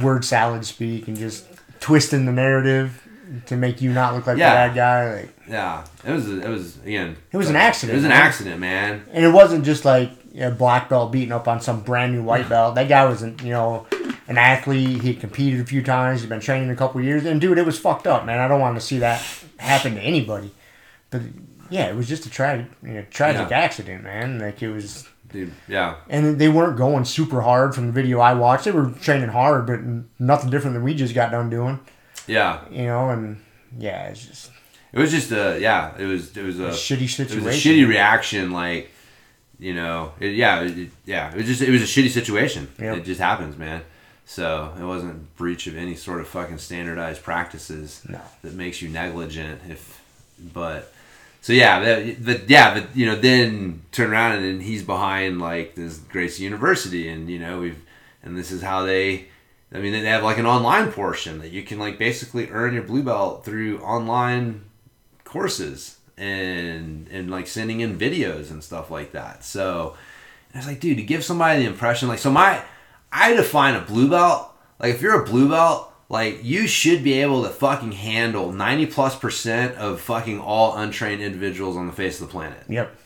word 0.00 0.24
salad 0.24 0.64
speak 0.64 1.08
and 1.08 1.16
just 1.16 1.44
twisting 1.80 2.24
the 2.24 2.32
narrative 2.32 3.07
to 3.46 3.56
make 3.56 3.80
you 3.80 3.92
not 3.92 4.14
look 4.14 4.26
like 4.26 4.38
Yeah. 4.38 4.68
the 4.68 4.68
bad 4.68 4.76
guy. 4.76 5.14
Like, 5.20 5.28
Yeah, 5.48 5.84
it 6.04 6.12
was. 6.12 6.28
It 6.28 6.48
was 6.48 6.76
again. 6.84 7.16
It 7.32 7.36
was 7.36 7.48
an 7.50 7.56
accident, 7.56 7.92
It 7.94 7.96
was 7.96 8.04
an 8.04 8.10
man. 8.10 8.20
accident, 8.20 8.60
man. 8.60 9.02
and 9.12 9.24
it 9.24 9.30
wasn't 9.32 9.64
just 9.64 9.84
like 9.84 10.10
a 10.38 10.50
black 10.50 10.88
belt 10.88 11.10
beating 11.12 11.32
up 11.32 11.48
on 11.48 11.60
some 11.60 11.80
brand 11.80 12.12
new 12.12 12.22
white 12.22 12.48
belt. 12.48 12.74
That 12.76 12.88
guy 12.88 13.04
was, 13.06 13.22
an, 13.22 13.36
you 13.42 13.50
know, 13.50 13.86
an 14.28 14.38
athlete. 14.38 15.00
He 15.02 15.08
had 15.14 15.20
competed 15.20 15.60
a 15.60 15.64
few 15.64 15.82
times. 15.82 16.20
He'd 16.20 16.28
been 16.28 16.40
training 16.40 16.70
a 16.70 16.76
couple 16.76 17.00
years, 17.00 17.24
and 17.24 17.40
dude, 17.40 17.58
it 17.58 17.66
was 17.66 17.78
fucked 17.78 18.06
up, 18.06 18.24
man. 18.24 18.38
I 18.38 18.46
don't 18.48 18.60
want 18.60 18.76
to 18.76 18.80
see 18.80 18.98
that 18.98 19.20
happen 19.56 19.94
to 19.94 20.00
anybody. 20.00 20.52
But 21.10 21.22
yeah, 21.70 21.86
it 21.88 21.96
was 21.96 22.06
just 22.08 22.24
a 22.26 22.30
tragic, 22.30 22.66
you 22.82 22.92
know, 22.94 23.04
tragic 23.10 23.50
Yeah. 23.50 23.58
accident, 23.58 24.04
man. 24.04 24.38
Like 24.38 24.62
it 24.62 24.68
was. 24.70 25.06
Dude, 25.30 25.52
yeah, 25.66 25.96
and 26.08 26.38
they 26.38 26.48
weren't 26.48 26.78
going 26.78 27.04
super 27.04 27.42
hard 27.42 27.74
from 27.74 27.86
the 27.86 27.92
video 27.92 28.18
I 28.18 28.32
watched. 28.32 28.64
They 28.64 28.70
were 28.70 28.90
training 29.02 29.28
hard, 29.28 29.66
but 29.66 29.80
nothing 30.18 30.48
different 30.48 30.72
than 30.74 30.82
we 30.82 30.94
just 30.94 31.14
got 31.14 31.30
done 31.30 31.50
doing, 31.50 31.80
yeah. 32.28 32.60
you 32.70 32.84
know. 32.84 33.10
And 33.10 33.42
yeah, 33.78 34.08
it's 34.08 34.24
just 34.26 34.50
It 34.92 34.98
was 34.98 35.10
just 35.10 35.30
a 35.32 35.58
yeah. 35.60 35.96
It 35.98 36.06
was 36.06 36.36
it 36.36 36.44
was 36.44 36.58
a, 36.60 36.66
a 36.66 36.70
shitty 36.70 37.02
it 37.04 37.08
situation. 37.08 37.44
was 37.44 37.56
a 37.56 37.58
shitty 37.58 37.88
reaction. 37.88 38.50
Like 38.52 38.90
you 39.58 39.74
know, 39.74 40.12
it, 40.20 40.34
yeah, 40.34 40.62
it, 40.62 40.90
yeah. 41.04 41.30
It 41.32 41.36
was 41.36 41.46
just 41.46 41.62
it 41.62 41.70
was 41.70 41.82
a 41.82 41.86
shitty 41.86 42.10
situation. 42.10 42.68
Yep. 42.78 42.98
It 42.98 43.04
just 43.04 43.20
happens, 43.20 43.56
man. 43.56 43.82
So 44.24 44.72
it 44.78 44.84
wasn't 44.84 45.34
breach 45.36 45.66
of 45.66 45.76
any 45.76 45.94
sort 45.94 46.20
of 46.20 46.28
fucking 46.28 46.58
standardized 46.58 47.22
practices 47.22 48.02
No. 48.06 48.20
that 48.42 48.52
makes 48.54 48.82
you 48.82 48.90
negligent. 48.90 49.62
If 49.68 50.00
but 50.52 50.92
so 51.40 51.52
yeah, 51.54 51.80
that, 51.80 52.24
that 52.24 52.50
yeah, 52.50 52.74
but 52.74 52.94
you 52.94 53.06
know 53.06 53.16
then 53.16 53.82
turn 53.90 54.10
around 54.10 54.32
and 54.36 54.44
then 54.44 54.60
he's 54.60 54.82
behind 54.82 55.40
like 55.40 55.74
this 55.76 55.96
Gracie 55.98 56.44
University, 56.44 57.08
and 57.08 57.30
you 57.30 57.38
know 57.38 57.60
we've 57.60 57.80
and 58.22 58.36
this 58.36 58.50
is 58.50 58.62
how 58.62 58.84
they. 58.84 59.28
I 59.72 59.78
mean, 59.78 59.92
they 59.92 60.00
have 60.00 60.24
like 60.24 60.38
an 60.38 60.46
online 60.46 60.92
portion 60.92 61.40
that 61.40 61.50
you 61.50 61.62
can 61.62 61.78
like 61.78 61.98
basically 61.98 62.48
earn 62.50 62.74
your 62.74 62.84
blue 62.84 63.02
belt 63.02 63.44
through 63.44 63.80
online 63.80 64.64
courses 65.24 65.98
and 66.16 67.06
and 67.08 67.30
like 67.30 67.46
sending 67.46 67.80
in 67.80 67.98
videos 67.98 68.50
and 68.50 68.64
stuff 68.64 68.90
like 68.90 69.12
that. 69.12 69.44
So 69.44 69.94
I 70.54 70.58
was 70.58 70.66
like, 70.66 70.80
dude, 70.80 70.96
to 70.96 71.02
give 71.02 71.22
somebody 71.22 71.62
the 71.62 71.68
impression 71.68 72.08
like 72.08 72.18
so 72.18 72.30
my 72.30 72.62
I 73.12 73.34
define 73.34 73.74
a 73.74 73.80
blue 73.80 74.08
belt 74.08 74.50
like 74.78 74.94
if 74.94 75.02
you're 75.02 75.22
a 75.22 75.26
blue 75.26 75.48
belt 75.48 75.92
like 76.08 76.42
you 76.42 76.66
should 76.66 77.04
be 77.04 77.20
able 77.20 77.42
to 77.42 77.50
fucking 77.50 77.92
handle 77.92 78.50
90 78.52 78.86
plus 78.86 79.16
percent 79.16 79.76
of 79.76 80.00
fucking 80.00 80.40
all 80.40 80.76
untrained 80.76 81.20
individuals 81.20 81.76
on 81.76 81.86
the 81.86 81.92
face 81.92 82.20
of 82.20 82.28
the 82.28 82.32
planet. 82.32 82.64
Yep. 82.68 82.96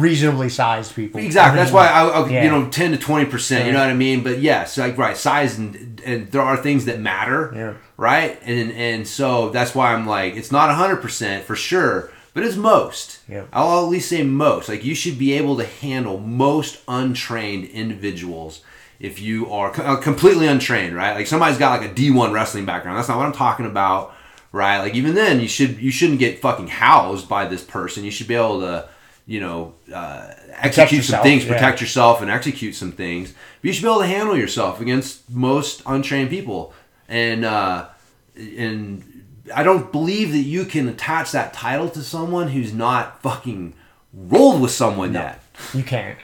Reasonably 0.00 0.48
sized 0.48 0.94
people. 0.94 1.20
Exactly. 1.20 1.58
That's 1.58 1.72
why 1.72 1.88
I, 1.88 2.06
I 2.08 2.28
Yeah. 2.28 2.44
you 2.44 2.50
know, 2.50 2.68
ten 2.68 2.92
to 2.92 2.98
twenty 2.98 3.24
percent. 3.26 3.66
You 3.66 3.72
know 3.72 3.80
what 3.80 3.88
I 3.90 3.94
mean? 3.94 4.22
But 4.22 4.38
yes, 4.40 4.78
like 4.78 4.96
right, 4.98 5.16
size 5.16 5.58
and 5.58 6.00
and 6.04 6.30
there 6.30 6.42
are 6.42 6.56
things 6.56 6.84
that 6.84 7.00
matter. 7.00 7.52
Yeah. 7.54 7.74
Right. 7.96 8.38
And 8.44 8.72
and 8.72 9.06
so 9.08 9.50
that's 9.50 9.74
why 9.74 9.92
I'm 9.94 10.06
like, 10.06 10.36
it's 10.36 10.52
not 10.52 10.74
hundred 10.74 10.98
percent 10.98 11.44
for 11.44 11.56
sure, 11.56 12.10
but 12.34 12.44
it's 12.44 12.56
most. 12.56 13.18
Yeah. 13.28 13.44
I'll 13.52 13.84
at 13.84 13.88
least 13.90 14.08
say 14.08 14.22
most. 14.22 14.68
Like 14.68 14.84
you 14.84 14.94
should 14.94 15.18
be 15.18 15.32
able 15.32 15.56
to 15.58 15.64
handle 15.66 16.18
most 16.18 16.80
untrained 16.86 17.64
individuals 17.66 18.62
if 19.00 19.20
you 19.20 19.50
are 19.50 19.72
uh, 19.80 19.96
completely 19.96 20.46
untrained. 20.46 20.94
Right. 20.94 21.14
Like 21.14 21.26
somebody's 21.26 21.58
got 21.58 21.80
like 21.80 21.90
a 21.90 21.94
D 21.94 22.10
one 22.10 22.32
wrestling 22.32 22.66
background. 22.66 22.98
That's 22.98 23.08
not 23.08 23.16
what 23.18 23.26
I'm 23.26 23.32
talking 23.32 23.66
about. 23.66 24.14
Right. 24.52 24.78
Like 24.78 24.94
even 24.94 25.14
then, 25.14 25.40
you 25.40 25.48
should 25.48 25.78
you 25.78 25.90
shouldn't 25.90 26.18
get 26.20 26.40
fucking 26.40 26.68
housed 26.68 27.28
by 27.28 27.46
this 27.46 27.62
person. 27.64 28.04
You 28.04 28.10
should 28.10 28.28
be 28.28 28.34
able 28.34 28.60
to. 28.60 28.88
You 29.28 29.40
know, 29.40 29.74
uh, 29.94 30.32
execute 30.52 31.04
some 31.04 31.22
things, 31.22 31.44
yeah. 31.44 31.52
protect 31.52 31.82
yourself, 31.82 32.22
and 32.22 32.30
execute 32.30 32.74
some 32.74 32.92
things. 32.92 33.34
But 33.60 33.68
you 33.68 33.72
should 33.74 33.82
be 33.82 33.88
able 33.88 34.00
to 34.00 34.06
handle 34.06 34.36
yourself 34.36 34.80
against 34.80 35.28
most 35.30 35.82
untrained 35.84 36.30
people. 36.30 36.72
And 37.08 37.44
uh, 37.44 37.88
and 38.34 39.24
I 39.54 39.62
don't 39.62 39.92
believe 39.92 40.32
that 40.32 40.38
you 40.38 40.64
can 40.64 40.88
attach 40.88 41.32
that 41.32 41.52
title 41.52 41.90
to 41.90 42.02
someone 42.02 42.48
who's 42.48 42.72
not 42.72 43.20
fucking 43.22 43.74
rolled 44.14 44.62
with 44.62 44.70
someone 44.70 45.12
yet. 45.12 45.42
You 45.74 45.82
can't. 45.82 46.18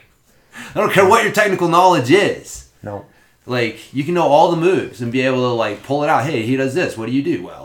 I 0.73 0.79
don't 0.79 0.91
care 0.91 1.07
what 1.07 1.23
your 1.23 1.33
technical 1.33 1.67
knowledge 1.67 2.09
is. 2.09 2.69
No. 2.81 3.05
Like 3.45 3.93
you 3.93 4.03
can 4.03 4.15
know 4.15 4.27
all 4.27 4.49
the 4.49 4.57
moves 4.57 5.01
and 5.01 5.11
be 5.11 5.21
able 5.21 5.41
to 5.41 5.53
like 5.53 5.83
pull 5.83 6.03
it 6.03 6.09
out. 6.09 6.25
Hey, 6.25 6.43
he 6.43 6.55
does 6.55 6.73
this. 6.73 6.97
What 6.97 7.05
do 7.05 7.11
you 7.11 7.21
do? 7.21 7.43
Well, 7.43 7.64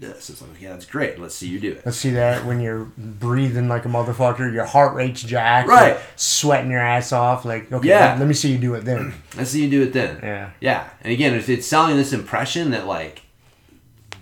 This. 0.00 0.30
It's 0.30 0.40
like, 0.40 0.60
yeah, 0.60 0.70
that's 0.70 0.86
great. 0.86 1.18
Let's 1.20 1.34
see 1.34 1.46
you 1.46 1.60
do 1.60 1.72
it. 1.72 1.82
Let's 1.84 1.98
see 1.98 2.10
that 2.10 2.46
when 2.46 2.58
you're 2.60 2.84
breathing 2.96 3.68
like 3.68 3.84
a 3.84 3.88
motherfucker, 3.88 4.50
your 4.52 4.64
heart 4.64 4.94
rate's 4.94 5.22
jacked, 5.22 5.68
Right. 5.68 5.98
sweating 6.16 6.70
your 6.70 6.80
ass 6.80 7.12
off. 7.12 7.44
Like, 7.44 7.70
okay, 7.70 7.86
Yeah. 7.88 8.12
let, 8.12 8.20
let 8.20 8.28
me 8.28 8.32
see 8.34 8.50
you 8.50 8.56
do 8.58 8.72
it 8.74 8.86
then. 8.86 9.12
Let's 9.36 9.50
see 9.50 9.62
you 9.62 9.70
do 9.70 9.82
it 9.82 9.92
then. 9.92 10.18
Yeah. 10.22 10.50
Yeah. 10.60 10.88
And 11.02 11.12
again, 11.12 11.34
if 11.34 11.50
it's 11.50 11.66
selling 11.66 11.96
this 11.98 12.14
impression 12.14 12.70
that 12.70 12.86
like 12.86 13.22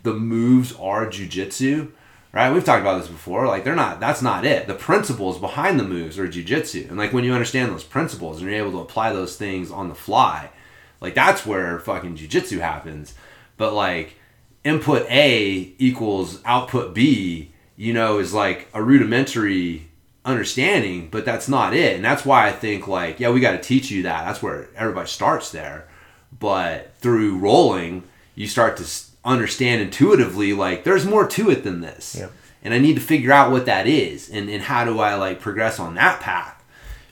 the 0.03 0.15
moves 0.15 0.73
are 0.81 1.07
jujitsu, 1.07 1.91
right? 2.33 2.53
We've 2.53 2.65
talked 2.65 2.83
about 2.83 2.99
this 3.01 3.09
before. 3.09 3.47
Like 3.47 3.63
they're 3.63 3.77
not. 3.77 4.01
That's 4.01 4.21
not 4.21 4.45
it. 4.45 4.67
The 4.67 4.75
principles 4.75 5.39
behind 5.39 5.79
the 5.79 5.85
moves 5.85 6.19
are 6.19 6.27
jujitsu, 6.27 6.89
and 6.89 6.99
like 6.99 7.13
when 7.13 7.23
you 7.23 7.33
understand 7.33 7.71
those 7.71 7.85
principles 7.85 8.39
and 8.41 8.51
you're 8.51 8.59
able 8.59 8.73
to 8.73 8.79
apply 8.79 9.13
those 9.13 9.37
things 9.37 9.71
on 9.71 9.89
the 9.89 9.95
fly, 9.95 10.51
like 11.01 11.15
that's 11.15 11.47
where 11.47 11.79
fucking 11.79 12.17
jujitsu 12.17 12.59
happens. 12.61 13.15
But 13.57 13.75
like 13.75 14.17
input 14.69 15.11
A 15.11 15.75
equals 15.79 16.41
output 16.45 16.95
B, 16.95 17.51
you 17.77 17.93
know, 17.93 18.19
is 18.19 18.35
like 18.35 18.69
a 18.75 18.83
rudimentary 18.83 19.89
understanding, 20.25 21.09
but 21.11 21.25
that's 21.25 21.49
not 21.49 21.75
it. 21.75 21.97
And 21.97 22.05
that's 22.05 22.25
why 22.25 22.47
I 22.47 22.53
think 22.53 22.87
like, 22.87 23.19
yeah, 23.19 23.31
we 23.31 23.41
got 23.41 23.53
to 23.53 23.59
teach 23.59 23.91
you 23.91 24.03
that. 24.03 24.25
That's 24.25 24.43
where 24.43 24.69
everybody 24.77 25.09
starts 25.09 25.51
there. 25.51 25.89
But 26.39 26.95
through 26.99 27.39
rolling, 27.39 28.05
you 28.35 28.47
start 28.47 28.77
to 28.77 28.87
understand 29.25 29.83
intuitively 29.83 30.53
like 30.53 30.85
there's 30.85 31.07
more 31.07 31.27
to 31.29 31.51
it 31.51 31.65
than 31.65 31.81
this. 31.81 32.17
Yep. 32.19 32.33
And 32.63 32.75
I 32.75 32.79
need 32.79 32.95
to 32.95 33.01
figure 33.01 33.33
out 33.33 33.51
what 33.51 33.67
that 33.67 33.87
is 33.87 34.29
and, 34.29 34.49
and 34.51 34.63
how 34.63 34.85
do 34.85 35.01
I 35.01 35.15
like 35.15 35.41
progress 35.41 35.79
on 35.79 35.95
that 35.95 36.21
path 36.21 36.63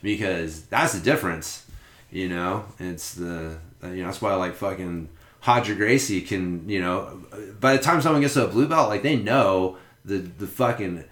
because 0.03 0.62
that's 0.66 0.92
the 0.92 1.01
difference, 1.01 1.66
you 2.11 2.29
know. 2.29 2.64
It's 2.79 3.14
the 3.14 3.59
you 3.83 4.03
know 4.03 4.07
that's 4.07 4.21
why 4.21 4.33
I 4.33 4.35
like 4.35 4.55
fucking 4.55 5.09
Roger 5.46 5.74
Gracie 5.74 6.20
can 6.20 6.68
you 6.68 6.80
know 6.80 7.22
by 7.61 7.76
the 7.76 7.82
time 7.82 8.00
someone 8.00 8.20
gets 8.20 8.35
to 8.35 8.44
a 8.44 8.48
blue 8.48 8.66
belt 8.66 8.88
like 8.88 9.02
they 9.02 9.16
know 9.16 9.76
the 10.04 10.18
the 10.18 10.46
fucking 10.46 11.04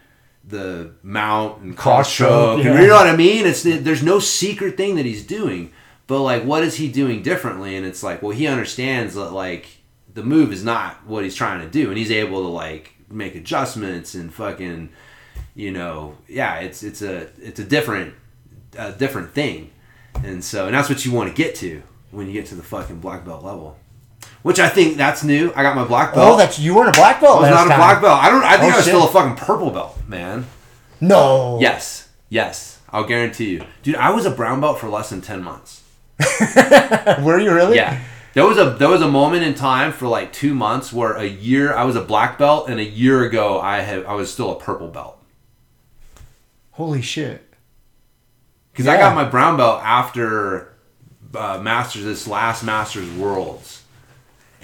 the 0.46 0.92
mount 1.02 1.62
and 1.62 1.76
cross 1.76 2.14
choke 2.14 2.62
yeah. 2.62 2.80
you 2.80 2.86
know 2.88 2.94
what 2.94 3.06
I 3.06 3.16
mean? 3.16 3.46
It's 3.46 3.62
there's 3.62 4.02
no 4.02 4.18
secret 4.18 4.76
thing 4.76 4.96
that 4.96 5.06
he's 5.06 5.26
doing 5.26 5.72
but 6.06 6.20
like 6.22 6.44
what 6.44 6.62
is 6.62 6.76
he 6.76 6.88
doing 6.88 7.22
differently? 7.22 7.76
And 7.76 7.86
it's 7.86 8.02
like 8.02 8.22
well 8.22 8.32
he 8.32 8.46
understands 8.46 9.14
that 9.14 9.30
like 9.30 9.66
the 10.12 10.22
move 10.22 10.52
is 10.52 10.64
not 10.64 11.06
what 11.06 11.24
he's 11.24 11.34
trying 11.34 11.60
to 11.60 11.68
do 11.68 11.88
and 11.88 11.98
he's 11.98 12.10
able 12.10 12.42
to 12.42 12.48
like 12.48 12.94
make 13.08 13.34
adjustments 13.34 14.14
and 14.14 14.32
fucking 14.32 14.90
you 15.54 15.70
know 15.70 16.16
yeah 16.26 16.56
it's 16.56 16.82
it's 16.82 17.02
a 17.02 17.28
it's 17.38 17.60
a 17.60 17.64
different 17.64 18.14
a 18.76 18.92
different 18.92 19.32
thing. 19.32 19.70
And 20.22 20.44
so 20.44 20.66
and 20.66 20.74
that's 20.74 20.88
what 20.88 21.04
you 21.04 21.12
want 21.12 21.34
to 21.34 21.34
get 21.34 21.54
to 21.56 21.82
when 22.10 22.26
you 22.26 22.32
get 22.32 22.46
to 22.46 22.54
the 22.54 22.62
fucking 22.62 23.00
black 23.00 23.24
belt 23.24 23.42
level 23.42 23.78
which 24.44 24.60
I 24.60 24.68
think 24.68 24.96
that's 24.96 25.24
new 25.24 25.52
I 25.56 25.62
got 25.64 25.74
my 25.74 25.84
black 25.84 26.14
belt 26.14 26.34
Oh, 26.34 26.36
that's 26.36 26.58
you 26.60 26.74
weren't 26.76 26.96
a 26.96 27.00
black 27.00 27.20
belt 27.20 27.38
I 27.38 27.40
was 27.42 27.50
not 27.50 27.66
a 27.66 27.68
time. 27.70 27.78
black 27.78 28.00
belt 28.00 28.20
I 28.22 28.30
don't 28.30 28.44
I 28.44 28.56
think 28.58 28.72
Oh, 28.72 28.74
I 28.74 28.76
was 28.76 28.84
shit. 28.84 28.94
still 28.94 29.04
a 29.08 29.10
fucking 29.10 29.36
purple 29.36 29.70
belt 29.70 29.98
man 30.06 30.46
No. 31.00 31.58
yes 31.60 32.08
yes 32.28 32.78
I'll 32.90 33.04
guarantee 33.04 33.50
you 33.54 33.64
dude 33.82 33.96
I 33.96 34.10
was 34.10 34.24
a 34.24 34.30
brown 34.30 34.60
belt 34.60 34.78
for 34.78 34.88
less 34.88 35.10
than 35.10 35.20
10 35.20 35.42
months 35.42 35.82
Were 37.22 37.40
you 37.40 37.52
really? 37.52 37.74
Yeah. 37.76 38.00
There 38.34 38.46
was 38.46 38.58
a 38.58 38.70
there 38.70 38.88
was 38.88 39.02
a 39.02 39.08
moment 39.08 39.42
in 39.44 39.54
time 39.54 39.92
for 39.92 40.06
like 40.08 40.32
two 40.32 40.54
months 40.54 40.92
where 40.92 41.12
a 41.14 41.24
year 41.24 41.74
I 41.74 41.84
was 41.84 41.96
a 41.96 42.00
black 42.02 42.36
belt 42.38 42.68
and 42.68 42.78
a 42.80 42.84
year 42.84 43.22
ago 43.24 43.60
I 43.60 43.78
had 43.80 44.04
I 44.06 44.14
was 44.14 44.32
still 44.32 44.50
a 44.52 44.58
purple 44.60 44.88
belt 44.88 45.18
Holy 46.72 47.00
shit. 47.02 47.54
because 48.72 48.88
I 48.88 48.96
got 48.96 49.14
my 49.14 49.24
brown 49.24 49.56
belt 49.56 49.80
after 49.84 50.74
uh, 51.34 51.58
Masters 51.62 52.04
this 52.04 52.26
last 52.26 52.64
Masters 52.64 53.08
Worlds. 53.12 53.83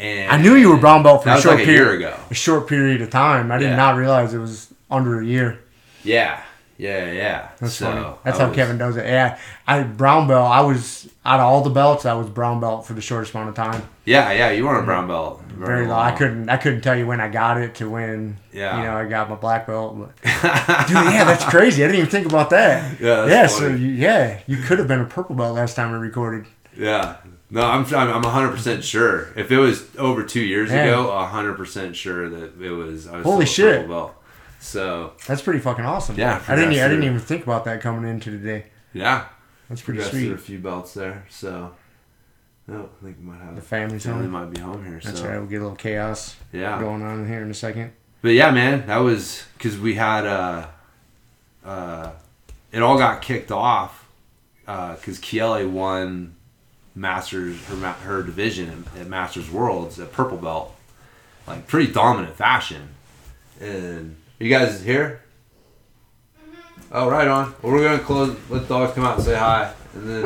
And 0.01 0.31
I 0.33 0.41
knew 0.41 0.55
you 0.55 0.71
were 0.71 0.79
brown 0.79 1.03
belt 1.03 1.23
for 1.23 1.29
a 1.31 1.41
short 1.41 1.57
like 1.57 1.65
a 1.65 1.67
period. 1.67 2.01
year 2.01 2.09
ago. 2.11 2.17
A 2.31 2.35
short 2.35 2.67
period 2.67 3.03
of 3.03 3.11
time. 3.11 3.53
I 3.53 3.59
did 3.59 3.71
Yeah. 3.71 3.77
not 3.77 3.97
realize 3.97 4.33
it 4.33 4.39
was 4.39 4.73
under 4.91 5.21
a 5.21 5.25
year. 5.25 5.59
Yeah, 6.03 6.41
yeah, 6.79 7.13
yeah. 7.13 7.49
That's 7.61 7.75
so 7.75 7.85
funny. 7.87 8.07
That's 8.25 8.39
I 8.39 8.43
how 8.43 8.49
was- 8.49 8.57
Kevin 8.57 8.79
does 8.79 8.97
it. 8.97 9.05
Yeah, 9.05 9.37
I 9.67 9.83
brown 9.83 10.27
belt. 10.27 10.51
I 10.51 10.63
was 10.63 11.07
out 11.27 11.39
of 11.39 11.45
all 11.47 11.61
the 11.63 11.69
belts, 11.71 12.07
I 12.07 12.15
was 12.15 12.29
brown 12.31 12.61
belt 12.61 12.87
for 12.87 12.95
the 12.95 13.03
shortest 13.03 13.35
amount 13.35 13.51
of 13.51 13.55
time. 13.55 13.83
Yeah, 14.07 14.33
yeah. 14.33 14.51
You 14.51 14.65
were 14.67 14.81
a 14.81 14.83
brown 14.83 15.07
belt. 15.07 15.43
Very 15.55 15.87
low. 15.87 15.95
I 15.99 16.13
couldn't. 16.13 16.49
I 16.49 16.57
couldn't 16.57 16.81
tell 16.81 16.97
you 16.97 17.07
when 17.07 17.21
I 17.21 17.29
got 17.29 17.59
it 17.61 17.75
to 17.77 17.91
when. 17.91 18.39
Yeah. 18.53 18.79
You 18.79 18.85
know, 18.85 18.97
I 18.97 19.05
got 19.05 19.29
my 19.29 19.37
black 19.37 19.67
belt. 19.67 19.99
But, 19.99 20.17
dude, 20.89 20.97
yeah, 21.13 21.25
that's 21.25 21.45
crazy. 21.45 21.85
I 21.85 21.89
didn't 21.89 21.99
even 21.99 22.11
think 22.11 22.27
about 22.27 22.49
that. 22.51 22.99
Yeah, 22.99 23.27
that's 23.27 23.31
yeah. 23.31 23.47
So 23.47 23.67
you, 23.69 23.89
yeah, 23.89 24.39
you 24.47 24.57
could 24.57 24.79
have 24.79 24.89
been 24.89 25.01
a 25.01 25.05
purple 25.05 25.37
belt 25.37 25.55
last 25.57 25.75
time 25.77 25.93
we 25.93 25.99
recorded. 25.99 26.47
Yeah. 26.75 27.17
No, 27.51 27.63
I'm 27.63 27.85
I'm 27.87 28.09
I'm 28.09 28.23
100 28.23 28.51
percent 28.53 28.85
sure. 28.85 29.29
If 29.37 29.51
it 29.51 29.59
was 29.59 29.85
over 29.97 30.23
two 30.23 30.41
years 30.41 30.71
Yeah. 30.71 30.85
ago, 30.85 31.13
100 31.15 31.55
percent 31.57 31.97
sure 31.97 32.29
that 32.29 32.61
it 32.63 32.71
was. 32.71 33.07
I 33.09 33.17
was 33.19 33.25
Holy 33.25 33.47
shit. 33.47 33.89
Belt. 33.89 34.15
So 34.61 35.15
That's 35.27 35.43
pretty 35.43 35.59
fucking 35.59 35.85
awesome. 35.85 36.17
Yeah, 36.19 36.43
I 36.47 36.55
didn't. 36.55 36.71
I 36.75 36.89
didn't 36.89 37.05
even 37.05 37.19
think 37.19 37.43
about 37.45 37.65
that 37.65 37.81
coming 37.81 38.09
into 38.09 38.31
today. 38.31 38.67
yeah, 38.93 39.25
That's 39.69 39.83
pretty 39.83 40.03
sweet. 40.03 40.31
a 40.33 40.37
few 40.39 40.59
belts 40.59 40.95
there. 40.95 41.25
So 41.31 41.73
No, 42.69 42.89
I 43.01 43.05
think 43.05 43.17
we 43.19 43.25
might 43.25 43.41
have 43.41 43.57
The 43.57 43.63
family's 43.63 44.05
family 44.05 44.23
home. 44.25 44.31
might 44.33 44.51
be 44.51 44.61
home 44.61 44.85
here. 44.85 45.01
That's 45.03 45.19
so. 45.21 45.27
right. 45.29 45.39
We'll 45.39 45.47
get 45.49 45.57
a 45.61 45.63
little 45.63 45.77
chaos 45.77 46.37
Yeah. 46.53 46.79
going 46.79 47.03
on 47.03 47.27
here 47.27 47.43
in 47.43 47.51
a 47.51 47.55
second. 47.55 47.93
But 48.23 48.31
yeah, 48.33 48.51
man, 48.51 48.87
that 48.87 48.99
was 48.99 49.45
because 49.57 49.79
we 49.79 49.95
had 49.95 50.27
uh, 50.27 50.67
uh, 51.65 52.11
it 52.71 52.83
all 52.83 52.99
got 52.99 53.23
kicked 53.23 53.51
off 53.51 54.07
because 54.67 55.19
Kiele 55.19 55.69
won 55.69 56.37
Masters 56.95 57.63
her 57.67 57.77
her 57.77 58.23
division 58.23 58.85
at 58.99 59.07
Masters 59.07 59.51
Worlds 59.51 59.99
at 60.01 60.13
purple 60.13 60.39
belt, 60.39 60.75
like 61.47 61.67
pretty 61.67 61.93
dominant 61.93 62.37
fashion. 62.37 62.89
And 63.61 64.17
you 64.39 64.49
guys 64.51 64.83
here? 64.83 65.23
Mm-hmm. 66.43 66.81
Oh, 66.93 67.09
right 67.09 67.29
on. 67.29 67.55
Well, 67.63 67.73
we're 67.73 67.85
gonna 67.85 68.03
close. 68.03 68.37
Let 68.49 68.63
the 68.63 68.69
dogs 68.69 68.95
come 68.95 69.05
out 69.05 69.17
and 69.17 69.25
say 69.25 69.37
hi, 69.37 69.73
and 69.95 70.09
then 70.09 70.25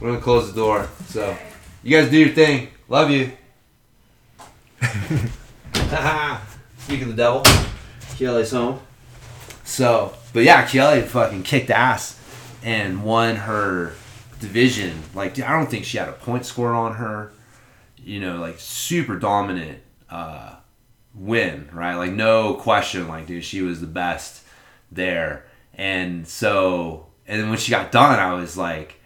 we're 0.00 0.08
gonna 0.10 0.20
close 0.20 0.52
the 0.52 0.60
door. 0.60 0.88
So 1.06 1.36
you 1.82 1.96
guys 1.96 2.10
do 2.10 2.18
your 2.18 2.30
thing. 2.30 2.68
Love 2.88 3.10
you. 3.10 3.32
Speak 6.78 7.02
of 7.02 7.08
the 7.08 7.14
devil, 7.14 7.42
Kiele's 8.16 8.50
home. 8.50 8.80
So, 9.64 10.14
but 10.32 10.42
yeah, 10.44 10.64
Kiele 10.64 11.04
fucking 11.04 11.42
kicked 11.42 11.70
ass 11.70 12.18
and 12.62 13.04
won 13.04 13.36
her 13.36 13.92
division. 14.40 15.02
Like, 15.14 15.38
I 15.40 15.52
don't 15.52 15.70
think 15.70 15.84
she 15.84 15.98
had 15.98 16.08
a 16.08 16.12
point 16.12 16.46
score 16.46 16.72
on 16.72 16.94
her. 16.94 17.32
You 17.96 18.20
know, 18.20 18.36
like 18.36 18.58
super 18.58 19.18
dominant 19.18 19.80
uh, 20.08 20.56
win, 21.14 21.68
right? 21.72 21.96
Like, 21.96 22.12
no 22.12 22.54
question. 22.54 23.08
Like, 23.08 23.26
dude, 23.26 23.44
she 23.44 23.60
was 23.60 23.80
the 23.80 23.86
best 23.86 24.44
there. 24.90 25.44
And 25.74 26.26
so, 26.26 27.06
and 27.26 27.40
then 27.40 27.50
when 27.50 27.58
she 27.58 27.70
got 27.70 27.92
done, 27.92 28.18
I 28.18 28.32
was 28.34 28.56
like, 28.56 28.98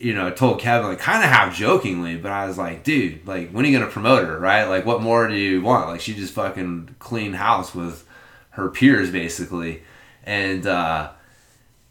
you 0.00 0.14
know, 0.14 0.26
I 0.26 0.30
told 0.30 0.60
Kevin 0.60 0.88
like 0.88 0.98
kind 0.98 1.22
of 1.22 1.28
half 1.28 1.54
jokingly, 1.54 2.16
but 2.16 2.32
I 2.32 2.46
was 2.46 2.56
like, 2.56 2.84
dude, 2.84 3.26
like 3.26 3.50
when 3.50 3.64
are 3.64 3.68
you 3.68 3.78
gonna 3.78 3.90
promote 3.90 4.26
her, 4.26 4.38
right? 4.38 4.64
Like 4.64 4.86
what 4.86 5.02
more 5.02 5.28
do 5.28 5.34
you 5.34 5.60
want? 5.60 5.88
Like 5.88 6.00
she 6.00 6.14
just 6.14 6.32
fucking 6.32 6.96
clean 6.98 7.34
house 7.34 7.74
with 7.74 8.06
her 8.50 8.70
peers 8.70 9.10
basically, 9.10 9.82
and 10.24 10.66
uh, 10.66 11.10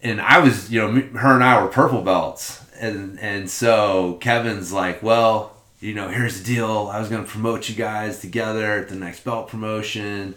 and 0.01 0.19
I 0.19 0.39
was, 0.39 0.71
you 0.71 0.79
know, 0.79 1.19
her 1.19 1.35
and 1.35 1.43
I 1.43 1.61
were 1.61 1.69
purple 1.69 2.01
belts, 2.01 2.65
and 2.79 3.19
and 3.19 3.49
so 3.49 4.17
Kevin's 4.21 4.71
like, 4.71 5.03
well, 5.03 5.55
you 5.79 5.93
know, 5.93 6.09
here's 6.09 6.39
the 6.39 6.45
deal. 6.45 6.89
I 6.91 6.99
was 6.99 7.09
gonna 7.09 7.23
promote 7.23 7.69
you 7.69 7.75
guys 7.75 8.19
together 8.19 8.79
at 8.79 8.89
the 8.89 8.95
next 8.95 9.23
belt 9.23 9.47
promotion. 9.49 10.35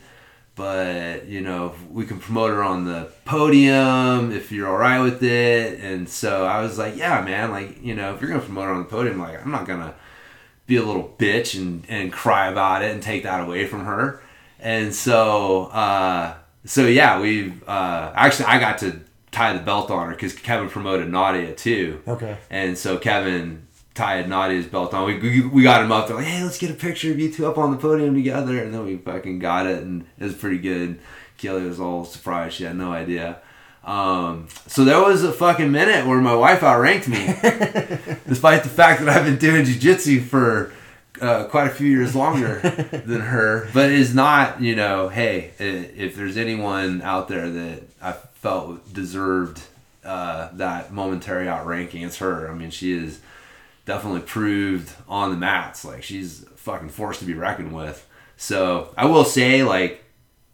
But 0.54 1.28
you 1.28 1.40
know 1.40 1.74
we 1.90 2.04
can 2.04 2.18
promote 2.18 2.50
her 2.50 2.62
on 2.62 2.84
the 2.84 3.10
podium 3.24 4.32
if 4.32 4.52
you're 4.52 4.68
all 4.68 4.76
right 4.76 5.00
with 5.00 5.22
it, 5.22 5.80
and 5.80 6.06
so 6.06 6.44
I 6.44 6.60
was 6.60 6.76
like, 6.76 6.94
yeah, 6.94 7.22
man, 7.22 7.50
like 7.50 7.82
you 7.82 7.94
know 7.94 8.14
if 8.14 8.20
you're 8.20 8.28
gonna 8.28 8.42
promote 8.42 8.64
her 8.64 8.72
on 8.72 8.82
the 8.82 8.88
podium, 8.88 9.18
like 9.18 9.40
I'm 9.40 9.50
not 9.50 9.66
gonna 9.66 9.94
be 10.66 10.76
a 10.76 10.82
little 10.82 11.14
bitch 11.18 11.58
and, 11.58 11.84
and 11.88 12.12
cry 12.12 12.48
about 12.48 12.82
it 12.82 12.92
and 12.92 13.02
take 13.02 13.22
that 13.24 13.42
away 13.42 13.66
from 13.66 13.84
her. 13.84 14.22
And 14.60 14.94
so, 14.94 15.66
uh, 15.66 16.34
so 16.64 16.86
yeah, 16.86 17.20
we 17.20 17.52
uh, 17.66 18.12
actually 18.14 18.46
I 18.46 18.60
got 18.60 18.78
to 18.78 19.00
tie 19.32 19.54
the 19.54 19.62
belt 19.62 19.90
on 19.90 20.06
her 20.06 20.12
because 20.12 20.34
Kevin 20.34 20.68
promoted 20.68 21.08
Nadia 21.08 21.54
too. 21.54 22.00
Okay. 22.06 22.36
And 22.50 22.78
so 22.78 22.98
Kevin 22.98 23.66
tied 23.94 24.28
Nadia's 24.28 24.66
belt 24.66 24.94
on. 24.94 25.06
We, 25.06 25.18
we, 25.18 25.40
we 25.46 25.62
got 25.62 25.82
him 25.82 25.90
up 25.90 26.06
there 26.06 26.16
like, 26.16 26.26
hey, 26.26 26.44
let's 26.44 26.58
get 26.58 26.70
a 26.70 26.74
picture 26.74 27.10
of 27.10 27.18
you 27.18 27.32
two 27.32 27.46
up 27.46 27.58
on 27.58 27.70
the 27.70 27.76
podium 27.76 28.14
together. 28.14 28.62
And 28.62 28.72
then 28.72 28.84
we 28.84 28.96
fucking 28.98 29.38
got 29.38 29.66
it, 29.66 29.82
and 29.82 30.06
it 30.18 30.24
was 30.24 30.34
pretty 30.34 30.58
good. 30.58 31.00
Kelly 31.38 31.64
was 31.64 31.80
all 31.80 32.04
surprised; 32.04 32.54
she 32.54 32.64
had 32.64 32.76
no 32.76 32.92
idea. 32.92 33.38
Um, 33.84 34.46
so 34.68 34.84
there 34.84 35.00
was 35.00 35.24
a 35.24 35.32
fucking 35.32 35.72
minute 35.72 36.06
where 36.06 36.20
my 36.20 36.36
wife 36.36 36.62
outranked 36.62 37.08
me, 37.08 37.26
despite 38.28 38.62
the 38.62 38.68
fact 38.68 39.00
that 39.00 39.08
I've 39.08 39.24
been 39.24 39.38
doing 39.38 39.64
jujitsu 39.64 40.22
for 40.22 40.72
uh, 41.20 41.44
quite 41.44 41.66
a 41.66 41.70
few 41.70 41.88
years 41.88 42.14
longer 42.14 42.60
than 43.06 43.22
her. 43.22 43.68
But 43.74 43.90
it 43.90 43.98
is 43.98 44.14
not, 44.14 44.60
you 44.60 44.76
know, 44.76 45.08
hey, 45.08 45.50
if 45.58 46.14
there's 46.14 46.36
anyone 46.36 47.02
out 47.02 47.26
there 47.26 47.50
that 47.50 47.82
I 48.00 48.14
felt 48.42 48.92
deserved 48.92 49.62
uh, 50.04 50.48
that 50.54 50.92
momentary 50.92 51.48
outranking, 51.48 52.02
it's 52.02 52.18
her. 52.18 52.50
I 52.50 52.54
mean, 52.54 52.70
she 52.70 52.92
is 52.92 53.20
definitely 53.86 54.22
proved 54.22 54.92
on 55.08 55.30
the 55.30 55.36
mats. 55.36 55.84
Like 55.84 56.02
she's 56.02 56.44
fucking 56.56 56.88
forced 56.88 57.20
to 57.20 57.24
be 57.26 57.34
reckoned 57.34 57.72
with. 57.72 58.06
So 58.36 58.92
I 58.98 59.06
will 59.06 59.24
say, 59.24 59.62
like 59.62 60.04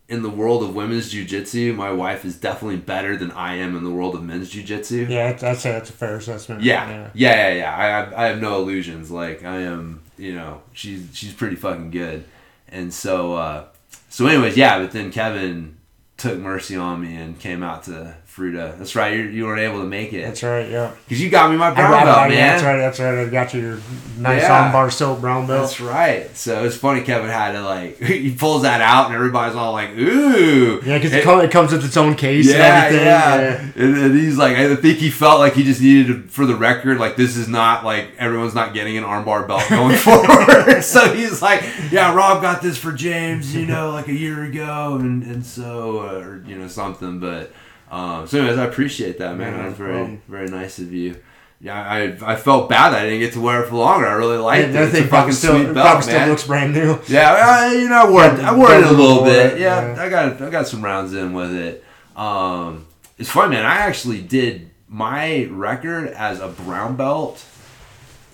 in 0.06 0.22
the 0.22 0.28
world 0.30 0.62
of 0.62 0.74
women's 0.74 1.12
jujitsu, 1.12 1.74
my 1.74 1.90
wife 1.90 2.26
is 2.26 2.36
definitely 2.36 2.76
better 2.76 3.16
than 3.16 3.30
I 3.30 3.54
am 3.56 3.74
in 3.74 3.84
the 3.84 3.90
world 3.90 4.14
of 4.14 4.22
men's 4.22 4.52
jujitsu. 4.52 5.08
Yeah, 5.08 5.32
that's- 5.32 5.42
I'd 5.42 5.56
say 5.58 5.72
that's 5.72 5.88
a 5.90 5.94
fair 5.94 6.16
assessment. 6.16 6.62
Yeah, 6.62 6.88
yeah, 6.90 7.10
yeah, 7.14 7.54
yeah. 7.54 7.74
I 8.14 8.24
I 8.24 8.26
have 8.28 8.40
no 8.40 8.56
illusions. 8.60 9.10
Like 9.10 9.44
I 9.44 9.62
am, 9.62 10.02
you 10.18 10.34
know, 10.34 10.60
she's 10.74 11.08
she's 11.14 11.32
pretty 11.32 11.56
fucking 11.56 11.90
good. 11.90 12.24
And 12.70 12.92
so, 12.92 13.32
uh, 13.32 13.64
so 14.10 14.26
anyways, 14.26 14.58
yeah. 14.58 14.78
But 14.78 14.92
then 14.92 15.10
Kevin 15.10 15.77
took 16.18 16.38
mercy 16.38 16.76
on 16.76 17.00
me 17.00 17.16
and 17.16 17.40
came 17.40 17.62
out 17.62 17.84
to 17.84 18.16
Fruita. 18.38 18.78
That's 18.78 18.94
right. 18.94 19.12
You, 19.14 19.22
you 19.24 19.44
weren't 19.46 19.60
able 19.60 19.80
to 19.80 19.86
make 19.86 20.12
it 20.12 20.22
That's 20.24 20.42
right. 20.42 20.70
Yeah. 20.70 20.92
because 21.04 21.20
you 21.20 21.28
got 21.30 21.50
me 21.50 21.56
my 21.56 21.72
brown 21.72 21.90
belt, 22.04 22.26
it. 22.26 22.28
man. 22.28 22.30
Yeah, 22.38 22.50
that's 22.52 22.62
right. 22.62 22.76
That's 22.78 23.00
right. 23.00 23.18
I 23.18 23.24
got 23.28 23.52
you 23.54 23.60
your 23.60 23.78
nice 24.18 24.42
Yeah. 24.42 24.72
armbar 24.72 24.92
silk 24.92 25.20
brown 25.20 25.46
belt. 25.46 25.62
That's 25.62 25.80
right. 25.80 26.36
So 26.36 26.64
it's 26.64 26.76
funny. 26.76 27.02
Kevin 27.02 27.28
had 27.30 27.52
to 27.52 27.62
like 27.62 27.98
he 28.02 28.32
pulls 28.34 28.62
that 28.62 28.80
out, 28.80 29.06
and 29.06 29.14
everybody's 29.14 29.56
all 29.56 29.72
like, 29.72 29.90
"Ooh!" 29.98 30.80
Yeah, 30.84 30.98
because 30.98 31.12
it, 31.12 31.26
it 31.26 31.50
comes 31.50 31.72
with 31.72 31.84
its 31.84 31.96
own 31.96 32.14
case 32.14 32.46
yeah, 32.48 32.54
and 32.86 32.96
everything. 32.96 33.06
yeah. 33.06 33.84
And, 33.84 33.98
and 34.04 34.18
he's 34.18 34.38
like, 34.38 34.56
I 34.56 34.76
think 34.76 34.98
he 34.98 35.10
felt 35.10 35.40
like 35.40 35.54
he 35.54 35.64
just 35.64 35.80
needed 35.80 36.06
to, 36.08 36.28
for 36.28 36.46
the 36.46 36.54
record, 36.54 36.98
like 36.98 37.16
this 37.16 37.36
is 37.36 37.48
not 37.48 37.84
like 37.84 38.08
everyone's 38.18 38.54
not 38.54 38.74
getting 38.74 38.96
an 38.96 39.04
armbar 39.04 39.46
belt 39.48 39.62
going 39.68 39.96
forward. 39.98 40.82
so 40.82 41.12
he's 41.14 41.42
like, 41.42 41.62
yeah, 41.90 42.14
Rob 42.14 42.40
got 42.42 42.62
this 42.62 42.78
for 42.78 42.92
James, 42.92 43.54
you 43.54 43.66
know, 43.66 43.90
like 43.90 44.08
a 44.08 44.14
year 44.14 44.44
ago, 44.44 44.96
and 45.00 45.22
and 45.24 45.44
so 45.44 46.00
uh, 46.00 46.20
or 46.20 46.42
you 46.46 46.56
know 46.56 46.68
something. 46.68 47.18
But 47.20 47.52
um, 47.90 48.26
so 48.26 48.38
anyways, 48.38 48.58
I 48.58 48.64
appreciate 48.64 49.18
that, 49.18 49.36
man. 49.36 49.52
Yeah, 49.52 49.56
no 49.58 49.62
That's 49.64 49.78
very 49.78 49.92
problem. 49.92 50.22
very 50.28 50.48
nice 50.48 50.78
of 50.78 50.92
you. 50.92 51.16
Yeah, 51.60 51.80
I 51.80 52.32
I 52.32 52.36
felt 52.36 52.68
bad 52.68 52.90
that 52.90 53.02
I 53.02 53.04
didn't 53.06 53.20
get 53.20 53.32
to 53.32 53.40
wear 53.40 53.64
it 53.64 53.68
for 53.68 53.74
longer. 53.76 54.06
I 54.06 54.12
really 54.12 54.36
liked 54.38 54.66
And 54.68 54.76
it. 54.76 54.94
It's 54.94 54.98
a 54.98 55.04
fucking 55.08 55.32
still, 55.32 55.54
sweet 55.56 55.74
belt, 55.74 55.76
man. 55.94 56.02
still 56.02 56.28
looks 56.28 56.46
brand 56.46 56.72
new. 56.72 57.00
Yeah, 57.08 57.32
I, 57.32 57.72
you 57.74 57.88
know, 57.88 58.06
I 58.06 58.10
wore 58.10 58.24
it. 58.26 58.40
I 58.40 58.54
wore 58.54 58.72
it 58.72 58.84
a 58.84 58.90
little 58.92 59.24
bit. 59.24 59.58
Yeah, 59.58 59.94
Yeah. 59.94 60.02
I 60.02 60.08
got 60.08 60.40
I 60.40 60.50
got 60.50 60.68
some 60.68 60.82
rounds 60.84 61.14
in 61.14 61.32
with 61.32 61.52
it. 61.52 61.84
Um, 62.14 62.86
it's 63.18 63.30
fun, 63.30 63.50
man. 63.50 63.64
I 63.66 63.78
actually 63.78 64.22
did 64.22 64.70
my 64.88 65.46
record 65.50 66.08
as 66.08 66.38
a 66.40 66.48
brown 66.48 66.94
belt 66.96 67.44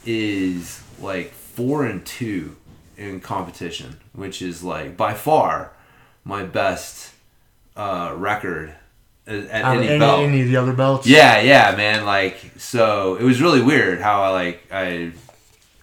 is 0.05 0.83
like 1.01 1.33
four 1.33 1.87
and 1.87 2.05
two 2.05 2.57
in 2.97 3.21
competition, 3.21 3.99
which 4.13 4.43
is 4.43 4.63
like 4.63 4.97
by 4.97 5.15
far 5.15 5.73
my 6.25 6.43
best 6.45 7.13
uh, 7.77 8.13
record 8.17 8.75
at, 9.27 9.35
at 9.47 9.65
any, 9.77 9.89
any, 9.89 9.99
belt. 9.99 10.21
any 10.21 10.43
of 10.43 10.49
the 10.49 10.57
other 10.57 10.73
belts. 10.73 11.07
Yeah, 11.07 11.41
yeah, 11.41 11.75
man. 11.77 12.05
Like, 12.05 12.53
so 12.59 13.17
it 13.17 13.25
was 13.25 13.41
really 13.41 13.63
weird 13.63 14.01
how 14.01 14.23
I 14.23 14.29
like 14.31 14.63
I 14.71 15.13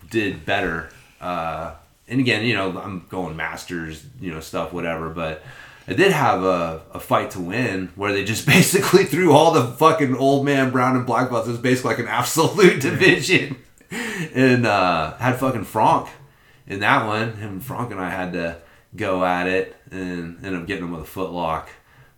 did 0.10 0.46
better. 0.46 0.89
Uh, 1.20 1.74
and 2.08 2.20
again, 2.20 2.46
you 2.46 2.54
know, 2.54 2.78
I'm 2.80 3.06
going 3.10 3.36
masters, 3.36 4.06
you 4.20 4.32
know, 4.32 4.39
stuff, 4.39 4.74
whatever. 4.74 5.10
But 5.10 5.44
I 5.88 5.94
did 5.94 6.12
have 6.12 6.44
a, 6.44 6.82
a 6.94 7.00
fight 7.00 7.32
to 7.32 7.39
win 7.39 7.92
where 7.96 8.12
they 8.12 8.24
just 8.24 8.46
basically 8.58 9.06
threw 9.06 9.32
all 9.32 9.52
the 9.52 9.66
fucking 9.66 10.16
old 10.16 10.46
man 10.46 10.72
brown 10.72 10.96
and 10.96 11.06
black 11.06 11.30
belts. 11.30 11.48
It 11.48 11.52
was 11.52 11.60
basically 11.60 11.92
like 11.92 12.00
an 12.00 12.08
absolute 12.08 12.82
division, 12.82 13.58
and 13.89 14.66
uh, 14.66 15.18
had 15.18 15.39
fucking 15.39 15.64
Frank 15.64 16.10
in 16.68 16.80
that 16.82 17.08
one. 17.08 17.34
Him, 17.34 17.54
and 17.54 17.64
Frank, 17.64 17.92
and 17.92 18.00
I 18.00 18.10
had 18.10 18.34
to 18.34 18.58
go 18.96 19.24
at 19.24 19.48
it 19.48 19.76
and 19.89 20.46
end 20.46 20.56
up 20.56 20.68
getting 20.68 20.84
him 20.84 20.92
with 20.92 21.02
a 21.02 21.06
foot 21.06 21.32
lock 21.32 21.70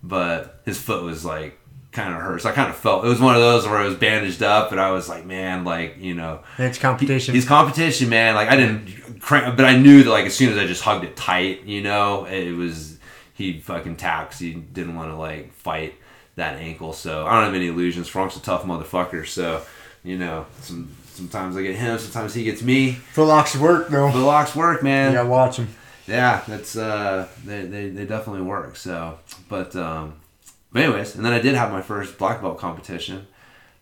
but 0.04 0.62
his 0.66 0.80
foot 0.80 1.04
was 1.04 1.24
like 1.26 1.58
kind 1.92 2.14
of 2.14 2.20
hurt. 2.22 2.42
So 2.42 2.50
I 2.50 2.52
kind 2.52 2.70
of 2.70 2.76
felt 2.76 3.06
it 3.06 3.08
was 3.08 3.20
one 3.22 3.36
of 3.36 3.42
those 3.42 3.66
where 3.68 3.82
it 3.82 3.86
was 3.86 3.96
bandaged 3.96 4.44
up, 4.44 4.72
and 4.72 4.80
I 4.82 4.92
was 4.92 5.08
like, 5.08 5.26
man, 5.26 5.64
like 5.64 5.98
you 6.00 6.14
know, 6.14 6.42
It's 6.58 6.78
competition. 6.78 7.34
he's 7.34 7.46
competition, 7.48 8.10
man. 8.10 8.36
Like 8.36 8.50
I 8.50 8.56
didn't 8.56 9.20
crank, 9.22 9.56
but 9.56 9.66
I 9.66 9.76
knew 9.78 10.04
that 10.04 10.10
like 10.10 10.26
as 10.26 10.36
soon 10.36 10.52
as 10.52 10.58
I 10.58 10.66
just 10.66 10.82
hugged 10.84 11.04
it 11.06 11.16
tight, 11.16 11.64
you 11.64 11.82
know, 11.82 12.26
it 12.26 12.52
was 12.52 12.98
he 13.34 13.60
fucking 13.60 13.96
tapped 13.96 14.32
'cause 14.32 14.40
he 14.40 14.54
didn't 14.54 14.96
want 14.96 15.10
to 15.12 15.16
like 15.16 15.54
fight 15.54 15.96
that 16.36 16.56
ankle. 16.58 16.94
So 16.94 17.26
I 17.26 17.36
don't 17.36 17.46
have 17.46 17.54
any 17.56 17.68
illusions. 17.68 18.08
Frank's 18.08 18.36
a 18.36 18.42
tough 18.42 18.64
motherfucker, 18.64 19.26
so 19.28 19.62
you 20.04 20.18
know, 20.18 20.46
some 20.62 20.90
sometimes 21.14 21.56
I 21.56 21.62
get 21.62 21.76
him, 21.76 21.98
sometimes 22.00 22.34
he 22.34 22.44
gets 22.44 22.64
me. 22.64 22.94
Foot 22.94 23.26
locks 23.28 23.56
work 23.56 23.90
though. 23.90 24.12
The 24.12 24.18
locks 24.18 24.56
work, 24.56 24.82
man. 24.84 25.14
Yeah, 25.14 25.22
watch 25.24 25.58
them. 25.58 25.68
Yeah, 26.08 26.42
that's 26.48 26.76
uh, 26.76 27.28
they, 27.46 27.66
they, 27.66 27.90
they 27.90 28.06
definitely 28.06 28.42
work. 28.42 28.76
So, 28.76 29.20
but 29.50 29.76
um, 29.76 30.16
but 30.72 30.84
anyways, 30.84 31.16
and 31.16 31.24
then 31.26 31.34
I 31.34 31.40
did 31.40 31.56
have 31.56 31.72
my 31.72 31.82
first 31.82 32.18
black 32.18 32.42
belt 32.42 32.58
competition 32.58 33.28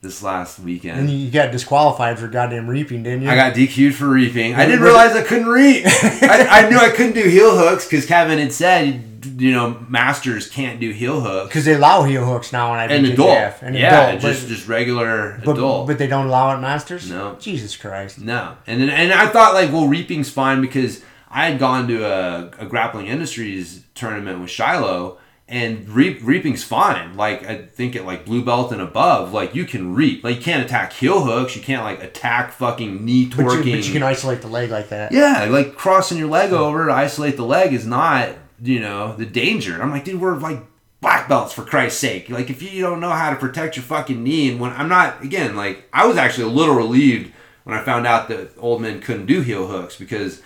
this 0.01 0.21
last 0.23 0.59
weekend. 0.59 0.99
And 0.99 1.09
you 1.09 1.29
got 1.31 1.51
disqualified 1.51 2.17
for 2.19 2.27
goddamn 2.27 2.67
reaping, 2.67 3.03
didn't 3.03 3.21
you? 3.23 3.29
I 3.29 3.35
got 3.35 3.53
DQ'd 3.53 3.95
for 3.95 4.07
reaping. 4.09 4.55
I 4.55 4.65
didn't 4.65 4.81
realize 4.81 5.15
I 5.15 5.21
couldn't 5.23 5.47
reap. 5.47 5.83
I, 5.85 6.47
I 6.65 6.69
knew 6.69 6.77
I 6.77 6.89
couldn't 6.89 7.13
do 7.13 7.23
heel 7.29 7.55
hooks 7.57 7.85
because 7.85 8.07
Kevin 8.07 8.39
had 8.39 8.51
said, 8.51 9.03
you 9.37 9.51
know, 9.51 9.79
masters 9.89 10.49
can't 10.49 10.79
do 10.79 10.89
heel 10.89 11.21
hooks. 11.21 11.49
because 11.49 11.65
they 11.65 11.75
allow 11.75 12.01
heel 12.01 12.25
hooks 12.25 12.51
now 12.51 12.73
in 12.83 12.89
And 12.91 13.05
IBJJF. 13.05 13.13
adult, 13.13 13.53
And 13.61 13.75
yeah, 13.75 14.07
adult, 14.07 14.21
just 14.21 14.43
but, 14.43 14.49
just 14.49 14.67
regular 14.67 15.39
but, 15.45 15.51
adult. 15.55 15.85
but 15.85 15.99
they 15.99 16.07
don't 16.07 16.25
allow 16.25 16.55
it 16.55 16.59
masters. 16.61 17.07
No. 17.07 17.35
Jesus 17.39 17.77
Christ. 17.77 18.19
No, 18.19 18.55
and 18.65 18.81
then, 18.81 18.89
and 18.89 19.13
I 19.13 19.27
thought 19.27 19.53
like, 19.53 19.71
well, 19.71 19.87
reaping's 19.87 20.31
fine 20.31 20.61
because 20.61 21.03
I 21.31 21.47
had 21.47 21.59
gone 21.59 21.87
to 21.87 22.03
a, 22.05 22.51
a 22.59 22.65
grappling 22.65 23.07
industries 23.07 23.83
tournament 23.95 24.41
with 24.41 24.49
Shiloh, 24.49 25.17
and 25.47 25.87
reap, 25.89 26.19
reaping's 26.23 26.63
fine. 26.63 27.15
Like 27.15 27.45
I 27.45 27.57
think 27.63 27.95
at 27.95 28.05
like 28.05 28.25
blue 28.25 28.43
belt 28.43 28.71
and 28.71 28.81
above, 28.81 29.33
like 29.33 29.53
you 29.55 29.65
can 29.65 29.93
reap. 29.95 30.23
Like 30.23 30.37
you 30.37 30.41
can't 30.41 30.63
attack 30.63 30.93
heel 30.93 31.23
hooks. 31.25 31.55
You 31.55 31.61
can't 31.61 31.83
like 31.83 32.01
attack 32.03 32.51
fucking 32.53 33.03
knee 33.03 33.25
But 33.25 33.37
you, 33.39 33.43
twerking. 33.45 33.75
but 33.77 33.87
you 33.87 33.93
can 33.93 34.03
isolate 34.03 34.41
the 34.41 34.47
leg 34.47 34.69
like 34.71 34.89
that. 34.89 35.11
yeah, 35.11 35.45
like 35.49 35.75
crossing 35.75 36.17
your 36.17 36.29
leg 36.29 36.51
over 36.53 36.85
to 36.87 36.93
isolate 36.93 37.35
the 37.37 37.45
leg 37.45 37.73
is 37.73 37.85
not 37.85 38.29
you 38.61 38.79
know 38.79 39.15
the 39.15 39.25
danger. 39.25 39.81
I'm 39.81 39.89
like, 39.91 40.05
dude, 40.05 40.21
we're 40.21 40.37
like 40.37 40.59
black 41.01 41.27
belts 41.27 41.51
for 41.53 41.63
Christ's 41.63 41.99
sake. 41.99 42.29
Like 42.29 42.49
if 42.49 42.61
you 42.61 42.81
don't 42.81 42.99
know 42.99 43.09
how 43.09 43.29
to 43.31 43.35
protect 43.35 43.75
your 43.75 43.83
fucking 43.83 44.23
knee, 44.23 44.51
and 44.51 44.59
when 44.59 44.71
I'm 44.71 44.87
not 44.89 45.21
again, 45.23 45.55
like 45.55 45.83
I 45.91 46.05
was 46.07 46.15
actually 46.17 46.45
a 46.45 46.55
little 46.55 46.75
relieved 46.75 47.33
when 47.63 47.77
I 47.77 47.83
found 47.83 48.07
out 48.07 48.27
that 48.29 48.51
old 48.57 48.81
men 48.81 49.01
couldn't 49.01 49.25
do 49.25 49.41
heel 49.41 49.67
hooks 49.67 49.95
because 49.97 50.41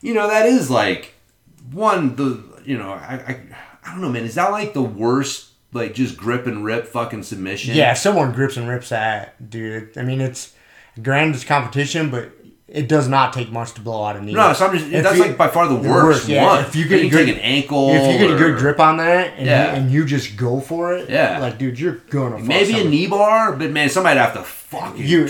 you 0.00 0.14
know 0.14 0.28
that 0.28 0.46
is 0.46 0.70
like 0.70 1.14
one 1.72 2.16
the 2.16 2.42
you 2.64 2.76
know 2.78 2.90
I 2.92 3.14
I, 3.26 3.40
I 3.84 3.92
don't 3.92 4.00
know 4.00 4.08
man 4.10 4.24
is 4.24 4.34
that 4.36 4.50
like 4.50 4.72
the 4.74 4.82
worst 4.82 5.48
like 5.72 5.94
just 5.94 6.16
grip 6.16 6.46
and 6.46 6.64
rip 6.64 6.86
fucking 6.86 7.22
submission 7.22 7.74
Yeah, 7.76 7.94
someone 7.94 8.32
grips 8.32 8.56
and 8.56 8.68
rips 8.68 8.88
that, 8.88 9.50
dude. 9.50 9.96
I 9.96 10.02
mean, 10.02 10.20
it's 10.20 10.52
granted 11.00 11.36
it's 11.36 11.44
competition, 11.44 12.10
but 12.10 12.32
it 12.66 12.88
does 12.88 13.06
not 13.06 13.32
take 13.32 13.52
much 13.52 13.72
to 13.74 13.80
blow 13.80 14.02
out 14.04 14.16
a 14.16 14.20
knee. 14.20 14.32
no 14.32 14.52
so 14.52 14.66
I'm 14.66 14.76
just 14.76 14.90
If 14.92 15.02
that's 15.04 15.16
you- 15.16 15.22
like 15.24 15.36
by 15.36 15.46
far 15.48 15.68
the 15.68 15.76
worst, 15.76 15.88
worst, 16.22 16.28
yeah. 16.28 16.44
one 16.46 16.64
If 16.64 16.74
you 16.74 16.88
get 16.88 17.04
a 17.04 17.08
good- 17.08 17.26
take 17.26 17.36
an 17.36 17.40
ankle 17.42 17.90
if 17.90 18.12
you 18.12 18.18
get 18.26 18.34
a 18.34 18.38
good 18.38 18.58
grip 18.58 18.80
on 18.80 18.96
that 18.96 19.34
and, 19.36 19.46
Yeah. 19.46 19.70
you, 19.74 19.80
and 19.82 19.90
you 19.92 20.04
just 20.04 20.36
go 20.36 20.58
for 20.60 20.92
it, 20.94 21.08
Yeah. 21.08 21.38
like 21.38 21.56
dude, 21.58 21.78
you're 21.78 22.00
gonna 22.10 22.38
fuck 22.38 22.46
maybe 22.46 22.78
a 22.80 22.84
knee 22.84 23.06
bar 23.06 23.52
but 23.54 23.70
man 23.70 23.88
somebody'd 23.90 24.18
have 24.20 24.34
to 24.34 24.42
fucking 24.42 25.04
You, 25.04 25.28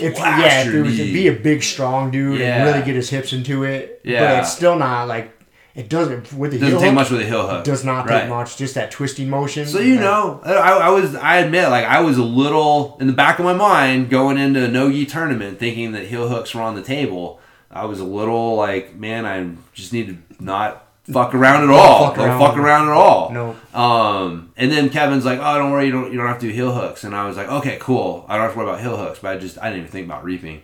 if 0.00 0.18
yeah, 0.18 0.62
if 0.62 0.74
it 0.74 0.82
was 0.82 0.96
to 0.96 1.04
knee. 1.04 1.12
be 1.12 1.28
a 1.28 1.32
big 1.32 1.62
strong 1.62 2.10
dude 2.10 2.40
Yeah. 2.40 2.56
and 2.56 2.64
really 2.72 2.84
get 2.86 2.94
his 2.96 3.10
hips 3.10 3.32
into 3.32 3.64
it, 3.64 4.00
Yeah, 4.04 4.20
but 4.34 4.38
it's 4.40 4.52
still 4.52 4.76
not 4.76 5.08
like 5.08 5.32
it 5.74 5.88
doesn't 5.88 6.32
with 6.32 6.50
the 6.50 6.58
doesn't 6.58 6.70
heel 6.72 6.80
take 6.80 6.88
hook, 6.88 6.94
much 6.94 7.10
with 7.10 7.20
a 7.20 7.24
heel 7.24 7.46
hook 7.46 7.60
It 7.60 7.64
does 7.64 7.84
not 7.84 8.08
Right. 8.08 8.22
take 8.22 8.28
much. 8.28 8.56
Just 8.56 8.74
that 8.74 8.90
twisting 8.90 9.30
motion. 9.30 9.66
So 9.66 9.78
you 9.78 9.94
that- 9.96 10.00
know, 10.00 10.40
I, 10.44 10.52
I 10.52 10.88
was 10.90 11.14
I 11.14 11.36
admit 11.38 11.68
like 11.70 11.84
I 11.84 12.00
was 12.00 12.18
a 12.18 12.24
little 12.24 12.96
in 13.00 13.06
the 13.06 13.12
back 13.12 13.38
of 13.38 13.44
my 13.44 13.54
mind 13.54 14.10
going 14.10 14.36
into 14.36 14.64
a 14.64 14.68
no-gi 14.68 15.06
tournament 15.06 15.58
thinking 15.58 15.92
that 15.92 16.06
heel 16.06 16.28
hooks 16.28 16.54
were 16.54 16.62
on 16.62 16.74
the 16.74 16.82
table. 16.82 17.38
I 17.70 17.84
was 17.84 18.00
a 18.00 18.04
little 18.04 18.56
like, 18.56 18.96
man, 18.96 19.24
I 19.24 19.46
just 19.72 19.92
need 19.92 20.08
to 20.08 20.44
not 20.44 20.84
fuck 21.12 21.34
around 21.34 21.64
at 21.64 21.70
all. 21.70 22.06
fuck 22.08 22.16
Don't 22.16 22.28
around. 22.28 22.38
fuck 22.40 22.56
around 22.56 22.88
at 22.88 22.92
all. 22.94 23.30
No. 23.30 23.56
Um, 23.74 24.52
and 24.56 24.70
then 24.70 24.90
Kevin's 24.90 25.24
like, 25.24 25.38
oh, 25.40 25.58
don't 25.58 25.70
worry, 25.70 25.86
you 25.86 25.92
don't 25.92 26.10
you 26.12 26.18
don't 26.18 26.26
have 26.28 26.38
to 26.40 26.46
do 26.48 26.52
heel 26.52 26.72
hooks. 26.72 27.04
And 27.04 27.14
I 27.14 27.26
was 27.26 27.36
like, 27.36 27.48
okay, 27.48 27.78
cool. 27.80 28.24
I 28.28 28.34
don't 28.36 28.44
have 28.44 28.52
to 28.52 28.58
worry 28.58 28.68
about 28.68 28.80
heel 28.80 28.96
hooks. 28.96 29.18
But 29.20 29.36
I 29.36 29.38
just 29.38 29.58
I 29.58 29.64
didn't 29.70 29.80
even 29.80 29.90
think 29.92 30.06
about 30.06 30.24
reaping. 30.24 30.62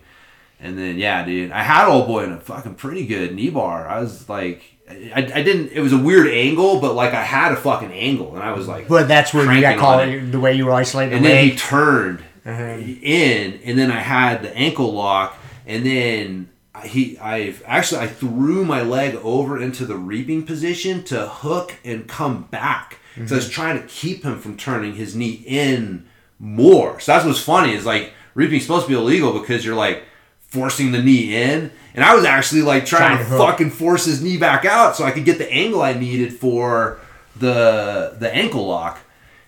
And 0.59 0.77
then 0.77 0.97
yeah, 0.97 1.23
dude, 1.25 1.51
I 1.51 1.61
had 1.63 1.87
old 1.87 2.07
boy 2.07 2.23
in 2.23 2.31
a 2.31 2.39
fucking 2.39 2.75
pretty 2.75 3.05
good 3.05 3.35
knee 3.35 3.49
bar. 3.51 3.87
I 3.87 3.99
was 3.99 4.27
like, 4.27 4.63
I, 4.89 5.19
I 5.35 5.43
didn't. 5.43 5.71
It 5.71 5.81
was 5.81 5.93
a 5.93 5.97
weird 5.97 6.27
angle, 6.27 6.79
but 6.79 6.95
like 6.95 7.13
I 7.13 7.21
had 7.23 7.51
a 7.51 7.55
fucking 7.57 7.91
angle, 7.91 8.33
and 8.35 8.43
I 8.43 8.53
was 8.53 8.67
like, 8.67 8.87
But 8.87 9.07
that's 9.07 9.33
where 9.33 9.51
you 9.53 9.61
got 9.61 9.77
caught 9.77 10.31
the 10.31 10.39
way 10.39 10.53
you 10.53 10.65
were 10.65 10.73
isolating 10.73 11.13
and 11.15 11.23
the 11.25 11.29
then 11.29 11.49
he 11.49 11.55
turned 11.55 12.19
Uh-huh. 12.45 12.63
in, 12.63 13.59
and 13.65 13.77
then 13.77 13.91
I 13.91 13.99
had 13.99 14.41
the 14.41 14.55
ankle 14.55 14.93
lock, 14.93 15.37
and 15.67 15.85
then 15.85 16.49
he, 16.81 17.17
I've 17.19 17.63
actually 17.65 18.01
I 18.01 18.07
threw 18.07 18.65
my 18.65 18.81
leg 18.81 19.15
over 19.15 19.61
into 19.61 19.85
the 19.85 19.95
reaping 19.95 20.45
position 20.45 21.03
to 21.05 21.27
hook 21.27 21.75
and 21.83 22.07
come 22.07 22.43
back. 22.43 22.99
So 23.25 23.33
I 23.33 23.37
was 23.37 23.45
mm-hmm. 23.45 23.53
trying 23.53 23.81
to 23.81 23.87
keep 23.87 24.23
him 24.23 24.39
from 24.39 24.57
turning 24.57 24.93
his 24.93 25.15
knee 25.15 25.43
in 25.47 26.07
more. 26.37 26.99
So 26.99 27.13
that's 27.13 27.25
what's 27.25 27.39
funny 27.39 27.73
is 27.73 27.83
like 27.83 28.13
reaping's 28.35 28.63
supposed 28.63 28.85
to 28.85 28.89
be 28.89 28.95
illegal 28.95 29.39
because 29.39 29.65
you're 29.65 29.75
like 29.75 30.03
forcing 30.39 30.91
the 30.91 31.01
knee 31.01 31.35
in, 31.35 31.71
and 31.95 32.05
I 32.05 32.13
was 32.13 32.25
actually 32.25 32.61
like 32.61 32.85
trying, 32.85 33.17
Trying 33.17 33.25
to 33.25 33.31
to 33.31 33.37
fucking 33.37 33.71
force 33.71 34.05
his 34.05 34.21
knee 34.21 34.37
back 34.37 34.65
out 34.65 34.95
so 34.95 35.03
I 35.03 35.11
could 35.11 35.25
get 35.25 35.39
the 35.39 35.51
angle 35.51 35.81
I 35.81 35.93
needed 35.93 36.33
for 36.33 36.99
the 37.35 38.15
the 38.19 38.33
ankle 38.33 38.67
lock. 38.67 38.99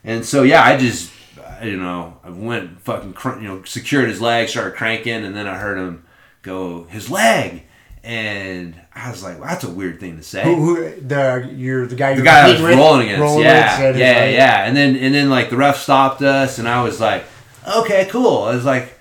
And 0.03 0.25
so 0.25 0.43
yeah, 0.43 0.63
I 0.63 0.77
just 0.77 1.11
I- 1.61 1.65
you 1.65 1.77
know 1.77 2.17
I 2.23 2.32
went 2.32 2.82
fucking 2.82 3.13
cr- 3.13 3.39
you 3.39 3.47
know 3.47 3.63
secured 3.63 4.09
his 4.09 4.19
leg, 4.19 4.49
started 4.49 4.75
cranking, 4.75 5.25
and 5.25 5.36
then 5.36 5.45
I 5.45 5.57
heard 5.57 5.77
him 5.77 6.05
go 6.42 6.84
his 6.86 7.10
leg, 7.10 7.64
and 8.04 8.80
I 8.96 9.10
was 9.12 9.22
like, 9.24 9.40
well, 9.40 9.50
that's 9.50 9.64
a 9.64 9.70
weird 9.70 10.00
thing 10.00 10.18
to 10.18 10.24
say. 10.24 10.44
Who, 10.44 10.56
who 10.76 11.02
the 11.02 11.50
you're 11.54 11.86
the 11.88 11.96
guy 11.96 12.12
the 12.12 12.18
you're 12.18 12.26
guy 12.26 12.48
I 12.48 12.52
was 12.54 12.62
with? 12.62 12.78
rolling 12.78 13.08
against, 13.08 13.22
Rolling 13.22 13.44
yeah, 13.46 13.80
yeah, 13.96 14.26
yeah, 14.26 14.66
and 14.66 14.76
then 14.76 14.96
and 14.96 15.14
then 15.14 15.30
like 15.30 15.50
the 15.50 15.58
ref 15.58 15.78
stopped 15.78 16.22
us, 16.22 16.60
and 16.60 16.68
I 16.68 16.82
was 16.84 17.00
like, 17.00 17.26
okay, 17.78 18.08
cool. 18.10 18.44
I 18.44 18.56
was 18.56 18.66
like. 18.66 18.96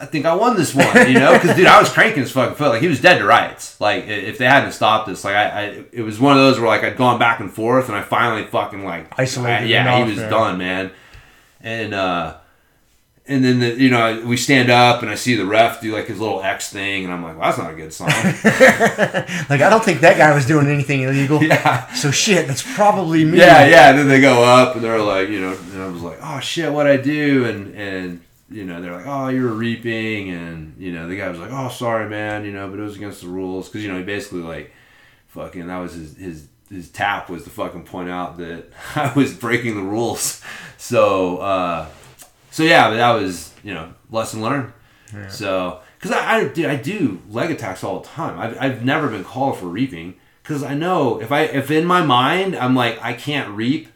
I 0.00 0.06
think 0.06 0.26
I 0.26 0.34
won 0.34 0.56
this 0.56 0.74
one, 0.74 0.86
you 1.08 1.14
know, 1.14 1.32
because 1.32 1.56
dude, 1.56 1.66
I 1.68 1.78
was 1.80 1.88
cranking 1.88 2.22
his 2.24 2.32
fucking 2.32 2.56
foot 2.56 2.68
like 2.70 2.82
he 2.82 2.88
was 2.88 3.00
dead 3.00 3.18
to 3.18 3.24
rights. 3.24 3.80
Like 3.80 4.06
if 4.06 4.36
they 4.36 4.44
hadn't 4.44 4.72
stopped 4.72 5.08
us, 5.08 5.24
like 5.24 5.34
I, 5.36 5.44
I, 5.48 5.84
it 5.92 6.02
was 6.02 6.18
one 6.20 6.32
of 6.32 6.38
those 6.38 6.58
where 6.58 6.66
like 6.68 6.82
I'd 6.82 6.96
gone 6.98 7.18
back 7.18 7.40
and 7.40 7.50
forth, 7.50 7.88
and 7.88 7.96
I 7.96 8.02
finally 8.02 8.44
fucking 8.44 8.84
like 8.84 9.18
Isolated 9.18 9.62
I- 9.62 9.66
yeah, 9.66 10.04
he 10.04 10.10
was 10.10 10.18
yeah. 10.18 10.28
done, 10.28 10.58
man. 10.58 10.90
And 11.60 11.94
uh, 11.94 12.36
and 13.26 13.42
then 13.44 13.58
the, 13.60 13.74
you 13.74 13.88
know 13.90 14.22
we 14.26 14.36
stand 14.36 14.70
up, 14.70 15.02
and 15.02 15.10
I 15.10 15.14
see 15.14 15.34
the 15.34 15.46
ref 15.46 15.80
do 15.80 15.94
like 15.94 16.06
his 16.06 16.20
little 16.20 16.42
X 16.42 16.70
thing, 16.70 17.04
and 17.04 17.12
I'm 17.12 17.22
like, 17.22 17.38
well, 17.38 17.46
that's 17.46 17.58
not 17.58 17.72
a 17.72 17.74
good 17.74 17.92
sign. 17.92 18.10
Like 19.50 19.60
I 19.60 19.68
don't 19.70 19.84
think 19.84 20.00
that 20.00 20.16
guy 20.18 20.34
was 20.34 20.46
doing 20.46 20.66
anything 20.66 21.02
illegal. 21.02 21.42
yeah, 21.42 21.92
So 21.94 22.10
shit, 22.10 22.46
that's 22.46 22.62
probably 22.74 23.24
me. 23.24 23.38
yeah, 23.38 23.66
yeah. 23.66 23.90
And 23.90 23.98
then 23.98 24.08
they 24.08 24.20
go 24.20 24.42
up, 24.44 24.74
and 24.74 24.84
they're 24.84 25.00
like, 25.00 25.28
you 25.28 25.40
know, 25.40 25.52
and 25.72 25.82
I 25.82 25.88
was 25.88 26.02
like, 26.02 26.18
oh 26.22 26.40
shit, 26.40 26.72
what 26.72 26.86
I 26.86 26.96
do, 26.96 27.44
and 27.46 27.74
and 27.74 28.20
you 28.50 28.64
know, 28.64 28.80
they're 28.80 28.94
like, 28.94 29.06
oh, 29.06 29.28
you're 29.28 29.48
reaping, 29.52 30.30
and 30.30 30.74
you 30.78 30.92
know, 30.92 31.08
the 31.08 31.16
guy 31.16 31.28
was 31.28 31.38
like, 31.38 31.50
oh, 31.52 31.68
sorry, 31.70 32.08
man, 32.08 32.44
you 32.44 32.52
know, 32.52 32.68
but 32.68 32.78
it 32.78 32.82
was 32.82 32.96
against 32.96 33.22
the 33.22 33.28
rules, 33.28 33.68
because 33.68 33.82
you 33.82 33.90
know, 33.90 33.98
he 33.98 34.04
basically 34.04 34.40
like, 34.42 34.70
fucking, 35.28 35.66
that 35.66 35.78
was 35.78 35.94
his 35.94 36.16
his 36.16 36.48
his 36.70 36.90
tap 36.90 37.28
was 37.30 37.44
to 37.44 37.50
fucking 37.50 37.84
point 37.84 38.08
out 38.10 38.36
that 38.38 38.66
I 38.96 39.12
was 39.14 39.32
breaking 39.34 39.76
the 39.76 39.82
rules, 39.82 40.42
so 40.76 41.38
uh, 41.38 41.86
so 42.54 42.62
yeah, 42.62 42.88
but 42.90 42.96
that 42.96 43.12
was 43.20 43.52
you 43.62 43.74
know, 43.74 43.92
lesson 44.10 44.40
learned. 44.42 44.72
So, 45.28 45.80
because 45.98 46.10
I, 46.10 46.36
I, 46.38 46.48
dude, 46.48 46.66
I 46.66 46.76
do 46.76 47.20
leg 47.30 47.50
attacks 47.50 47.84
all 47.84 48.00
the 48.00 48.08
time. 48.08 48.38
I've, 48.38 48.56
I've 48.60 48.84
never 48.84 49.06
been 49.08 49.22
called 49.24 49.58
for 49.58 49.66
reaping 49.66 50.14
because 50.42 50.62
I 50.64 50.74
know 50.74 51.20
if 51.20 51.30
I 51.30 51.42
if 51.42 51.70
in 51.70 51.84
my 51.86 52.02
mind 52.04 52.56
I'm 52.56 52.74
like 52.74 52.98
I 53.00 53.12
can't 53.12 53.50
reap, 53.56 53.88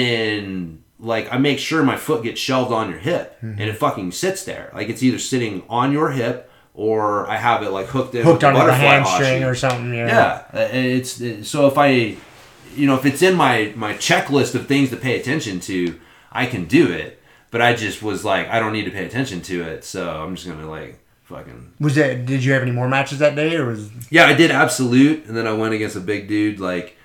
then 0.00 0.82
like 0.98 1.32
I 1.32 1.38
make 1.38 1.58
sure 1.58 1.82
my 1.82 1.96
foot 1.96 2.22
gets 2.22 2.40
shelved 2.40 2.72
on 2.72 2.90
your 2.90 2.98
hip 2.98 3.36
and 3.42 3.60
it 3.60 3.76
fucking 3.76 4.12
sits 4.12 4.44
there. 4.44 4.70
Like 4.74 4.88
it's 4.88 5.02
either 5.02 5.18
sitting 5.18 5.62
on 5.68 5.92
your 5.92 6.10
hip 6.10 6.50
or 6.74 7.26
I 7.28 7.36
have 7.36 7.62
it 7.62 7.70
like 7.70 7.86
hooked 7.86 8.14
in 8.14 8.22
Hooked 8.24 8.44
onto 8.44 8.58
the 8.66 8.74
hamstring 8.74 9.44
or 9.44 9.54
something. 9.54 9.94
Yeah. 9.94 10.06
Yeah, 10.06 10.60
uh, 10.60 10.68
it's 10.72 11.20
it- 11.20 11.44
so 11.46 11.66
if 11.66 11.78
I, 11.78 12.16
you 12.74 12.86
know, 12.86 12.94
if 12.96 13.04
it's 13.06 13.22
in 13.22 13.34
my 13.34 13.72
my 13.76 13.94
checklist 13.94 14.54
of 14.54 14.66
things 14.66 14.90
to 14.90 14.96
pay 14.96 15.18
attention 15.18 15.60
to, 15.60 15.98
I 16.30 16.46
can 16.46 16.64
do 16.66 16.90
it. 16.92 17.15
But 17.56 17.62
I 17.62 17.74
just 17.74 18.02
was 18.02 18.22
like, 18.22 18.50
I 18.50 18.60
don't 18.60 18.74
need 18.74 18.84
to 18.84 18.90
pay 18.90 19.06
attention 19.06 19.40
to 19.40 19.62
it, 19.62 19.82
so 19.82 20.10
I'm 20.10 20.36
just 20.36 20.46
gonna 20.46 20.68
like 20.68 20.98
fucking. 21.24 21.72
Was 21.80 21.94
that? 21.94 22.26
Did 22.26 22.44
you 22.44 22.52
have 22.52 22.60
any 22.60 22.70
more 22.70 22.86
matches 22.86 23.20
that 23.20 23.34
day, 23.34 23.56
or 23.56 23.64
was 23.64 23.88
Yeah, 24.10 24.26
I 24.26 24.34
did 24.34 24.50
absolute, 24.50 25.24
and 25.24 25.34
then 25.34 25.46
I 25.46 25.54
went 25.54 25.72
against 25.72 25.96
a 25.96 26.00
big 26.00 26.28
dude 26.28 26.60
like, 26.60 26.98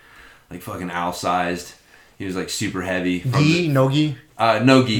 like 0.49 0.61
fucking 0.61 0.91
owl 0.91 1.13
sized. 1.13 1.75
He 2.17 2.25
was 2.25 2.35
like 2.35 2.49
super 2.49 2.81
heavy. 2.81 3.21
gi, 3.21 3.69
no 3.69 3.89
gi, 3.89 4.17
uh, 4.37 4.59
no 4.61 4.85
gi. 4.85 4.99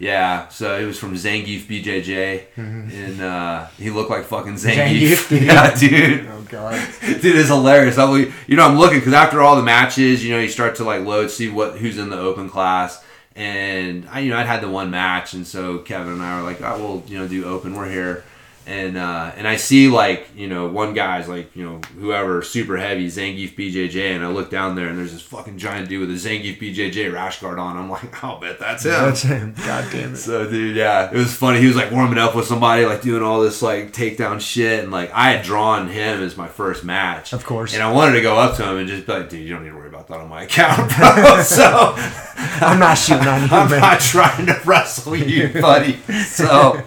Yeah, 0.00 0.48
so 0.48 0.76
it 0.76 0.84
was 0.84 0.98
from 0.98 1.14
Zangief 1.14 1.68
BJJ, 1.68 2.46
and 2.56 3.20
uh, 3.20 3.66
he 3.78 3.90
looked 3.90 4.10
like 4.10 4.24
fucking 4.24 4.54
Zangief, 4.54 5.28
Zangief. 5.28 5.46
yeah, 5.46 5.76
dude. 5.76 6.26
Oh 6.26 6.42
god. 6.48 6.88
Dude, 7.00 7.36
it's 7.36 7.50
hilarious. 7.50 7.98
I'm, 7.98 8.32
you 8.48 8.56
know, 8.56 8.66
I'm 8.66 8.76
looking 8.76 8.98
because 8.98 9.14
after 9.14 9.42
all 9.42 9.54
the 9.54 9.62
matches, 9.62 10.24
you 10.24 10.32
know, 10.32 10.40
you 10.40 10.48
start 10.48 10.74
to 10.76 10.84
like 10.84 11.02
load, 11.04 11.30
see 11.30 11.48
what 11.48 11.78
who's 11.78 11.98
in 11.98 12.10
the 12.10 12.18
open 12.18 12.50
class, 12.50 13.00
and 13.38 14.08
I, 14.10 14.20
you 14.20 14.30
know, 14.30 14.36
I'd 14.36 14.46
had 14.46 14.60
the 14.60 14.68
one 14.68 14.90
match, 14.90 15.32
and 15.32 15.46
so 15.46 15.78
Kevin 15.78 16.12
and 16.14 16.22
I 16.22 16.40
were 16.40 16.46
like, 16.46 16.60
oh, 16.60 16.78
we'll, 16.78 17.02
you 17.06 17.18
know, 17.18 17.28
do 17.28 17.44
open. 17.44 17.74
We're 17.74 17.88
here, 17.88 18.24
and 18.66 18.96
uh, 18.98 19.30
and 19.36 19.46
I 19.46 19.56
see 19.56 19.88
like, 19.88 20.28
you 20.36 20.48
know, 20.48 20.66
one 20.66 20.92
guy's 20.92 21.28
like, 21.28 21.54
you 21.54 21.64
know, 21.64 21.80
whoever 21.98 22.42
super 22.42 22.76
heavy 22.76 23.06
Zangief 23.06 23.54
BJJ, 23.54 24.16
and 24.16 24.24
I 24.24 24.28
look 24.28 24.50
down 24.50 24.74
there, 24.74 24.88
and 24.88 24.98
there's 24.98 25.12
this 25.12 25.22
fucking 25.22 25.56
giant 25.56 25.88
dude 25.88 26.00
with 26.06 26.10
a 26.10 26.28
Zangief 26.28 26.58
BJJ 26.60 27.12
rash 27.12 27.40
guard 27.40 27.58
on. 27.60 27.76
I'm 27.76 27.88
like, 27.88 28.22
I'll 28.24 28.40
bet 28.40 28.58
that's 28.58 28.84
him. 28.84 28.90
That's 28.90 29.22
him. 29.22 29.54
God 29.56 29.84
damn 29.92 30.12
it. 30.14 30.16
So 30.28 30.50
dude, 30.50 30.74
yeah, 30.76 31.08
it 31.10 31.16
was 31.16 31.32
funny. 31.34 31.60
He 31.60 31.66
was 31.68 31.76
like 31.76 31.92
warming 31.92 32.18
up 32.18 32.34
with 32.34 32.46
somebody, 32.46 32.84
like 32.86 33.02
doing 33.02 33.22
all 33.22 33.40
this 33.40 33.62
like 33.62 33.92
takedown 33.92 34.40
shit, 34.40 34.82
and 34.82 34.90
like 34.92 35.12
I 35.12 35.30
had 35.30 35.44
drawn 35.44 35.88
him 35.88 36.22
as 36.22 36.36
my 36.36 36.48
first 36.48 36.82
match, 36.84 37.32
Of 37.32 37.46
course. 37.46 37.72
and 37.72 37.82
I 37.82 37.92
wanted 37.92 38.12
to 38.14 38.20
go 38.20 38.36
up 38.36 38.56
to 38.56 38.68
him 38.68 38.76
and 38.78 38.88
just 38.88 39.06
be 39.06 39.12
like, 39.12 39.28
dude, 39.30 39.40
you 39.46 39.54
don't 39.54 39.62
need 39.62 39.70
to 39.70 39.76
worry 39.76 39.87
fucked 40.08 40.22
on 40.22 40.28
my 40.28 40.42
account, 40.42 40.90
bro. 40.96 41.42
so 41.42 41.92
I'm 41.96 42.78
not 42.78 42.94
shooting 42.94 43.28
on 43.28 43.42
you, 43.42 43.48
I'm 43.50 43.70
man. 43.70 43.80
not 43.80 44.00
trying 44.00 44.46
to 44.46 44.60
wrestle 44.64 45.16
you, 45.16 45.48
buddy. 45.60 45.98
So, 46.24 46.82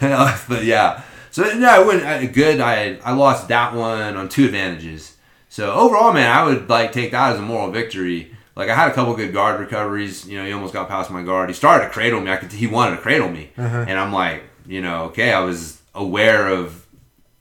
uh, 0.00 0.38
but 0.48 0.64
yeah. 0.64 1.02
So 1.30 1.42
no, 1.54 1.68
I 1.68 1.78
went 1.80 2.32
good. 2.32 2.60
I 2.60 2.98
I 3.04 3.12
lost 3.12 3.48
that 3.48 3.74
one 3.74 4.16
on 4.16 4.28
two 4.28 4.46
advantages. 4.46 5.16
So 5.48 5.72
overall, 5.72 6.12
man, 6.12 6.30
I 6.30 6.44
would 6.44 6.68
like 6.68 6.92
take 6.92 7.12
that 7.12 7.34
as 7.34 7.38
a 7.38 7.42
moral 7.42 7.70
victory. 7.70 8.34
Like 8.56 8.68
I 8.68 8.74
had 8.74 8.90
a 8.90 8.94
couple 8.94 9.14
good 9.14 9.32
guard 9.32 9.60
recoveries. 9.60 10.26
You 10.26 10.38
know, 10.38 10.44
he 10.44 10.52
almost 10.52 10.72
got 10.72 10.88
past 10.88 11.10
my 11.10 11.22
guard. 11.22 11.48
He 11.48 11.54
started 11.54 11.84
to 11.84 11.90
cradle 11.90 12.20
me. 12.20 12.32
I 12.32 12.36
could. 12.36 12.52
He 12.52 12.66
wanted 12.66 12.96
to 12.96 13.02
cradle 13.02 13.30
me, 13.30 13.50
uh-huh. 13.56 13.84
and 13.86 13.98
I'm 13.98 14.12
like, 14.12 14.42
you 14.66 14.80
know, 14.80 15.04
okay. 15.04 15.32
I 15.32 15.40
was 15.40 15.80
aware 15.94 16.48
of 16.48 16.86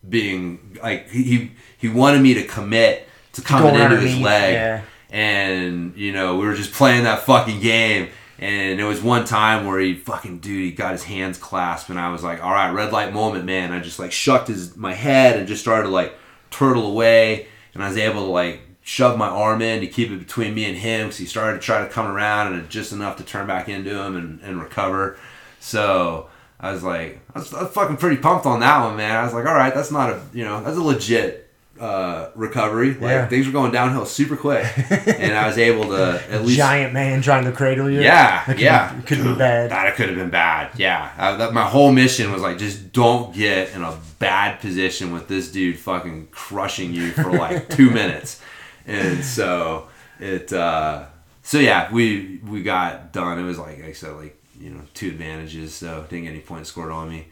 being 0.08 0.78
like 0.84 1.10
he 1.10 1.52
he 1.78 1.88
wanted 1.88 2.22
me 2.22 2.34
to 2.36 2.44
commit 2.44 3.09
to 3.34 3.42
coming 3.42 3.76
into 3.76 3.98
his 3.98 4.18
leg. 4.20 4.54
yeah. 4.54 4.82
and 5.10 5.96
you 5.96 6.12
know 6.12 6.38
we 6.38 6.46
were 6.46 6.56
just 6.56 6.74
playing 6.74 7.04
that 7.04 7.22
fucking 7.24 7.60
game. 7.60 8.10
And 8.42 8.80
there 8.80 8.86
was 8.86 9.02
one 9.02 9.26
time 9.26 9.66
where 9.66 9.80
he 9.82 9.96
fucking 9.96 10.40
dude 10.40 10.64
he 10.64 10.72
got 10.72 10.94
his 10.94 11.04
hands 11.04 11.38
clasped. 11.38 11.90
And 11.90 12.00
i 12.00 12.10
was 12.10 12.24
like 12.24 12.42
all 12.44 12.52
right 12.52 12.72
red 12.72 12.94
light 12.94 13.14
moment 13.14 13.46
man. 13.46 13.74
I 13.74 13.80
just 13.80 14.00
like 14.00 14.12
shucked 14.12 14.48
his 14.48 14.78
my 14.78 14.94
head 14.94 15.38
and 15.38 15.48
just 15.48 15.62
started 15.62 15.84
to 15.84 15.90
like 15.90 16.14
turtle 16.50 16.88
away. 16.88 17.48
And 17.74 17.84
i 17.84 17.88
was 17.90 17.98
able 17.98 18.26
to 18.26 18.32
like 18.32 18.62
shove 18.82 19.18
my 19.18 19.28
arm 19.28 19.62
in 19.62 19.82
to 19.82 19.88
keep 19.88 20.10
it 20.10 20.18
between 20.18 20.56
me 20.56 20.66
and 20.66 20.78
him 20.78 21.08
because 21.08 21.18
he 21.18 21.26
started 21.26 21.60
to 21.60 21.64
try 21.64 21.84
to 21.84 21.90
come 21.90 22.08
around 22.08 22.54
and 22.54 22.70
just 22.70 22.92
enough 22.92 23.18
to 23.18 23.24
turn 23.24 23.46
back 23.46 23.70
into 23.70 24.02
him 24.02 24.16
and, 24.16 24.40
and 24.42 24.62
recover. 24.62 25.18
So 25.60 26.30
i 26.62 26.72
was 26.72 26.82
like 26.84 27.20
I 27.36 27.40
was, 27.40 27.54
I 27.54 27.64
was 27.64 27.72
fucking 27.74 27.98
pretty 27.98 28.18
pumped 28.18 28.46
on 28.46 28.62
that 28.62 28.84
one 28.86 28.96
man. 28.96 29.18
I 29.18 29.24
was 29.24 29.34
like 29.34 29.46
all 29.46 29.54
right 29.54 29.74
that's 29.74 29.92
not 29.92 30.12
a 30.12 30.22
you 30.34 30.46
know 30.46 30.64
that's 30.64 30.78
a 30.78 30.82
legit 30.82 31.49
uh, 31.80 32.30
recovery 32.36 32.90
like 32.96 33.02
Yeah. 33.02 33.28
things 33.28 33.46
were 33.46 33.52
going 33.54 33.72
downhill 33.72 34.06
super 34.06 34.36
quick 34.36 34.66
and 35.08 35.34
i 35.34 35.48
was 35.48 35.58
able 35.58 35.86
to 35.86 36.22
at 36.30 36.44
least 36.44 36.58
Giant 36.58 36.94
man 36.94 37.22
trying 37.22 37.46
to 37.46 37.52
cradle 37.52 37.90
you. 37.90 38.02
yeah, 38.02 38.44
That 38.46 38.56
could 38.58 38.60
yeah. 38.60 38.94
Be, 38.94 39.02
could 39.04 39.24
be 39.24 39.36
bad. 39.36 39.72
That 39.72 39.96
could 39.96 40.10
have 40.10 40.18
been 40.18 40.30
bad. 40.30 40.72
Yeah, 40.78 41.12
I, 41.18 41.36
that, 41.36 41.54
my 41.54 41.64
whole 41.66 41.92
mission 41.92 42.32
was 42.32 42.42
like, 42.42 42.58
just 42.58 42.92
don't 42.92 43.34
get 43.34 43.74
in 43.74 43.82
a 43.84 43.98
bad 44.20 44.60
position 44.60 45.14
with 45.14 45.28
this 45.28 45.52
dude 45.52 45.80
fucking 45.80 46.28
crushing 46.32 46.94
you 46.94 47.12
for 47.12 47.32
like 47.32 47.70
two 47.78 47.90
minutes, 47.92 48.42
and 48.86 49.24
so 49.24 49.88
it. 50.20 50.52
uh 50.52 51.06
So 51.44 51.60
yeah, 51.60 51.92
we 51.92 52.40
we 52.46 52.62
got 52.64 53.14
done. 53.14 53.40
It 53.40 53.44
was 53.44 53.58
like 53.58 53.84
I 53.84 53.94
said, 53.94 54.14
like 54.14 54.36
you 54.60 54.72
know, 54.72 54.82
two 54.94 55.08
advantages, 55.10 55.74
so 55.74 56.06
didn't 56.10 56.26
get 56.26 56.32
any 56.32 56.42
points 56.42 56.70
scored 56.70 56.92
on 56.92 57.08
me. 57.10 57.28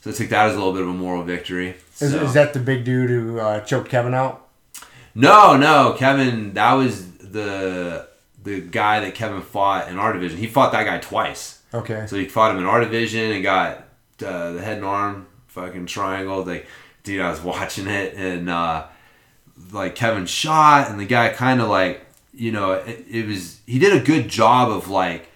So 0.00 0.10
I 0.10 0.12
took 0.14 0.28
that 0.30 0.46
as 0.46 0.54
a 0.54 0.58
little 0.58 0.72
bit 0.72 0.82
of 0.82 0.88
a 0.88 0.92
moral 0.92 1.22
victory. 1.22 1.76
Is, 2.00 2.12
So- 2.12 2.22
is 2.24 2.34
that 2.34 2.52
the 2.54 2.60
big 2.60 2.84
dude 2.84 3.10
who 3.10 3.38
uh, 3.38 3.60
choked 3.60 3.90
Kevin 3.90 4.14
out? 4.14 4.48
No, 5.14 5.56
no, 5.56 5.94
Kevin. 5.98 6.54
That 6.54 6.72
was 6.74 7.10
the 7.18 8.08
the 8.42 8.60
guy 8.60 9.00
that 9.00 9.14
Kevin 9.14 9.42
fought 9.42 9.88
in 9.88 9.98
our 9.98 10.12
division. 10.12 10.38
He 10.38 10.46
fought 10.46 10.72
that 10.72 10.84
guy 10.84 10.98
twice. 10.98 11.62
Okay. 11.74 12.06
So 12.06 12.16
he 12.16 12.26
fought 12.26 12.52
him 12.52 12.58
in 12.58 12.64
our 12.64 12.80
division 12.80 13.30
and 13.32 13.42
got 13.42 13.84
uh, 14.24 14.52
the 14.52 14.62
head 14.62 14.78
and 14.78 14.86
arm 14.86 15.26
fucking 15.48 15.86
triangle. 15.86 16.44
Like, 16.44 16.66
dude, 17.02 17.20
I 17.20 17.30
was 17.30 17.40
watching 17.52 17.86
it 17.86 18.14
and 18.14 18.48
uh, 18.48 18.86
like 19.72 19.94
Kevin 19.94 20.26
shot 20.26 20.90
and 20.90 20.98
the 20.98 21.04
guy 21.06 21.28
kind 21.30 21.60
of 21.60 21.68
like, 21.68 22.06
you 22.32 22.52
know, 22.52 22.72
it, 22.72 23.04
it 23.10 23.26
was 23.26 23.60
he 23.66 23.78
did 23.78 24.00
a 24.00 24.04
good 24.04 24.28
job 24.28 24.70
of 24.70 24.88
like 24.88 25.28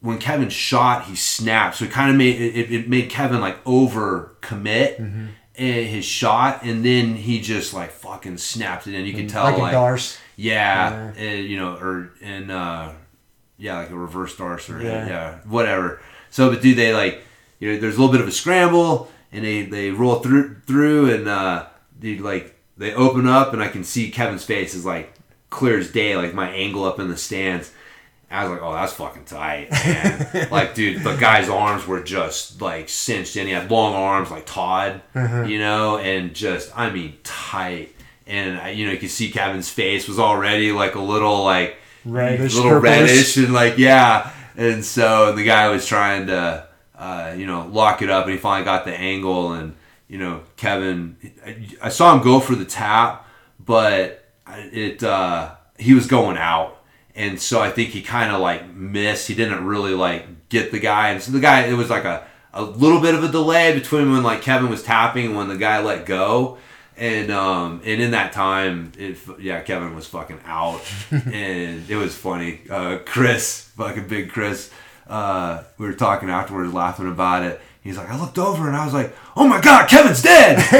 when 0.00 0.18
Kevin 0.18 0.48
shot, 0.50 1.04
he 1.04 1.16
snapped. 1.16 1.76
So 1.76 1.84
it 1.86 1.90
kind 1.90 2.10
of 2.10 2.16
made 2.16 2.40
it, 2.40 2.70
it 2.72 2.88
made 2.88 3.10
Kevin 3.10 3.40
like 3.40 3.58
over 3.66 4.36
commit 4.40 4.98
Mm-hmm. 5.00 5.26
his 5.54 6.04
shot, 6.04 6.62
and 6.64 6.84
then 6.84 7.14
he 7.16 7.40
just 7.40 7.72
like 7.74 7.90
fucking 7.90 8.38
snapped 8.38 8.86
it 8.86 8.94
in. 8.94 9.06
You 9.06 9.14
could 9.14 9.28
tell 9.28 9.44
like 9.44 9.58
like, 9.58 9.72
a 9.72 9.76
Darce. 9.76 10.18
yeah, 10.36 11.12
and, 11.16 11.44
you 11.46 11.56
know, 11.58 11.74
or 11.76 12.12
in 12.20 12.50
uh, 12.50 12.92
yeah, 13.58 13.78
like 13.78 13.90
a 13.90 13.96
reverse 13.96 14.36
darce 14.36 14.68
or 14.68 14.82
Yeah. 14.82 15.06
yeah. 15.08 15.38
whatever. 15.46 16.00
So, 16.30 16.50
but 16.50 16.60
do 16.60 16.74
they 16.74 16.92
like, 16.92 17.22
you 17.58 17.72
know, 17.72 17.78
there's 17.80 17.96
a 17.96 17.98
little 18.00 18.12
bit 18.12 18.20
of 18.20 18.28
a 18.28 18.32
scramble, 18.32 19.10
and 19.32 19.44
they 19.44 19.62
they 19.62 19.90
roll 19.90 20.16
through 20.16 20.56
through, 20.66 21.10
and 21.14 21.26
uh, 21.26 21.66
they 21.98 22.18
like 22.18 22.54
they 22.76 22.92
open 22.92 23.26
up, 23.26 23.54
and 23.54 23.62
I 23.62 23.68
can 23.68 23.82
see 23.82 24.10
Kevin's 24.10 24.44
face 24.44 24.74
is 24.74 24.84
like 24.84 25.14
clear 25.48 25.78
as 25.78 25.90
day, 25.90 26.16
like 26.16 26.34
my 26.34 26.50
angle 26.50 26.84
up 26.84 27.00
in 27.00 27.08
the 27.08 27.16
stands. 27.16 27.72
I 28.30 28.42
was 28.42 28.52
like, 28.52 28.62
oh, 28.62 28.72
that's 28.72 28.92
fucking 28.92 29.24
tight, 29.24 29.70
man. 29.70 30.48
like, 30.50 30.74
dude, 30.74 31.04
the 31.04 31.14
guy's 31.16 31.48
arms 31.48 31.86
were 31.86 32.02
just 32.02 32.60
like 32.60 32.88
cinched 32.88 33.36
in. 33.36 33.46
He 33.46 33.52
had 33.52 33.70
long 33.70 33.94
arms, 33.94 34.30
like 34.30 34.46
Todd, 34.46 35.00
you 35.14 35.58
know, 35.58 35.98
and 35.98 36.34
just, 36.34 36.76
I 36.76 36.90
mean, 36.90 37.16
tight. 37.22 37.94
And 38.26 38.76
you 38.76 38.86
know, 38.86 38.92
you 38.92 38.98
could 38.98 39.10
see 39.10 39.30
Kevin's 39.30 39.70
face 39.70 40.08
was 40.08 40.18
already 40.18 40.72
like 40.72 40.96
a 40.96 41.00
little 41.00 41.44
like 41.44 41.76
Reddish, 42.04 42.54
little 42.54 42.72
purplish. 42.72 42.90
reddish, 42.90 43.36
and 43.36 43.52
like 43.52 43.78
yeah. 43.78 44.32
And 44.56 44.84
so 44.84 45.32
the 45.32 45.44
guy 45.44 45.68
was 45.68 45.86
trying 45.86 46.28
to, 46.28 46.66
uh, 46.96 47.34
you 47.36 47.46
know, 47.46 47.68
lock 47.70 48.02
it 48.02 48.10
up, 48.10 48.24
and 48.24 48.32
he 48.32 48.38
finally 48.38 48.64
got 48.64 48.84
the 48.84 48.94
angle, 48.94 49.52
and 49.52 49.74
you 50.08 50.18
know, 50.18 50.42
Kevin, 50.56 51.16
I, 51.44 51.66
I 51.82 51.88
saw 51.88 52.14
him 52.16 52.22
go 52.22 52.40
for 52.40 52.54
the 52.54 52.64
tap, 52.64 53.28
but 53.64 54.24
it 54.48 55.02
uh, 55.02 55.54
he 55.78 55.94
was 55.94 56.06
going 56.06 56.36
out, 56.36 56.75
and 57.16 57.40
so 57.40 57.60
I 57.60 57.70
think 57.70 57.90
he 57.90 58.02
kind 58.02 58.30
of 58.30 58.40
like 58.40 58.68
missed. 58.74 59.26
He 59.26 59.34
didn't 59.34 59.64
really 59.64 59.94
like 59.94 60.48
get 60.50 60.70
the 60.70 60.78
guy, 60.78 61.10
and 61.10 61.22
so 61.22 61.32
the 61.32 61.40
guy 61.40 61.62
it 61.62 61.72
was 61.74 61.90
like 61.90 62.04
a 62.04 62.26
a 62.52 62.62
little 62.62 63.00
bit 63.00 63.14
of 63.14 63.24
a 63.24 63.28
delay 63.28 63.72
between 63.74 64.12
when 64.12 64.22
like 64.22 64.42
Kevin 64.42 64.68
was 64.68 64.82
tapping 64.82 65.26
and 65.26 65.36
when 65.36 65.48
the 65.48 65.56
guy 65.56 65.82
let 65.82 66.06
go. 66.06 66.58
And 66.96 67.30
um 67.30 67.82
and 67.84 68.00
in 68.00 68.12
that 68.12 68.32
time, 68.32 68.92
it 68.98 69.18
yeah 69.38 69.60
Kevin 69.62 69.94
was 69.94 70.06
fucking 70.06 70.40
out, 70.44 70.82
and 71.10 71.88
it 71.88 71.96
was 71.96 72.14
funny. 72.14 72.60
Uh, 72.70 72.98
Chris, 73.04 73.70
fucking 73.76 74.08
big 74.08 74.30
Chris, 74.30 74.70
uh, 75.06 75.62
we 75.78 75.86
were 75.86 75.94
talking 75.94 76.30
afterwards, 76.30 76.72
laughing 76.72 77.10
about 77.10 77.42
it. 77.44 77.60
He's 77.82 77.96
like, 77.96 78.10
I 78.10 78.18
looked 78.18 78.38
over 78.38 78.66
and 78.66 78.76
I 78.76 78.84
was 78.84 78.94
like, 78.94 79.14
oh 79.36 79.46
my 79.46 79.60
god, 79.60 79.88
Kevin's 79.88 80.22
dead. 80.22 80.58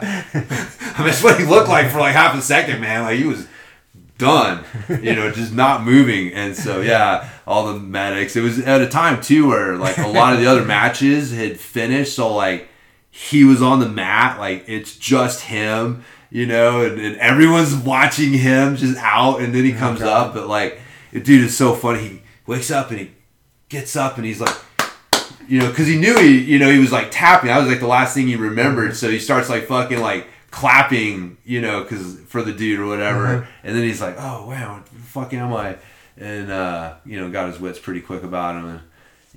I 0.00 0.94
mean, 0.98 1.06
that's 1.06 1.22
what 1.22 1.40
he 1.40 1.46
looked 1.46 1.68
like 1.68 1.90
for 1.90 1.98
like 1.98 2.14
half 2.14 2.36
a 2.36 2.42
second, 2.42 2.80
man. 2.80 3.02
Like 3.02 3.18
he 3.18 3.24
was 3.24 3.46
done, 4.20 4.64
you 4.88 5.14
know, 5.14 5.30
just 5.32 5.52
not 5.52 5.82
moving. 5.82 6.32
And 6.32 6.56
so, 6.56 6.80
yeah, 6.82 7.28
all 7.46 7.72
the 7.72 7.80
medics. 7.80 8.36
It 8.36 8.42
was 8.42 8.58
at 8.60 8.80
a 8.80 8.88
time 8.88 9.20
too 9.20 9.48
where 9.48 9.76
like 9.76 9.98
a 9.98 10.06
lot 10.06 10.34
of 10.34 10.40
the 10.40 10.46
other 10.46 10.64
matches 10.76 11.32
had 11.32 11.58
finished, 11.58 12.14
so 12.14 12.34
like 12.34 12.68
he 13.10 13.42
was 13.44 13.60
on 13.60 13.80
the 13.80 13.88
mat, 13.88 14.38
like 14.38 14.64
it's 14.68 14.96
just 14.96 15.42
him, 15.42 16.04
you 16.30 16.46
know, 16.46 16.84
and, 16.84 17.00
and 17.00 17.16
everyone's 17.16 17.74
watching 17.74 18.32
him 18.32 18.76
just 18.76 18.98
out, 18.98 19.40
and 19.40 19.54
then 19.54 19.64
he 19.64 19.74
oh 19.74 19.78
comes 19.78 20.00
God. 20.00 20.28
up, 20.28 20.34
but 20.34 20.46
like, 20.46 20.80
dude 21.12 21.44
is 21.44 21.56
so 21.56 21.74
funny. 21.74 22.08
He 22.08 22.22
wakes 22.46 22.70
up 22.70 22.90
and 22.90 23.00
he 23.00 23.10
gets 23.68 23.96
up 23.96 24.16
and 24.16 24.26
he's 24.26 24.40
like 24.40 24.56
you 25.50 25.58
know, 25.58 25.68
because 25.68 25.88
he 25.88 25.98
knew 25.98 26.16
he, 26.16 26.38
you 26.38 26.60
know, 26.60 26.70
he 26.70 26.78
was 26.78 26.92
like 26.92 27.08
tapping. 27.10 27.48
That 27.48 27.58
was 27.58 27.66
like 27.66 27.80
the 27.80 27.88
last 27.88 28.14
thing 28.14 28.28
he 28.28 28.36
remembered. 28.36 28.90
Mm-hmm. 28.90 28.94
So 28.94 29.10
he 29.10 29.18
starts 29.18 29.48
like 29.48 29.64
fucking 29.64 29.98
like 29.98 30.28
clapping, 30.50 31.36
you 31.44 31.60
know, 31.60 31.82
because 31.82 32.18
for 32.28 32.42
the 32.42 32.52
dude 32.52 32.80
or 32.80 32.86
whatever. 32.86 33.46
And 33.62 33.76
then 33.76 33.82
he's 33.84 34.00
like, 34.00 34.16
oh 34.18 34.46
wow, 34.48 34.74
what 34.76 34.86
the 34.86 34.94
fuck 34.98 35.32
am 35.34 35.52
I? 35.52 35.76
And 36.16 36.50
uh, 36.50 36.94
you 37.06 37.18
know, 37.20 37.30
got 37.30 37.48
his 37.50 37.60
wits 37.60 37.78
pretty 37.78 38.00
quick 38.00 38.22
about 38.22 38.56
him. 38.56 38.80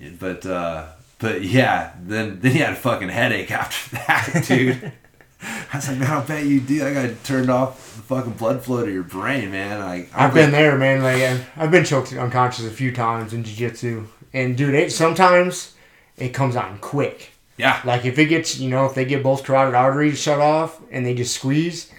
And, 0.02 0.20
but 0.20 0.46
uh, 0.46 0.88
but 1.20 1.42
yeah, 1.44 1.94
then 2.02 2.40
then 2.42 2.52
he 2.52 2.60
had 2.60 2.74
a 2.74 2.76
fucking 2.76 3.10
headache 3.10 3.52
after 3.64 3.96
that, 3.98 4.44
dude. 4.48 4.92
I 5.46 5.76
was 5.78 5.90
like, 5.90 5.98
man, 5.98 6.10
I'll 6.10 6.26
bet 6.26 6.46
you 6.46 6.62
do. 6.62 6.86
I 6.88 6.94
got 6.94 7.24
turned 7.26 7.50
off 7.50 7.96
the 7.98 8.02
fucking 8.04 8.34
blood 8.34 8.64
flow 8.64 8.86
to 8.86 8.92
your 8.92 9.04
brain, 9.04 9.52
man. 9.52 9.80
Like 9.82 10.10
I 10.16 10.26
I've 10.28 10.34
been 10.34 10.52
there, 10.52 10.78
man. 10.78 11.04
Like 11.04 11.22
I've- 11.22 11.44
I've 11.58 11.72
been 11.72 11.84
choked 11.84 12.14
unconscious 12.14 12.66
a 12.66 12.70
few 12.72 12.94
times 12.94 13.34
in 13.34 13.44
jiu-jitsu. 13.44 14.08
and 14.32 14.56
dude, 14.58 14.74
it 14.74 14.92
sometimes 14.94 15.76
it 16.18 16.30
comes 16.30 16.56
on 16.56 16.78
quick. 16.80 17.33
Yeah. 17.58 17.80
Like 17.86 18.06
if 18.06 18.18
it 18.18 18.26
gets, 18.26 18.58
you 18.60 18.70
know, 18.70 18.86
if 18.86 18.96
they 18.96 19.06
get 19.06 19.22
both 19.24 19.44
carotid 19.44 19.76
arteries 19.76 20.20
shut 20.20 20.40
off 20.40 20.80
and 20.92 21.06
they 21.06 21.14
just 21.14 21.36
squeeze, 21.36 21.92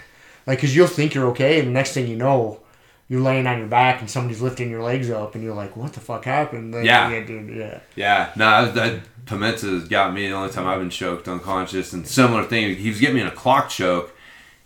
like, 0.46 0.60
cause 0.60 0.74
you'll 0.74 0.86
think 0.88 1.14
you're 1.14 1.28
okay, 1.28 1.58
and 1.58 1.68
the 1.68 1.72
next 1.72 1.92
thing 1.94 2.06
you 2.08 2.16
know, 2.16 2.60
you're 3.08 3.20
laying 3.20 3.46
on 3.46 3.58
your 3.58 3.68
back 3.68 4.00
and 4.00 4.10
somebody's 4.10 4.42
lifting 4.42 4.68
your 4.70 4.82
legs 4.82 5.10
up, 5.10 5.34
and 5.34 5.44
you're 5.44 5.54
like, 5.54 5.76
what 5.76 5.92
the 5.92 6.00
fuck 6.00 6.24
happened? 6.24 6.74
Like, 6.74 6.84
Yeah. 6.84 7.10
yeah, 7.10 7.24
dude, 7.24 7.54
yeah. 7.56 7.80
Yeah, 7.96 8.30
no, 8.36 8.66
that, 8.66 8.74
that 8.74 9.00
Pimenta's 9.26 9.88
got 9.88 10.12
me 10.12 10.26
the 10.28 10.34
only 10.34 10.50
time 10.50 10.66
I've 10.66 10.80
been 10.80 10.90
choked 10.90 11.28
unconscious. 11.28 11.92
And 11.92 12.06
similar 12.06 12.44
thing, 12.44 12.74
he 12.76 12.88
was 12.88 12.98
getting 13.00 13.14
me 13.16 13.20
in 13.22 13.26
a 13.26 13.30
clock 13.30 13.68
choke, 13.70 14.14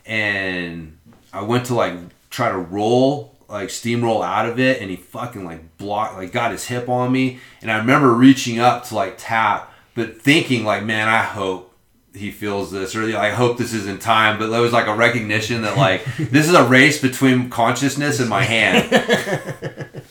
and 0.07 0.97
I 1.33 1.43
went 1.43 1.67
to 1.67 1.75
like 1.75 1.95
try 2.31 2.51
to 2.51 2.59
roll, 2.59 3.37
like 3.49 3.69
steamroll 3.69 4.25
out 4.25 4.49
of 4.49 4.59
it, 4.59 4.81
and 4.81 4.91
he 4.91 4.97
fucking 4.97 5.45
like 5.45 5.77
blocked, 5.79 6.17
like 6.17 6.33
got 6.33 6.51
his 6.53 6.67
hip 6.67 6.89
on 6.89 7.13
me. 7.13 7.39
And 7.63 7.71
I 7.71 7.79
remember 7.79 8.13
reaching 8.13 8.59
up 8.59 8.85
to 8.89 8.95
like 8.95 9.15
tap, 9.19 9.73
but 9.99 10.23
thinking 10.23 10.65
like, 10.65 10.85
man, 10.85 11.09
I 11.09 11.23
hope 11.23 11.75
he 12.15 12.31
feels 12.31 12.71
this, 12.71 12.95
or 12.95 13.17
I 13.17 13.31
hope 13.31 13.59
this 13.59 13.75
is 13.75 13.87
in 13.87 13.99
time. 13.99 14.39
But 14.39 14.49
there 14.49 14.61
was 14.61 14.73
like 14.73 14.87
a 14.87 14.95
recognition 14.95 15.63
that 15.63 15.77
like 15.77 16.05
this 16.17 16.49
is 16.49 16.55
a 16.55 16.65
race 16.65 17.03
between 17.03 17.51
consciousness 17.51 18.21
and 18.21 18.31
my 18.31 18.43
hand 18.43 18.93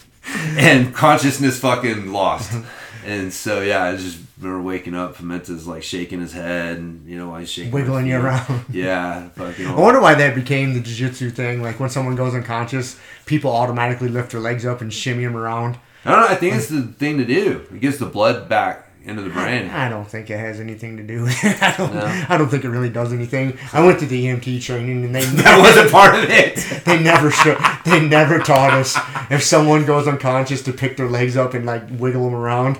and 0.57 0.93
consciousness 0.93 1.59
fucking 1.59 2.11
lost. 2.11 2.53
Uh-huh. 2.53 2.69
And 3.05 3.31
so 3.31 3.61
yeah, 3.61 3.85
I 3.85 3.95
just 3.95 4.19
remember 4.37 4.61
waking 4.61 4.93
up, 4.93 5.15
Pimenta's 5.15 5.65
like 5.65 5.81
shaking 5.81 6.19
his 6.19 6.33
head 6.33 6.77
and 6.77 7.07
you 7.07 7.17
know 7.17 7.33
he's 7.35 7.49
shaking, 7.49 7.71
Wiggling 7.71 8.07
you 8.07 8.17
around. 8.17 8.65
Yeah, 8.69 9.29
fucking. 9.29 9.67
I 9.67 9.79
wonder 9.79 10.01
why 10.01 10.15
that 10.15 10.35
became 10.35 10.73
the 10.73 10.81
jiu-jitsu 10.81 11.29
thing. 11.29 11.61
Like 11.61 11.79
when 11.79 11.89
someone 11.89 12.17
goes 12.17 12.35
unconscious, 12.35 12.99
people 13.25 13.51
automatically 13.51 14.09
lift 14.09 14.33
their 14.33 14.41
legs 14.41 14.65
up 14.65 14.81
and 14.81 14.93
shimmy 14.93 15.23
them 15.23 15.37
around. 15.37 15.79
I 16.03 16.11
don't 16.11 16.21
know. 16.21 16.27
I 16.27 16.35
think 16.35 16.55
it's 16.55 16.67
the 16.67 16.81
thing 16.81 17.17
to 17.17 17.25
do. 17.25 17.65
It 17.73 17.79
gets 17.79 17.97
the 17.97 18.05
blood 18.05 18.49
back 18.49 18.86
into 19.07 19.21
the 19.21 19.29
brain. 19.29 19.69
I 19.69 19.89
don't 19.89 20.07
think 20.07 20.29
it 20.29 20.37
has 20.37 20.59
anything 20.59 20.97
to 20.97 21.03
do 21.03 21.23
with 21.23 21.37
it. 21.43 21.61
I 21.63 21.75
don't, 21.77 21.93
No. 21.93 22.25
I 22.29 22.37
don't 22.37 22.49
think 22.49 22.63
it 22.65 22.69
really 22.69 22.89
does 22.89 23.13
anything. 23.13 23.57
I 23.73 23.83
went 23.85 23.99
to 24.01 24.05
the 24.05 24.25
EMT 24.25 24.61
training 24.61 25.05
and 25.05 25.15
they 25.15 25.21
that 25.43 25.59
wasn't 25.59 25.91
part 25.91 26.15
of 26.15 26.29
it. 26.29 26.55
they 26.85 27.01
never 27.01 27.31
show, 27.31 27.57
they 27.85 28.05
never 28.05 28.39
taught 28.39 28.73
us 28.73 28.97
if 29.31 29.43
someone 29.43 29.85
goes 29.85 30.07
unconscious 30.07 30.61
to 30.63 30.73
pick 30.73 30.97
their 30.97 31.09
legs 31.09 31.37
up 31.37 31.53
and 31.53 31.65
like 31.65 31.83
wiggle 31.91 32.23
them 32.25 32.35
around. 32.35 32.79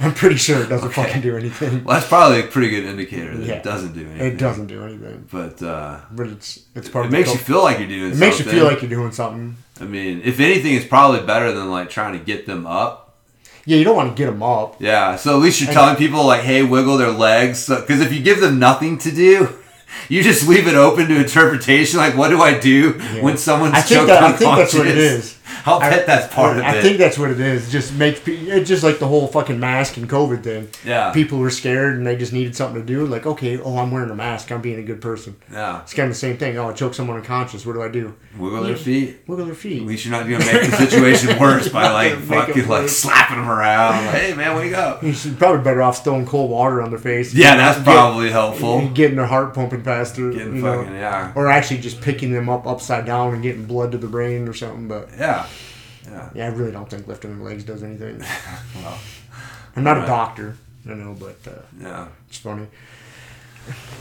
I'm 0.00 0.14
pretty 0.14 0.36
sure 0.36 0.62
it 0.62 0.68
doesn't 0.68 0.88
Okay. 0.88 1.04
fucking 1.04 1.22
do 1.22 1.36
anything. 1.36 1.84
Well, 1.84 1.94
that's 1.96 2.08
probably 2.08 2.40
a 2.40 2.44
pretty 2.46 2.70
good 2.70 2.84
indicator 2.84 3.36
that 3.36 3.46
Yeah. 3.46 3.54
it 3.54 3.62
doesn't 3.62 3.92
do 3.94 4.00
anything. 4.08 4.26
It 4.32 4.36
doesn't 4.38 4.66
do 4.66 4.84
anything, 4.84 5.28
But 5.30 5.62
uh, 5.62 6.00
but 6.10 6.26
it's 6.26 6.60
it's 6.74 6.88
part 6.88 7.04
it 7.04 7.08
of 7.08 7.12
makes 7.12 7.32
you 7.32 7.38
feel 7.38 7.62
like 7.62 7.78
you're 7.78 7.88
doing. 7.88 8.12
It 8.12 8.18
makes 8.18 8.38
you 8.38 8.44
feel 8.44 8.64
like 8.64 8.82
you're 8.82 8.90
doing 8.90 9.12
something. 9.12 9.56
I 9.80 9.84
mean, 9.84 10.20
if 10.24 10.38
anything, 10.40 10.74
it's 10.74 10.86
probably 10.86 11.20
better 11.20 11.52
than 11.52 11.70
like 11.70 11.88
trying 11.90 12.12
to 12.18 12.24
get 12.24 12.46
them 12.46 12.66
up. 12.66 13.11
Yeah, 13.64 13.76
you 13.76 13.84
don't 13.84 13.96
want 13.96 14.16
to 14.16 14.20
get 14.20 14.30
them 14.30 14.42
up. 14.42 14.76
Yeah, 14.80 15.16
so 15.16 15.36
at 15.36 15.42
least 15.42 15.60
you're 15.60 15.70
I 15.70 15.74
telling 15.74 15.96
people 15.96 16.24
like, 16.26 16.42
"Hey, 16.42 16.62
wiggle 16.62 16.98
their 16.98 17.10
legs," 17.10 17.68
because 17.68 18.00
if 18.00 18.12
you 18.12 18.20
give 18.20 18.40
them 18.40 18.58
nothing 18.58 18.98
to 18.98 19.10
do, 19.12 19.48
you 20.08 20.22
just 20.22 20.48
leave 20.48 20.66
it 20.66 20.74
open 20.74 21.08
to 21.08 21.16
interpretation. 21.16 21.98
Like, 21.98 22.16
what 22.16 22.28
do 22.28 22.40
I 22.40 22.58
do 22.58 22.92
when 23.20 23.36
someone's 23.36 23.74
I 23.74 23.82
think 23.82 24.00
choked 24.00 24.08
that 24.08 24.22
I 24.22 24.32
think 24.32 24.56
that's 24.56 24.74
what 24.74 24.86
it 24.86 24.98
is. 24.98 25.38
I'll 25.66 25.80
bet 25.80 26.06
that's 26.06 26.32
part 26.34 26.56
of 26.58 26.62
I 26.64 26.74
it. 26.74 26.78
I 26.78 26.82
think 26.82 26.98
that's 26.98 27.18
what 27.18 27.30
it 27.30 27.40
is. 27.40 27.70
Just 27.70 27.94
make 27.94 28.22
it's 28.26 28.68
just 28.68 28.82
like 28.82 28.98
the 28.98 29.06
whole 29.08 29.26
fucking 29.26 29.58
mask 29.60 29.96
and 29.96 30.08
COVID 30.08 30.42
thing. 30.42 30.68
yeah, 30.84 31.12
People 31.12 31.38
were 31.38 31.50
scared 31.50 31.96
and 31.96 32.06
they 32.06 32.16
just 32.16 32.32
needed 32.32 32.56
something 32.56 32.80
to 32.80 32.86
do. 32.86 33.06
Like, 33.06 33.26
okay, 33.26 33.58
oh, 33.58 33.78
I'm 33.78 33.90
wearing 33.90 34.10
a 34.10 34.14
mask. 34.14 34.50
I'm 34.50 34.60
being 34.60 34.78
a 34.78 34.82
good 34.82 35.00
person. 35.00 35.36
yeah. 35.52 35.82
It's 35.82 35.94
kind 35.94 36.08
of 36.08 36.14
the 36.14 36.18
same 36.18 36.36
thing. 36.38 36.56
Oh, 36.58 36.70
I 36.70 36.72
choke 36.72 36.94
someone 36.94 37.16
unconscious. 37.16 37.64
What 37.66 37.74
do 37.74 37.82
I 37.82 37.88
do? 37.88 38.14
Wiggle 38.38 38.62
their 38.62 38.76
feet. 38.76 39.18
Wiggle 39.26 39.46
their 39.46 39.54
feet. 39.54 39.82
At 39.82 39.88
least 39.88 40.04
you're 40.04 40.12
not 40.12 40.22
gonna 40.24 40.38
make 40.38 40.70
the 40.70 40.76
situation 40.76 41.38
worse 41.40 41.68
by 41.68 41.90
like 41.92 42.12
not 42.12 42.28
gonna 42.28 42.30
make 42.30 42.48
it 42.48 42.52
fucking 42.62 42.68
like 42.68 42.88
slapping 42.88 43.36
them 43.38 43.50
around. 43.50 44.04
Like, 44.06 44.14
hey 44.16 44.34
man, 44.34 44.56
wake 44.56 44.72
up. 44.74 45.02
You 45.02 45.12
should 45.12 45.38
probably 45.38 45.62
better 45.62 45.82
off 45.82 46.02
throwing 46.04 46.26
cold 46.26 46.50
water 46.50 46.82
on 46.82 46.90
their 46.90 46.98
face. 46.98 47.34
Yeah, 47.34 47.56
that's 47.56 47.78
Get- 47.78 47.84
probably 47.84 48.30
helpful. 48.30 48.88
Getting 48.88 49.16
their 49.16 49.26
heart 49.26 49.54
pumping 49.54 49.82
faster. 49.82 50.30
Getting 50.32 50.56
you 50.56 50.62
know. 50.62 50.78
fucking 50.82 50.94
yeah, 50.94 51.32
Or 51.34 51.48
actually 51.48 51.78
just 51.80 52.00
picking 52.00 52.32
them 52.32 52.48
up 52.48 52.66
upside 52.66 53.06
down 53.06 53.34
and 53.34 53.42
getting 53.42 53.64
blood 53.66 53.92
to 53.92 53.98
the 53.98 54.06
brain 54.08 54.48
or 54.48 54.54
something. 54.54 54.88
But 54.88 55.08
yeah, 55.18 55.46
yeah. 56.12 56.30
yeah, 56.34 56.44
I 56.46 56.48
really 56.48 56.72
don't 56.72 56.88
think 56.88 57.06
lifting 57.08 57.42
legs 57.42 57.64
does 57.64 57.82
anything. 57.82 58.22
Well, 58.82 58.98
I'm 59.76 59.84
not 59.84 59.96
Right. 59.96 60.04
a 60.04 60.06
doctor, 60.06 60.56
I 60.88 60.94
know, 60.94 61.16
but 61.18 61.36
uh, 61.50 61.60
yeah. 61.80 62.08
it's 62.28 62.38
funny. 62.38 62.66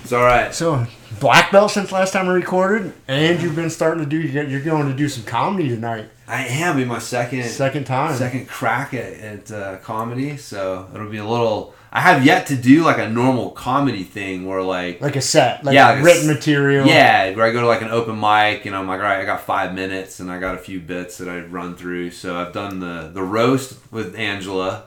It's 0.03 0.11
all 0.11 0.23
right. 0.23 0.53
So, 0.53 0.85
black 1.19 1.51
belt 1.51 1.69
since 1.71 1.91
last 1.91 2.13
time 2.13 2.25
we 2.27 2.33
recorded, 2.33 2.93
and 3.07 3.41
you've 3.41 3.55
been 3.55 3.69
starting 3.69 4.03
to 4.03 4.09
do. 4.09 4.17
You're 4.19 4.61
going 4.61 4.87
to 4.87 4.93
do 4.95 5.07
some 5.07 5.23
comedy 5.23 5.69
tonight. 5.69 6.09
I 6.27 6.45
am 6.47 6.79
in 6.79 6.87
my 6.87 6.97
second 6.99 7.43
Second 7.45 7.83
time. 7.85 8.15
second 8.15 8.47
crack 8.47 8.93
at, 8.95 9.13
at 9.13 9.51
uh, 9.51 9.77
comedy, 9.77 10.35
so 10.37 10.89
it'll 10.93 11.09
be 11.09 11.17
a 11.17 11.25
little. 11.27 11.75
I 11.93 11.99
have 11.99 12.25
yet 12.25 12.47
to 12.47 12.55
do 12.55 12.83
like 12.83 12.99
a 12.99 13.09
normal 13.09 13.49
comedy 13.51 14.03
thing 14.03 14.45
where 14.47 14.61
like 14.61 15.01
Like 15.01 15.17
a 15.17 15.21
set, 15.21 15.63
like 15.65 15.73
Yeah, 15.75 15.89
like 15.91 16.03
written 16.05 16.29
s- 16.29 16.35
material. 16.35 16.87
yeah, 16.87 17.35
where 17.35 17.45
I 17.45 17.51
go 17.51 17.59
to 17.61 17.67
like 17.67 17.81
an 17.81 17.89
open 17.89 18.17
mic 18.17 18.65
and 18.65 18.73
I'm 18.75 18.87
like, 18.87 18.99
all 18.99 19.05
right, 19.05 19.19
I 19.19 19.25
got 19.25 19.41
five 19.41 19.73
minutes 19.73 20.19
and 20.21 20.31
I 20.31 20.39
got 20.39 20.55
a 20.55 20.57
few 20.57 20.79
bits 20.79 21.17
that 21.17 21.27
I 21.27 21.39
run 21.41 21.75
through. 21.75 22.11
So 22.11 22.37
I've 22.37 22.53
done 22.53 22.79
the 22.79 23.11
the 23.13 23.21
roast 23.23 23.77
with 23.91 24.15
Angela, 24.15 24.85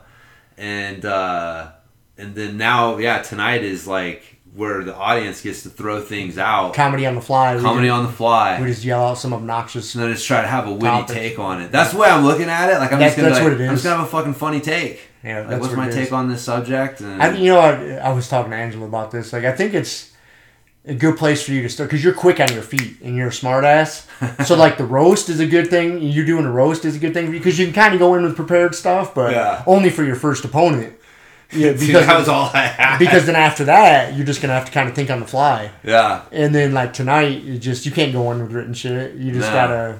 and 0.56 1.04
uh, 1.04 1.72
and 2.16 2.34
then 2.34 2.56
now 2.56 2.96
yeah, 2.96 3.20
tonight 3.20 3.62
is 3.64 3.86
like 3.86 4.33
where 4.54 4.84
the 4.84 4.94
audience 4.94 5.42
gets 5.42 5.64
to 5.64 5.68
throw 5.68 6.00
things 6.00 6.38
out, 6.38 6.74
Comedy 6.74 7.04
on 7.06 7.16
the 7.16 7.20
fly. 7.20 7.58
Comedy 7.60 7.88
on 7.88 8.04
the 8.04 8.12
fly. 8.12 8.60
We 8.60 8.66
just 8.68 8.84
yell 8.84 9.04
out 9.04 9.18
some 9.18 9.32
obnoxious. 9.34 9.94
and 9.94 10.04
then 10.04 10.12
just 10.12 10.26
try 10.26 10.40
to 10.42 10.46
have 10.46 10.68
a 10.68 10.72
witty 10.72 10.86
Topic. 10.86 11.16
take 11.16 11.38
on 11.40 11.60
it. 11.60 11.72
That's 11.72 11.92
the 11.92 11.98
way 11.98 12.08
I'm 12.08 12.24
looking 12.24 12.48
at 12.48 12.70
it. 12.70 12.78
Like 12.78 12.92
I'm 12.92 13.00
That's- 13.00 13.12
just 13.12 13.16
gonna, 13.16 13.28
that's 13.30 13.40
like, 13.44 13.52
what 13.52 13.60
it 13.60 13.68
I'm 13.68 13.74
just 13.74 13.84
gonna 13.84 13.96
have 13.96 14.06
a 14.06 14.10
fucking 14.10 14.34
funny 14.34 14.60
take. 14.60 15.00
Yeah, 15.24 15.40
Like, 15.40 15.60
what's 15.60 15.68
what 15.74 15.76
my 15.78 15.90
take 15.90 16.06
is. 16.08 16.12
on 16.12 16.28
this 16.28 16.42
subject? 16.42 17.00
And 17.00 17.20
I, 17.22 17.34
you 17.36 17.46
know, 17.46 17.58
I, 17.58 17.94
I 17.94 18.12
was 18.12 18.28
talking 18.28 18.50
to 18.52 18.56
Angela 18.56 18.84
about 18.86 19.10
this. 19.10 19.32
Like, 19.32 19.44
I 19.44 19.52
think 19.52 19.72
it's 19.74 20.12
a 20.86 20.94
good 20.94 21.16
place 21.16 21.42
for 21.42 21.52
you 21.52 21.62
to 21.62 21.68
start 21.70 21.88
because 21.88 22.04
you're 22.04 22.12
quick 22.12 22.38
on 22.40 22.52
your 22.52 22.60
feet 22.62 23.00
and 23.02 23.16
you're 23.16 23.28
a 23.28 23.32
smart 23.32 23.64
ass. 23.64 24.06
so, 24.46 24.54
like, 24.64 24.76
the 24.76 24.84
roast 24.84 25.30
is 25.30 25.40
a 25.40 25.46
good 25.46 25.68
thing. 25.70 26.02
You're 26.02 26.26
doing 26.26 26.44
a 26.44 26.50
roast 26.52 26.84
is 26.84 26.94
a 26.94 26.98
good 26.98 27.14
thing 27.14 27.30
because 27.32 27.58
you 27.58 27.64
can 27.64 27.74
kind 27.74 27.94
of 27.94 28.00
go 28.00 28.14
in 28.16 28.22
with 28.22 28.36
prepared 28.36 28.74
stuff, 28.74 29.14
but 29.14 29.32
Yeah. 29.32 29.64
only 29.66 29.88
for 29.90 30.04
your 30.04 30.14
first 30.16 30.44
opponent. 30.44 30.92
Yeah, 31.54 31.72
because 31.78 32.06
that 32.06 32.18
was 32.18 32.28
all 32.28 32.50
I 32.52 32.66
had. 32.66 32.98
because 32.98 33.26
then 33.26 33.36
after 33.36 33.64
that, 33.66 34.14
you're 34.14 34.26
just 34.26 34.40
gonna 34.42 34.54
have 34.54 34.64
to 34.66 34.72
kind 34.72 34.88
of 34.88 34.94
think 34.94 35.10
on 35.10 35.20
the 35.20 35.26
fly. 35.26 35.70
yeah, 35.84 36.22
And 36.32 36.54
then 36.54 36.72
like 36.74 36.92
tonight, 36.92 37.42
you 37.42 37.58
just 37.58 37.86
you 37.86 37.92
can't 37.92 38.12
go 38.12 38.26
on 38.28 38.40
with 38.42 38.52
written 38.52 38.74
shit. 38.74 39.14
You 39.14 39.32
just 39.32 39.48
No. 39.48 39.54
gotta. 39.54 39.98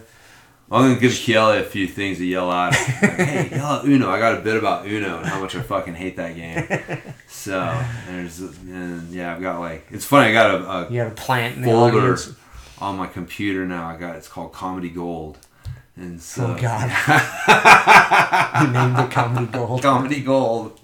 I'm 0.73 0.89
gonna 0.89 0.99
give 1.01 1.13
Kelly 1.15 1.59
a 1.59 1.63
few 1.63 1.87
things 1.87 2.19
to 2.19 2.25
yell 2.25 2.51
out. 2.51 2.73
Like, 2.73 2.81
hey, 3.13 3.49
yell 3.57 3.67
out 3.67 3.85
Uno. 3.85 4.09
I 4.11 4.19
got 4.19 4.39
a 4.39 4.41
bit 4.41 4.57
about 4.57 4.87
Uno 4.87 5.19
and 5.19 5.27
how 5.27 5.39
much 5.39 5.55
I 5.55 5.61
fucking 5.61 5.95
hate 5.95 6.17
that 6.17 6.35
game. 6.35 7.03
So 7.29 7.79
there's 8.09 8.41
and 8.41 9.11
yeah, 9.13 9.35
I've 9.35 9.43
got 9.43 9.61
like 9.61 9.87
it's 9.91 10.07
funny. 10.07 10.31
I 10.31 10.33
got 10.33 10.55
a, 10.55 10.71
a 10.71 10.91
You 10.91 11.03
gotta 11.03 11.15
plant 11.15 11.57
in 11.57 11.63
the 11.63 11.69
folder 11.71 12.17
on 12.81 12.97
my 12.97 13.07
computer 13.07 13.67
now. 13.67 13.87
I 13.89 13.97
got 13.99 14.17
it's 14.17 14.29
called 14.29 14.53
Comedy 14.55 14.89
Gold, 14.89 15.37
and 15.97 16.21
so 16.23 16.47
Oh 16.47 16.61
God! 16.61 16.91
you 18.63 18.73
named 18.73 18.99
it 18.99 19.11
comedy 19.11 19.47
gold. 19.53 19.83
Comedy 19.83 20.21
Gold. 20.23 20.81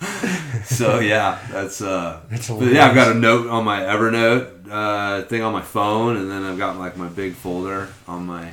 so 0.64 0.98
yeah, 1.00 1.38
that's 1.50 1.82
uh. 1.82 2.20
That's 2.30 2.48
yeah, 2.48 2.86
I've 2.86 2.94
got 2.94 3.14
a 3.14 3.18
note 3.18 3.48
on 3.48 3.64
my 3.64 3.80
Evernote 3.80 4.70
uh, 4.70 5.22
thing 5.22 5.42
on 5.42 5.52
my 5.52 5.62
phone, 5.62 6.16
and 6.16 6.30
then 6.30 6.42
I've 6.42 6.58
got 6.58 6.78
like 6.78 6.96
my 6.96 7.08
big 7.08 7.34
folder 7.34 7.88
on 8.08 8.26
my 8.26 8.50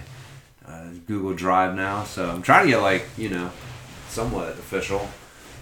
uh, 0.67 0.87
Google 1.05 1.33
Drive 1.33 1.75
now. 1.75 2.03
So 2.03 2.29
I'm 2.29 2.41
trying 2.41 2.65
to 2.65 2.71
get 2.71 2.81
like 2.81 3.05
you 3.17 3.29
know, 3.29 3.49
somewhat 4.09 4.49
official. 4.53 5.07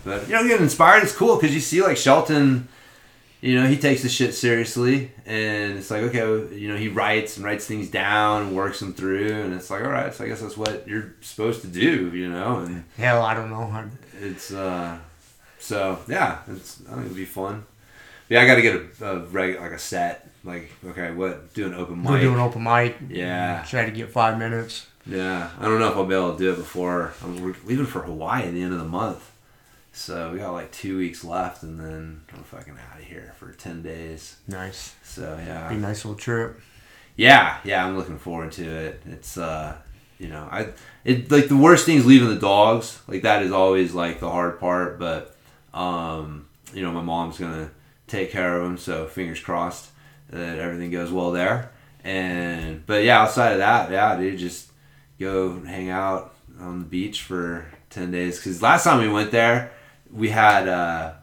But 0.03 0.27
you 0.27 0.33
know, 0.33 0.43
getting 0.43 0.63
inspired 0.63 1.03
is 1.03 1.11
cool 1.11 1.35
because 1.35 1.53
you 1.53 1.61
see 1.61 1.81
like 1.81 1.97
Shelton. 1.97 2.67
You 3.41 3.61
know, 3.61 3.67
he 3.67 3.77
takes 3.77 4.01
the 4.01 4.09
shit 4.09 4.33
seriously, 4.33 5.11
and 5.27 5.77
it's 5.77 5.91
like 5.91 6.01
okay, 6.03 6.55
you 6.55 6.67
know, 6.67 6.77
he 6.77 6.87
writes 6.87 7.37
and 7.37 7.45
writes 7.45 7.67
things 7.67 7.91
down 7.91 8.43
and 8.43 8.55
works 8.55 8.79
them 8.79 8.93
through, 8.93 9.33
and 9.33 9.53
it's 9.53 9.69
like 9.69 9.83
all 9.83 9.91
right, 9.91 10.11
so 10.11 10.23
I 10.23 10.29
guess 10.29 10.41
that's 10.41 10.57
what 10.57 10.87
you're 10.87 11.13
supposed 11.21 11.61
to 11.61 11.67
do, 11.67 12.09
you 12.15 12.27
know, 12.27 12.61
and 12.61 12.85
Hell, 12.97 13.21
I 13.21 13.35
don't 13.35 13.51
know. 13.51 13.87
It's 14.19 14.51
uh 14.51 14.97
so 15.65 15.99
yeah 16.07 16.39
it's 16.47 16.81
i 16.89 16.93
think 16.93 17.05
it'll 17.05 17.15
be 17.15 17.25
fun 17.25 17.65
yeah 18.29 18.41
i 18.41 18.47
gotta 18.47 18.61
get 18.61 18.75
a, 19.01 19.05
a 19.05 19.19
reg 19.27 19.59
like 19.59 19.71
a 19.71 19.79
set 19.79 20.29
like 20.43 20.69
okay 20.85 21.11
what 21.11 21.53
do 21.53 21.65
an 21.65 21.73
open 21.73 22.01
mic? 22.01 22.09
We're 22.11 22.21
doing 22.21 22.39
open 22.39 22.63
mic. 22.63 22.95
Yeah. 23.09 23.63
Try 23.67 23.85
to 23.85 23.91
get 23.91 24.11
five 24.11 24.37
minutes. 24.37 24.85
yeah 25.07 25.49
i 25.59 25.63
don't 25.65 25.79
know 25.79 25.89
if 25.89 25.95
i'll 25.97 26.05
be 26.05 26.15
able 26.15 26.33
to 26.33 26.39
do 26.39 26.51
it 26.53 26.57
before 26.57 27.13
I'm, 27.23 27.41
we're 27.41 27.55
leaving 27.65 27.85
for 27.85 28.01
hawaii 28.01 28.43
at 28.43 28.53
the 28.53 28.61
end 28.61 28.73
of 28.73 28.79
the 28.79 28.85
month 29.01 29.31
so 29.91 30.31
we 30.33 30.39
got 30.39 30.51
like 30.51 30.71
two 30.71 30.97
weeks 30.97 31.23
left 31.23 31.63
and 31.63 31.79
then 31.79 32.21
i'm 32.33 32.43
fucking 32.43 32.73
out 32.73 32.99
of 32.99 33.05
here 33.05 33.33
for 33.39 33.51
10 33.51 33.81
days 33.81 34.37
Nice. 34.47 34.95
so 35.03 35.37
yeah 35.45 35.69
Be 35.69 35.75
a 35.75 35.77
nice 35.77 36.03
little 36.05 36.17
trip. 36.19 36.59
yeah 37.15 37.57
yeah 37.63 37.85
i'm 37.85 37.95
looking 37.97 38.17
forward 38.17 38.51
to 38.53 38.65
it 38.65 39.01
it's 39.05 39.37
uh 39.37 39.75
you 40.17 40.27
know 40.27 40.47
i 40.51 40.67
it 41.03 41.29
like 41.31 41.47
the 41.49 41.57
worst 41.57 41.85
thing 41.85 41.97
is 41.97 42.05
leaving 42.05 42.29
the 42.29 42.35
dogs 42.39 42.99
like 43.07 43.21
that 43.23 43.43
is 43.43 43.51
always 43.51 43.93
like 43.93 44.19
the 44.19 44.29
hard 44.29 44.59
part 44.59 44.97
but 44.99 45.34
um 45.75 46.47
you 46.73 46.81
know 46.81 46.91
my 46.91 47.01
mom's 47.01 47.37
gonna 47.37 47.69
take 48.07 48.31
care 48.31 48.59
of 48.59 48.65
him, 48.65 48.77
so 48.77 49.05
fingers 49.05 49.39
crossed 49.39 49.89
that 50.29 50.57
everything 50.57 50.89
goes 50.89 51.11
well 51.11 51.31
there. 51.31 51.71
And 52.03 52.85
but 52.85 53.03
yeah 53.03 53.21
outside 53.21 53.53
of 53.53 53.57
that 53.59 53.91
yeah 53.91 54.15
dude 54.15 54.39
just 54.39 54.71
go 55.19 55.59
hang 55.61 55.89
out 55.89 56.33
on 56.59 56.79
the 56.79 56.85
beach 56.85 57.21
for 57.23 57.65
10 57.89 58.11
days. 58.11 58.37
Because 58.37 58.61
last 58.61 58.83
time 58.83 59.01
we 59.01 59.09
went 59.09 59.31
there 59.31 59.71
we 60.11 60.29
had 60.29 60.67
uh 60.67 61.13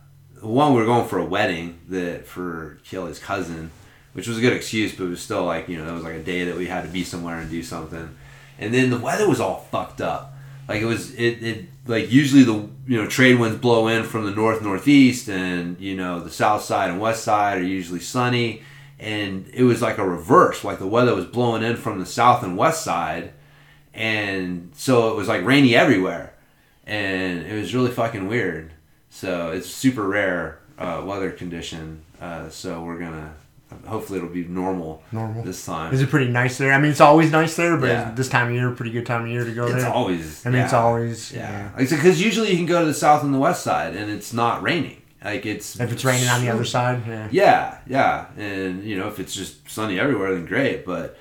one 0.41 0.75
we 0.75 0.81
were 0.81 0.87
going 0.87 1.09
for 1.09 1.19
a 1.19 1.25
wedding 1.25 1.79
that 1.89 2.27
for 2.27 2.79
Kelly's 2.85 3.19
cousin 3.19 3.71
which 4.13 4.27
was 4.27 4.39
a 4.39 4.41
good 4.41 4.53
excuse 4.53 4.95
but 4.95 5.05
it 5.05 5.09
was 5.09 5.23
still 5.23 5.45
like 5.45 5.69
you 5.69 5.79
know 5.79 5.87
that 5.87 5.95
was 5.95 6.03
like 6.03 6.15
a 6.15 6.23
day 6.23 6.45
that 6.45 6.57
we 6.57 6.67
had 6.67 6.83
to 6.83 6.91
be 6.91 7.05
somewhere 7.05 7.39
and 7.39 7.51
do 7.51 7.63
something. 7.63 8.17
And 8.59 8.75
then 8.75 8.91
the 8.91 8.99
weather 8.99 9.29
was 9.29 9.41
all 9.41 9.67
fucked 9.71 10.01
up 10.01 10.32
like 10.69 10.81
it 10.81 10.87
was 10.87 11.15
it, 11.15 11.43
it 11.43 11.69
like 11.87 12.11
usually 12.11 12.45
the 12.45 12.69
you 12.87 13.01
know 13.01 13.07
trade 13.07 13.39
winds 13.39 13.59
blow 13.59 13.89
in 13.89 14.05
from 14.05 14.25
the 14.25 14.31
north 14.31 14.63
northeast 14.63 15.29
and 15.29 15.81
you 15.81 15.97
know 15.97 16.21
the 16.21 16.31
south 16.31 16.63
side 16.63 16.91
and 16.91 17.01
west 17.01 17.25
side 17.25 17.59
are 17.59 17.63
usually 17.63 18.01
sunny. 18.01 18.63
And 18.99 19.49
it 19.53 19.65
was 19.65 19.83
like 19.83 19.99
a 19.99 20.07
reverse 20.09 20.63
like 20.63 20.79
the 20.79 20.87
weather 20.87 21.15
was 21.15 21.25
blowing 21.25 21.63
in 21.63 21.77
from 21.77 21.99
the 21.99 22.07
south 22.07 22.43
and 22.43 22.57
west 22.57 22.85
side. 22.85 23.33
And 23.95 24.71
so 24.75 25.11
it 25.11 25.17
was 25.17 25.29
like 25.29 25.45
rainy 25.45 25.75
everywhere. 25.75 26.35
And 26.87 27.43
it 27.47 27.55
was 27.55 27.75
really 27.75 27.91
fucking 27.91 28.29
weird. 28.29 28.73
So 29.11 29.51
it's 29.51 29.69
super 29.69 30.07
rare 30.07 30.61
uh, 30.79 31.03
weather 31.05 31.31
condition. 31.31 32.03
Uh, 32.21 32.49
so 32.49 32.83
we're 32.83 32.99
gonna 32.99 33.35
hopefully 33.87 34.19
it'll 34.19 34.31
be 34.31 34.45
normal 34.45 35.03
Normal. 35.13 35.43
this 35.43 35.65
time. 35.65 35.93
Is 35.95 36.01
it 36.03 36.11
pretty 36.11 36.31
nice 36.31 36.59
there? 36.59 36.73
I 36.73 36.79
mean, 36.81 36.91
it's 36.91 37.01
always 37.01 37.31
nice 37.31 37.57
there, 37.57 37.77
but 37.77 37.87
Yeah. 37.89 38.11
this 38.15 38.29
time 38.29 38.49
of 38.49 38.55
year, 38.55 38.71
pretty 38.71 38.93
good 38.93 39.07
time 39.07 39.23
of 39.23 39.29
year 39.29 39.45
to 39.45 39.53
go 39.53 39.65
It's 39.65 39.73
there. 39.75 39.87
It's 39.87 39.91
always. 39.95 40.47
I 40.47 40.51
mean, 40.51 40.63
it's 40.63 40.73
always 40.73 41.33
Yeah, 41.33 41.71
because 41.77 42.23
usually 42.23 42.51
you 42.51 42.57
can 42.57 42.67
go 42.67 42.81
to 42.81 42.87
the 42.87 42.95
south 42.95 43.23
and 43.23 43.33
the 43.35 43.39
west 43.39 43.63
side, 43.63 43.95
and 43.97 44.11
it's 44.11 44.33
not 44.33 44.63
raining. 44.63 44.99
Like 45.25 45.47
it's 45.47 45.79
If 45.79 45.93
it's 45.93 46.05
raining 46.05 46.29
on 46.29 46.41
the 46.41 46.51
other 46.51 46.65
side, 46.65 47.03
yeah. 47.07 47.29
Yeah, 47.31 47.75
yeah, 47.87 48.25
and 48.37 48.83
you 48.85 48.99
know 48.99 49.07
if 49.09 49.21
it's 49.21 49.35
just 49.35 49.71
sunny 49.71 49.99
everywhere, 50.01 50.35
then 50.35 50.47
great. 50.47 50.85
But 50.85 51.17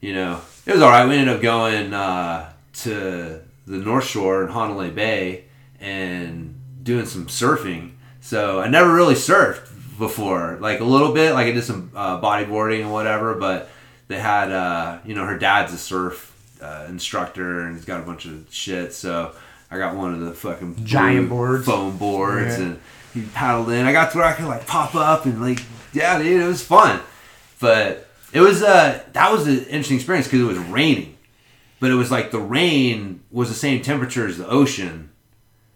you 0.00 0.12
know 0.12 0.40
it 0.66 0.72
was 0.72 0.82
all 0.82 0.90
right. 0.90 1.08
We 1.08 1.16
ended 1.16 1.34
up 1.36 1.40
going 1.42 1.94
uh, 1.94 2.50
to 2.84 3.40
the 3.66 3.76
North 3.78 4.04
Shore 4.06 4.42
in 4.44 4.48
Honolua 4.52 4.94
Bay 4.94 5.44
and 5.80 6.54
doing 6.82 7.06
some 7.06 7.26
surfing. 7.26 7.92
So 8.20 8.60
I 8.60 8.68
never 8.68 8.92
really 8.92 9.14
surfed 9.14 9.67
before, 9.98 10.58
like 10.60 10.80
a 10.80 10.84
little 10.84 11.12
bit, 11.12 11.32
like 11.34 11.46
I 11.46 11.52
did 11.52 11.64
some 11.64 11.90
uh, 11.94 12.20
bodyboarding 12.20 12.80
and 12.82 12.92
whatever. 12.92 13.34
But 13.34 13.68
they 14.08 14.18
had, 14.18 14.50
uh, 14.50 14.98
you 15.04 15.14
know, 15.14 15.24
her 15.26 15.38
dad's 15.38 15.72
a 15.72 15.78
surf 15.78 16.34
uh, 16.62 16.86
instructor 16.88 17.60
and 17.62 17.76
he's 17.76 17.84
got 17.84 18.00
a 18.00 18.04
bunch 18.04 18.24
of 18.26 18.46
shit. 18.50 18.92
So 18.94 19.32
I 19.70 19.78
got 19.78 19.94
one 19.96 20.14
of 20.14 20.20
the 20.20 20.32
fucking 20.32 20.84
Giant 20.84 21.28
boards. 21.28 21.66
foam 21.66 21.96
boards, 21.98 22.58
Yeah. 22.58 22.64
and 22.64 22.80
he 23.14 23.22
paddled 23.34 23.70
in. 23.70 23.86
I 23.86 23.92
got 23.92 24.12
to 24.12 24.18
where 24.18 24.26
I 24.26 24.32
could 24.32 24.46
like 24.46 24.66
pop 24.66 24.94
up 24.94 25.26
and 25.26 25.40
like, 25.42 25.62
yeah, 25.92 26.18
dude, 26.18 26.40
it 26.42 26.46
was 26.46 26.62
fun. 26.64 27.00
But 27.60 28.06
it 28.32 28.40
was 28.40 28.62
uh 28.62 29.02
that 29.14 29.32
was 29.32 29.46
an 29.46 29.58
interesting 29.64 29.96
experience 29.96 30.26
because 30.26 30.40
it 30.40 30.44
was 30.44 30.58
raining, 30.58 31.16
but 31.80 31.90
it 31.90 31.94
was 31.94 32.10
like 32.10 32.30
the 32.30 32.38
rain 32.38 33.20
was 33.30 33.48
the 33.48 33.54
same 33.54 33.82
temperature 33.82 34.26
as 34.26 34.36
the 34.38 34.46
ocean, 34.48 35.10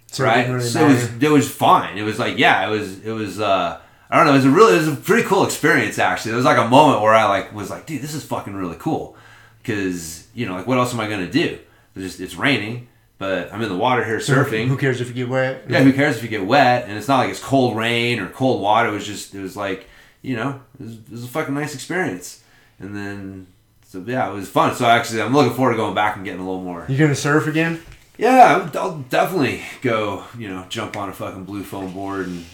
So 0.09 0.25
right? 0.25 0.47
really 0.49 0.61
so 0.61 0.87
it 0.87 0.89
was 0.89 1.23
it 1.23 1.31
was 1.31 1.51
fine. 1.51 1.97
It 1.99 2.03
was 2.03 2.19
like 2.19 2.39
yeah, 2.39 2.67
it 2.67 2.71
was 2.71 3.01
it 3.01 3.11
was 3.13 3.41
uh 3.41 3.81
I 4.13 4.17
don't 4.19 4.27
know. 4.27 4.33
It 4.33 4.37
was 4.37 4.45
a 4.45 4.51
really 4.51 4.75
it 4.75 4.79
was 4.79 4.89
a 4.89 4.97
pretty 4.97 5.27
cool 5.27 5.45
experience 5.45 5.99
actually. 5.99 6.31
There 6.33 6.37
was 6.37 6.45
like 6.45 6.59
a 6.59 6.69
moment 6.69 7.01
where 7.01 7.15
I 7.15 7.25
like 7.25 7.53
was 7.55 7.71
like, 7.71 7.87
dude, 7.87 8.03
this 8.03 8.15
is 8.15 8.23
fucking 8.25 8.55
really 8.55 8.77
cool, 8.79 9.17
because 9.63 10.27
you 10.35 10.47
know 10.47 10.55
like 10.55 10.67
what 10.67 10.79
else 10.79 10.93
am 10.93 11.01
I 11.01 11.09
gonna 11.09 11.31
do? 11.31 11.59
It's 11.97 12.05
just 12.05 12.21
it's 12.21 12.35
raining, 12.35 12.89
but 13.19 13.53
I'm 13.53 13.63
in 13.63 13.69
the 13.69 13.77
water 13.77 14.05
here 14.05 14.19
surfing. 14.19 14.69
Who 14.69 14.77
cares 14.77 15.01
if 15.01 15.09
you 15.09 15.15
get 15.15 15.29
wet? 15.29 15.65
Yeah, 15.69 15.83
who 15.83 15.93
cares 15.93 16.17
if 16.19 16.23
you 16.23 16.29
get 16.29 16.47
wet? 16.47 16.85
And 16.89 16.97
it's 16.99 17.09
not 17.09 17.19
like 17.19 17.31
it's 17.31 17.41
cold 17.43 17.77
rain 17.77 18.19
or 18.21 18.29
cold 18.29 18.61
water. 18.61 18.91
It 18.91 18.93
was 18.93 19.07
just, 19.07 19.35
it 19.35 19.41
was 19.41 19.57
like, 19.57 19.87
you 20.23 20.37
know, 20.37 20.61
it 20.79 20.83
was, 20.85 20.93
it 20.95 21.11
was 21.11 21.25
a 21.25 21.29
fucking 21.29 21.55
nice 21.55 21.75
experience. 21.75 22.43
And 22.79 22.97
then, 22.97 23.47
so 23.87 24.03
yeah, 24.07 24.31
it 24.31 24.35
was 24.35 24.49
fun. 24.49 24.75
So 24.75 24.85
actually, 24.87 25.23
I'm 25.23 25.33
looking 25.35 25.55
forward 25.55 25.73
to 25.73 25.77
going 25.77 25.95
back 25.95 26.17
and 26.17 26.25
getting 26.25 26.41
a 26.41 26.45
little 26.45 26.63
more. 26.63 26.85
You 26.89 26.99
gonna 26.99 27.15
surf 27.15 27.47
again? 27.47 27.81
Yeah, 28.19 28.69
I'll- 28.75 28.79
I'll 28.83 28.99
definitely 28.99 29.63
go, 29.83 30.25
you 30.39 30.49
know, 30.49 30.67
jump 30.69 30.97
on 30.97 31.09
a 31.09 31.13
fucking 31.13 31.45
blue 31.45 31.63
foam 31.63 31.93
board 31.93 32.27
and, 32.27 32.45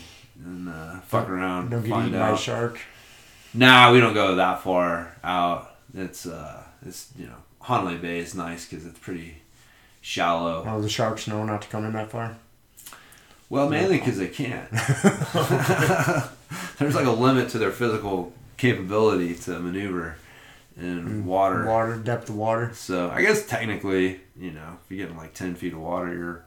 and 0.45 0.69
uh, 0.69 1.01
fuck 1.01 1.29
around. 1.29 1.71
Don't 1.71 1.83
get 1.83 1.91
find 1.91 2.09
eaten 2.09 2.21
by 2.21 2.29
a 2.29 2.33
out. 2.33 2.39
shark. 2.39 2.81
Nah, 3.55 3.93
we 3.93 4.01
don't 4.01 4.15
go 4.15 4.37
that 4.37 4.63
far 4.63 5.17
out. 5.25 5.77
It's, 5.95 6.27
uh, 6.27 6.63
it's, 6.85 7.11
you 7.19 7.27
know, 7.27 7.37
Honolua 7.63 8.01
Bay 8.01 8.19
is 8.19 8.35
nice 8.35 8.69
because 8.69 8.87
it's 8.87 8.99
pretty 8.99 9.39
shallow. 10.01 10.65
Oh, 10.67 10.81
the 10.81 10.89
sharks 10.89 11.27
know 11.27 11.45
not 11.45 11.63
to 11.63 11.69
come 11.69 11.85
in 11.85 11.93
that 11.93 12.11
far. 12.11 12.37
Well, 13.51 13.71
mainly 13.71 13.97
because 13.99 14.19
they 14.19 14.29
can't. 14.29 14.71
There's 16.79 16.95
like 16.95 17.07
a 17.07 17.11
limit 17.11 17.49
to 17.51 17.59
their 17.59 17.71
physical 17.71 18.33
capability 18.59 19.35
to 19.35 19.59
maneuver 19.59 20.17
in 20.77 21.25
water. 21.25 21.65
Water, 21.67 21.97
depth 21.97 22.29
of 22.29 22.37
water. 22.37 22.73
So 22.75 23.11
I 23.11 23.23
guess 23.23 23.47
technically, 23.47 24.21
you 24.39 24.51
know, 24.51 24.77
if 24.85 24.91
you 24.91 24.99
get 24.99 25.09
in 25.11 25.17
like 25.17 25.33
ten 25.33 25.55
feet 25.55 25.73
of 25.73 25.81
water, 25.81 26.15
you're 26.15 26.45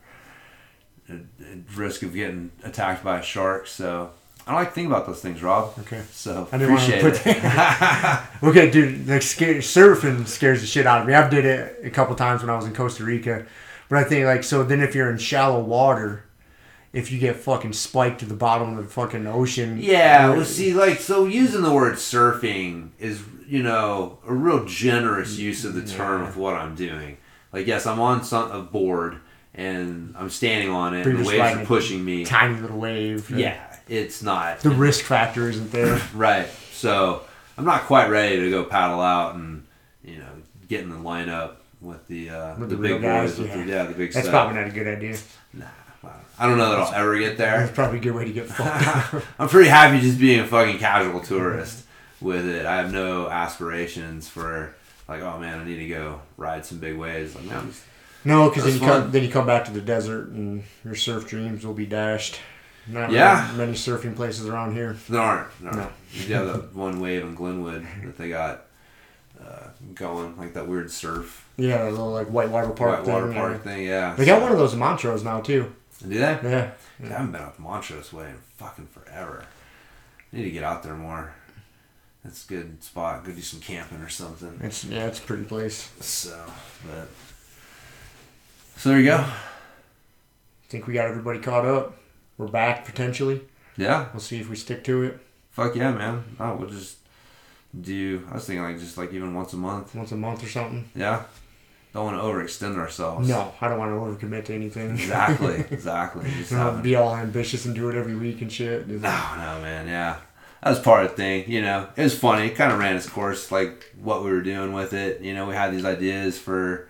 at, 1.11 1.75
risk 1.77 2.03
of 2.03 2.13
getting 2.13 2.51
attacked 2.63 3.03
by 3.03 3.19
a 3.19 3.23
shark. 3.23 3.67
So 3.67 4.11
I 4.47 4.51
don't 4.51 4.59
like 4.61 4.69
to 4.69 4.73
think 4.75 4.87
about 4.87 5.05
those 5.05 5.21
things, 5.21 5.43
Rob. 5.43 5.73
Okay. 5.79 6.01
So 6.11 6.47
I 6.51 6.57
didn't 6.57 6.73
want 6.73 6.85
to 6.85 6.97
appreciate 6.99 7.23
put 7.23 7.43
it. 7.45 8.19
Okay, 8.49 8.71
dude, 8.71 9.07
like 9.07 9.21
scare, 9.21 9.55
surfing 9.55 10.27
scares 10.27 10.61
the 10.61 10.67
shit 10.67 10.87
out 10.87 11.01
of 11.01 11.07
me. 11.07 11.13
I've 11.13 11.29
did 11.29 11.45
it 11.45 11.79
a 11.83 11.89
couple 11.89 12.15
times 12.15 12.41
when 12.41 12.49
I 12.49 12.55
was 12.55 12.65
in 12.65 12.73
Costa 12.73 13.03
Rica, 13.03 13.45
but 13.89 13.99
I 13.99 14.03
think 14.03 14.25
like 14.25 14.43
so. 14.43 14.63
Then 14.63 14.81
if 14.81 14.95
you're 14.95 15.11
in 15.11 15.17
shallow 15.19 15.59
water, 15.61 16.23
if 16.93 17.11
you 17.11 17.19
get 17.19 17.35
fucking 17.37 17.73
spiked 17.73 18.19
to 18.19 18.25
the 18.25 18.33
bottom 18.33 18.77
of 18.77 18.83
the 18.83 18.89
fucking 18.89 19.25
ocean, 19.27 19.77
Yeah, 19.79 20.31
well, 20.31 20.43
see, 20.43 20.73
like, 20.73 20.99
so 20.99 21.25
using 21.25 21.61
the 21.61 21.71
word 21.71 21.93
surfing 21.93 22.89
is, 22.99 23.21
you 23.47 23.63
know, 23.63 24.17
a 24.27 24.33
real 24.33 24.65
generous 24.65 25.37
use 25.37 25.63
of 25.63 25.73
the 25.73 25.85
term 25.85 26.21
Yeah. 26.23 26.27
of 26.27 26.35
what 26.37 26.55
I'm 26.55 26.75
doing. 26.75 27.15
Like, 27.53 27.65
yes, 27.67 27.85
I'm 27.85 27.99
on 28.01 28.23
some 28.23 28.51
a 28.51 28.61
board 28.61 29.19
and 29.53 30.15
I'm 30.17 30.29
standing 30.29 30.69
on 30.69 30.95
it, 30.95 31.05
and 31.05 31.19
the 31.19 31.27
waves 31.27 31.57
are 31.57 31.65
pushing 31.65 32.03
me. 32.03 32.25
tiny 32.25 32.59
little 32.59 32.79
wave. 32.79 33.29
Yeah, 33.29 33.61
it's 33.87 34.23
not 34.23 34.59
the 34.59 34.69
risk 34.69 35.05
factor 35.05 35.49
isn't 35.49 35.71
there. 35.71 36.01
right. 36.13 36.47
So 36.73 37.23
I'm 37.57 37.65
not 37.65 37.83
quite 37.83 38.09
ready 38.09 38.39
to 38.39 38.49
go 38.49 38.63
paddle 38.63 39.01
out 39.01 39.35
and 39.35 39.65
you 40.03 40.17
know 40.17 40.29
get 40.67 40.81
in 40.81 40.89
the 40.89 40.95
lineup 40.95 41.55
with 41.81 42.07
the 42.07 42.29
uh, 42.29 42.55
With 42.57 42.69
the, 42.69 42.75
the 42.75 42.81
big 42.81 43.01
guys, 43.01 43.31
boys. 43.31 43.39
With 43.39 43.49
yeah. 43.49 43.63
the, 43.63 43.69
yeah, 43.69 43.83
the 43.83 43.93
big 43.93 44.13
That's 44.13 44.27
stuff. 44.27 44.33
probably 44.33 44.61
not 44.61 44.67
a 44.67 44.71
good 44.71 44.87
idea. 44.87 45.17
Nah. 45.53 45.65
I 46.39 46.47
don't 46.47 46.57
know 46.57 46.71
that 46.71 46.79
I'll 46.79 46.93
ever 46.95 47.19
get 47.19 47.37
there. 47.37 47.59
That's 47.59 47.71
probably 47.71 47.99
a 47.99 48.01
good 48.01 48.15
way 48.15 48.25
to 48.25 48.31
get 48.31 48.47
fucked. 48.47 49.13
Up. 49.13 49.23
I'm 49.37 49.47
pretty 49.47 49.69
happy 49.69 50.01
just 50.01 50.19
being 50.19 50.39
a 50.39 50.47
fucking 50.47 50.79
casual 50.79 51.19
tourist 51.19 51.85
with 52.19 52.47
it. 52.47 52.65
I 52.65 52.77
have 52.77 52.91
no 52.91 53.29
aspirations 53.29 54.27
for 54.27 54.73
like, 55.07 55.21
oh 55.21 55.37
man, 55.37 55.59
I 55.59 55.63
need 55.65 55.77
to 55.77 55.87
go 55.87 56.21
ride 56.37 56.65
some 56.65 56.79
big 56.79 56.97
waves. 56.97 57.35
Like, 57.35 57.43
man, 57.45 57.57
I'm 57.57 57.67
just- 57.67 57.83
no, 58.23 58.49
because 58.49 58.63
then 58.65 58.73
you 58.73 58.79
come 58.79 59.11
then 59.11 59.23
you 59.23 59.29
come 59.29 59.45
back 59.45 59.65
to 59.65 59.71
the 59.71 59.81
desert 59.81 60.29
and 60.29 60.63
your 60.83 60.95
surf 60.95 61.27
dreams 61.27 61.65
will 61.65 61.73
be 61.73 61.85
dashed. 61.85 62.39
Not 62.87 63.11
Yeah. 63.11 63.45
really 63.47 63.57
many 63.57 63.73
surfing 63.73 64.15
places 64.15 64.47
around 64.47 64.73
here. 64.73 64.95
there 65.07 65.21
aren't. 65.21 65.47
There 65.61 65.69
aren't. 65.71 65.79
No. 65.87 65.91
You 66.13 66.35
have 66.35 66.47
that 66.47 66.75
one 66.75 66.99
wave 66.99 67.23
in 67.23 67.35
Glenwood 67.35 67.85
that 68.03 68.17
they 68.17 68.29
got 68.29 68.65
uh, 69.39 69.67
going, 69.95 70.35
like 70.37 70.53
that 70.55 70.67
weird 70.67 70.91
surf 70.91 71.47
Yeah, 71.57 71.87
a 71.87 71.91
little 71.91 72.11
like 72.11 72.27
whitewater 72.27 72.69
park 72.69 72.97
white 72.99 73.05
thing. 73.05 73.13
water 73.13 73.31
yeah. 73.31 73.39
park 73.39 73.63
thing. 73.63 73.85
Yeah. 73.85 74.15
They 74.15 74.25
got 74.25 74.41
one 74.41 74.51
of 74.51 74.57
those 74.57 74.75
Montrose 74.75 75.23
now 75.23 75.41
too. 75.41 75.71
Do 76.01 76.09
they? 76.09 76.19
Yeah. 76.19 76.71
I 77.03 77.07
haven't 77.07 77.31
been 77.31 77.41
out 77.41 77.55
to 77.55 77.61
Montrose 77.61 78.11
Way 78.11 78.25
in 78.29 78.37
fucking 78.57 78.87
forever. 78.87 79.45
I 80.33 80.37
need 80.37 80.43
to 80.45 80.51
get 80.51 80.63
out 80.63 80.81
there 80.83 80.95
more. 80.95 81.33
That's 82.23 82.45
a 82.45 82.47
good 82.47 82.83
spot. 82.83 83.23
Go 83.25 83.31
do 83.31 83.41
some 83.41 83.59
camping 83.59 83.99
or 83.99 84.09
something. 84.09 84.59
It's 84.63 84.83
yeah, 84.85 85.05
it's 85.07 85.19
a 85.19 85.23
pretty 85.23 85.43
place. 85.43 85.91
So, 85.99 86.39
but 86.87 87.07
so 88.81 88.89
there 88.89 88.99
you 88.99 89.05
go. 89.05 89.25
think 90.69 90.87
we 90.87 90.93
got 90.93 91.07
everybody 91.07 91.39
caught 91.39 91.65
up. 91.65 91.97
We're 92.37 92.47
back 92.47 92.85
potentially. 92.85 93.41
Yeah, 93.77 94.07
We'll 94.13 94.19
see 94.21 94.39
if 94.39 94.49
we 94.49 94.55
stick 94.55 94.83
to 94.85 95.03
it 95.03 95.19
fuck 95.51 95.75
yeah, 95.75 95.91
man. 95.91 96.23
Oh, 96.39 96.55
we'll 96.55 96.69
just 96.69 96.97
do. 97.79 98.25
I 98.31 98.35
was 98.35 98.45
thinking 98.45 98.63
like 98.63 98.79
just 98.79 98.97
like 98.97 99.13
even 99.13 99.33
once 99.33 99.53
a 99.53 99.57
month. 99.57 99.93
once 99.93 100.11
a 100.11 100.15
month 100.15 100.43
or 100.43 100.47
something. 100.47 100.89
Yeah, 100.95 101.23
don't 101.93 102.05
want 102.05 102.17
to 102.17 102.23
overextend 102.23 102.77
ourselves. 102.77 103.29
No, 103.29 103.53
I 103.61 103.67
don't 103.67 103.77
want 103.77 103.91
to 104.19 104.25
overcommit 104.25 104.45
to 104.45 104.55
anything. 104.55 104.91
Exactly. 104.91 105.63
Exactly. 105.71 106.29
Just 106.31 106.51
having- 106.51 106.81
be 106.81 106.95
all 106.95 107.15
ambitious 107.15 107.65
and 107.65 107.75
do 107.75 107.89
it 107.89 107.95
every 107.95 108.15
week 108.15 108.41
and 108.41 108.51
shit. 108.51 108.87
No, 108.87 108.97
no, 108.97 109.59
man. 109.61 109.87
Yeah, 109.87 110.17
that 110.63 110.69
was 110.69 110.79
part 110.79 111.05
of 111.05 111.11
the 111.11 111.17
thing. 111.17 111.51
You 111.51 111.61
know, 111.61 111.87
it 111.95 112.03
was 112.03 112.17
funny. 112.17 112.47
It 112.47 112.55
kind 112.55 112.71
of 112.71 112.79
ran 112.79 112.95
its 112.95 113.07
course, 113.09 113.51
like 113.51 113.93
what 114.01 114.23
we 114.23 114.31
were 114.31 114.41
doing 114.41 114.73
with 114.73 114.93
it. 114.93 115.21
You 115.21 115.33
know, 115.33 115.47
we 115.47 115.53
had 115.55 115.73
these 115.73 115.85
ideas 115.85 116.39
for 116.39 116.87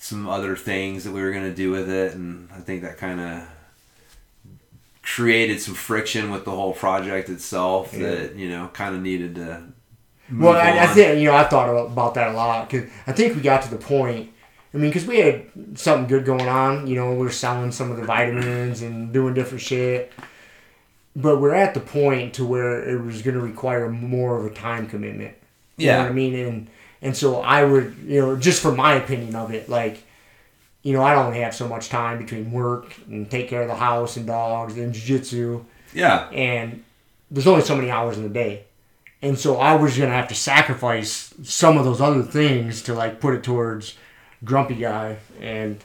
some 0.00 0.26
other 0.28 0.56
things 0.56 1.04
that 1.04 1.12
we 1.12 1.20
were 1.22 1.30
gonna 1.30 1.54
do 1.54 1.70
with 1.70 1.88
it, 1.88 2.14
and 2.14 2.48
I 2.52 2.58
think 2.58 2.82
that 2.82 2.96
kind 2.98 3.20
of 3.20 3.42
created 5.02 5.60
some 5.60 5.74
friction 5.74 6.30
with 6.30 6.44
the 6.44 6.50
whole 6.50 6.72
project 6.72 7.28
itself. 7.28 7.92
Yeah. 7.92 8.10
That 8.10 8.36
you 8.36 8.48
know, 8.48 8.68
kind 8.72 8.94
of 8.96 9.02
needed 9.02 9.36
to. 9.36 9.62
Well, 10.32 10.52
I, 10.54 10.84
I 10.84 10.86
think 10.88 11.18
you 11.20 11.26
know 11.26 11.36
I 11.36 11.44
thought 11.44 11.68
about 11.68 12.14
that 12.14 12.28
a 12.28 12.32
lot 12.36 12.68
because 12.68 12.90
I 13.06 13.12
think 13.12 13.36
we 13.36 13.42
got 13.42 13.62
to 13.62 13.70
the 13.70 13.76
point. 13.76 14.30
I 14.72 14.76
mean, 14.76 14.90
because 14.90 15.04
we 15.06 15.18
had 15.18 15.46
something 15.78 16.06
good 16.06 16.24
going 16.24 16.48
on. 16.48 16.86
You 16.86 16.94
know, 16.94 17.12
we 17.14 17.26
are 17.26 17.30
selling 17.30 17.72
some 17.72 17.90
of 17.90 17.96
the 17.96 18.04
vitamins 18.04 18.82
and 18.82 19.12
doing 19.12 19.34
different 19.34 19.62
shit. 19.62 20.12
But 21.16 21.40
we're 21.40 21.54
at 21.56 21.74
the 21.74 21.80
point 21.80 22.34
to 22.34 22.46
where 22.46 22.88
it 22.88 23.02
was 23.02 23.20
going 23.22 23.34
to 23.34 23.40
require 23.42 23.90
more 23.90 24.38
of 24.38 24.46
a 24.50 24.54
time 24.54 24.86
commitment. 24.86 25.34
You 25.76 25.88
know 25.88 25.92
Yeah. 25.92 26.02
what 26.02 26.10
I 26.10 26.14
mean? 26.14 26.34
And 26.36 26.68
and 27.02 27.16
so 27.16 27.40
I 27.40 27.64
would, 27.64 27.96
you 28.06 28.20
know, 28.20 28.36
just 28.36 28.60
for 28.62 28.72
my 28.72 28.94
opinion 28.94 29.34
of 29.34 29.52
it, 29.52 29.68
like, 29.68 30.02
you 30.82 30.92
know, 30.92 31.02
I 31.02 31.14
don't 31.14 31.34
have 31.34 31.54
so 31.54 31.68
much 31.68 31.88
time 31.88 32.18
between 32.18 32.52
work 32.52 32.94
and 33.08 33.30
take 33.30 33.48
care 33.48 33.62
of 33.62 33.68
the 33.68 33.74
house 33.76 34.16
and 34.16 34.26
dogs 34.26 34.76
and 34.78 34.92
jiu-jitsu 34.94 35.64
Yeah. 35.92 36.28
and 36.32 36.82
there's 37.30 37.46
only 37.46 37.62
so 37.62 37.76
many 37.76 37.90
hours 37.90 38.16
in 38.16 38.22
the 38.24 38.28
day. 38.28 38.64
And 39.22 39.38
so 39.38 39.58
I 39.58 39.74
was 39.74 39.96
gonna 39.98 40.10
have 40.14 40.28
to 40.28 40.34
sacrifice 40.34 41.34
some 41.42 41.76
of 41.78 41.84
those 41.84 42.00
other 42.00 42.22
things 42.22 42.82
to 42.82 42.94
like 42.94 43.20
put 43.20 43.34
it 43.34 43.42
towards 43.44 43.96
Grumpy 44.44 44.74
Guy. 44.76 45.16
And 45.40 45.78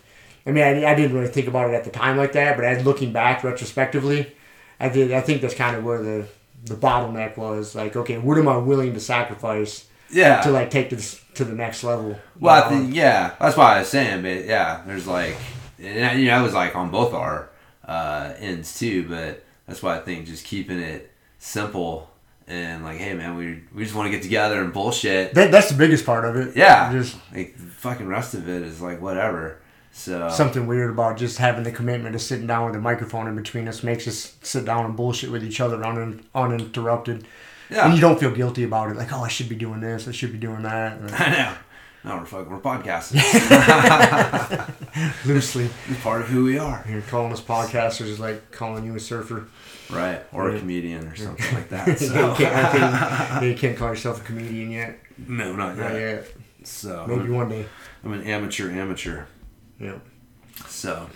I 0.47 0.51
mean, 0.51 0.63
I, 0.63 0.91
I 0.91 0.95
didn't 0.95 1.15
really 1.15 1.27
think 1.27 1.47
about 1.47 1.69
it 1.69 1.73
at 1.73 1.83
the 1.83 1.89
time 1.91 2.17
like 2.17 2.31
that, 2.33 2.55
but 2.55 2.63
as 2.65 2.85
looking 2.85 3.11
back 3.11 3.43
retrospectively, 3.43 4.31
I 4.79 4.89
did. 4.89 5.11
I 5.11 5.21
think 5.21 5.41
that's 5.41 5.53
kind 5.55 5.75
of 5.75 5.83
where 5.83 6.01
the 6.01 6.27
the 6.65 6.75
bottleneck 6.75 7.35
was. 7.37 7.75
Like, 7.75 7.95
okay, 7.95 8.17
what 8.17 8.37
am 8.37 8.47
I 8.47 8.57
willing 8.57 8.93
to 8.93 8.99
sacrifice 8.99 9.85
Yeah. 10.09 10.41
to 10.41 10.51
like 10.51 10.69
take 10.69 10.89
this 10.89 11.21
to 11.35 11.43
the 11.45 11.53
next 11.55 11.83
level? 11.83 12.17
Well, 12.39 12.63
I 12.63 12.69
think 12.69 12.93
yeah, 12.95 13.35
that's 13.39 13.57
why 13.57 13.75
I 13.75 13.79
was 13.79 13.89
saying, 13.89 14.21
but 14.21 14.45
yeah, 14.45 14.81
there's 14.85 15.07
like, 15.07 15.35
and 15.79 16.05
I- 16.05 16.13
you 16.13 16.25
know, 16.27 16.37
I 16.37 16.41
was 16.41 16.53
like 16.53 16.75
on 16.75 16.89
both 16.91 17.13
our 17.13 17.49
uh, 17.85 18.33
ends 18.39 18.77
too, 18.79 19.07
but 19.07 19.43
that's 19.67 19.81
why 19.83 19.97
I 19.97 19.99
think 19.99 20.25
just 20.27 20.45
keeping 20.45 20.79
it 20.79 21.11
simple 21.39 22.09
and 22.47 22.83
like, 22.83 22.97
hey 22.97 23.13
man, 23.15 23.35
we 23.35 23.63
we 23.73 23.83
just 23.83 23.95
want 23.95 24.05
to 24.07 24.11
get 24.11 24.21
together 24.23 24.61
and 24.63 24.71
bullshit. 24.71 25.33
That, 25.33 25.51
that's 25.51 25.69
the 25.69 25.77
biggest 25.77 26.05
part 26.05 26.25
of 26.25 26.35
it. 26.35 26.55
Yeah, 26.55 26.91
Just 26.91 27.17
like 27.33 27.55
the 27.57 27.63
fucking 27.63 28.07
rest 28.07 28.33
of 28.35 28.47
it 28.47 28.61
is 28.61 28.81
like 28.81 29.01
whatever. 29.01 29.59
So 29.91 30.27
something 30.29 30.67
weird 30.67 30.91
about 30.91 31.15
just 31.17 31.37
having 31.37 31.63
the 31.63 31.71
commitment 31.71 32.15
of 32.15 32.21
sitting 32.21 32.45
down 32.47 32.65
with 32.65 32.75
a 32.75 32.79
microphone 32.81 33.27
in 33.27 33.35
between 33.35 33.67
us 33.67 33.81
makes 33.81 34.07
us 34.07 34.35
sit 34.41 34.65
down 34.65 34.85
and 34.85 34.95
bullshit 34.95 35.31
with 35.31 35.43
each 35.43 35.61
other 35.61 35.81
un- 35.85 36.23
uninterrupted. 36.35 37.25
Yeah, 37.69 37.85
And 37.85 37.95
you 37.95 38.01
don't 38.01 38.19
feel 38.19 38.31
guilty 38.31 38.63
about 38.63 38.91
it. 38.91 38.97
Like, 38.97 39.11
oh, 39.13 39.23
I 39.23 39.27
should 39.27 39.49
be 39.49 39.55
doing 39.55 39.79
this. 39.79 40.07
I 40.07 40.11
should 40.11 40.31
be 40.31 40.37
doing 40.37 40.63
that. 40.63 40.97
And 40.99 41.11
I 41.11 41.29
know. 41.31 41.53
No, 42.03 42.17
we're 42.17 42.25
fucking 42.25 42.51
we're 42.51 42.59
podcasting. 42.59 43.15
loosely. 45.25 45.69
it's 45.87 46.01
part 46.01 46.21
of 46.21 46.27
who 46.27 46.43
we 46.45 46.57
are, 46.59 46.85
You're 46.87 47.01
calling 47.01 47.31
us 47.33 47.41
podcasters 47.41 48.01
is 48.07 48.19
like 48.19 48.51
calling 48.51 48.85
you 48.85 48.95
a 48.95 48.99
surfer. 48.99 49.47
right? 49.91 50.21
Or 50.31 50.49
a 50.51 50.59
comedian 50.59 51.07
or 51.07 51.15
something 51.15 51.55
like 51.55 51.69
that. 51.69 51.99
you, 51.99 52.09
can't, 52.35 53.39
think- 53.39 53.43
you 53.43 53.55
can't 53.57 53.77
call 53.77 53.89
yourself 53.89 54.21
a 54.21 54.23
comedian 54.23 54.71
yet. 54.71 54.99
no, 55.27 55.55
not 55.55 55.77
Not 55.77 55.93
yet. 55.93 55.99
yet. 55.99 56.27
So 56.63 57.05
Maybe 57.07 57.29
one 57.29 57.49
day. 57.49 57.65
I'm 58.03 58.13
an 58.13 58.23
amateur, 58.23 58.71
amateur. 58.71 59.25
Yeah. 59.79 59.97
So 60.67 61.09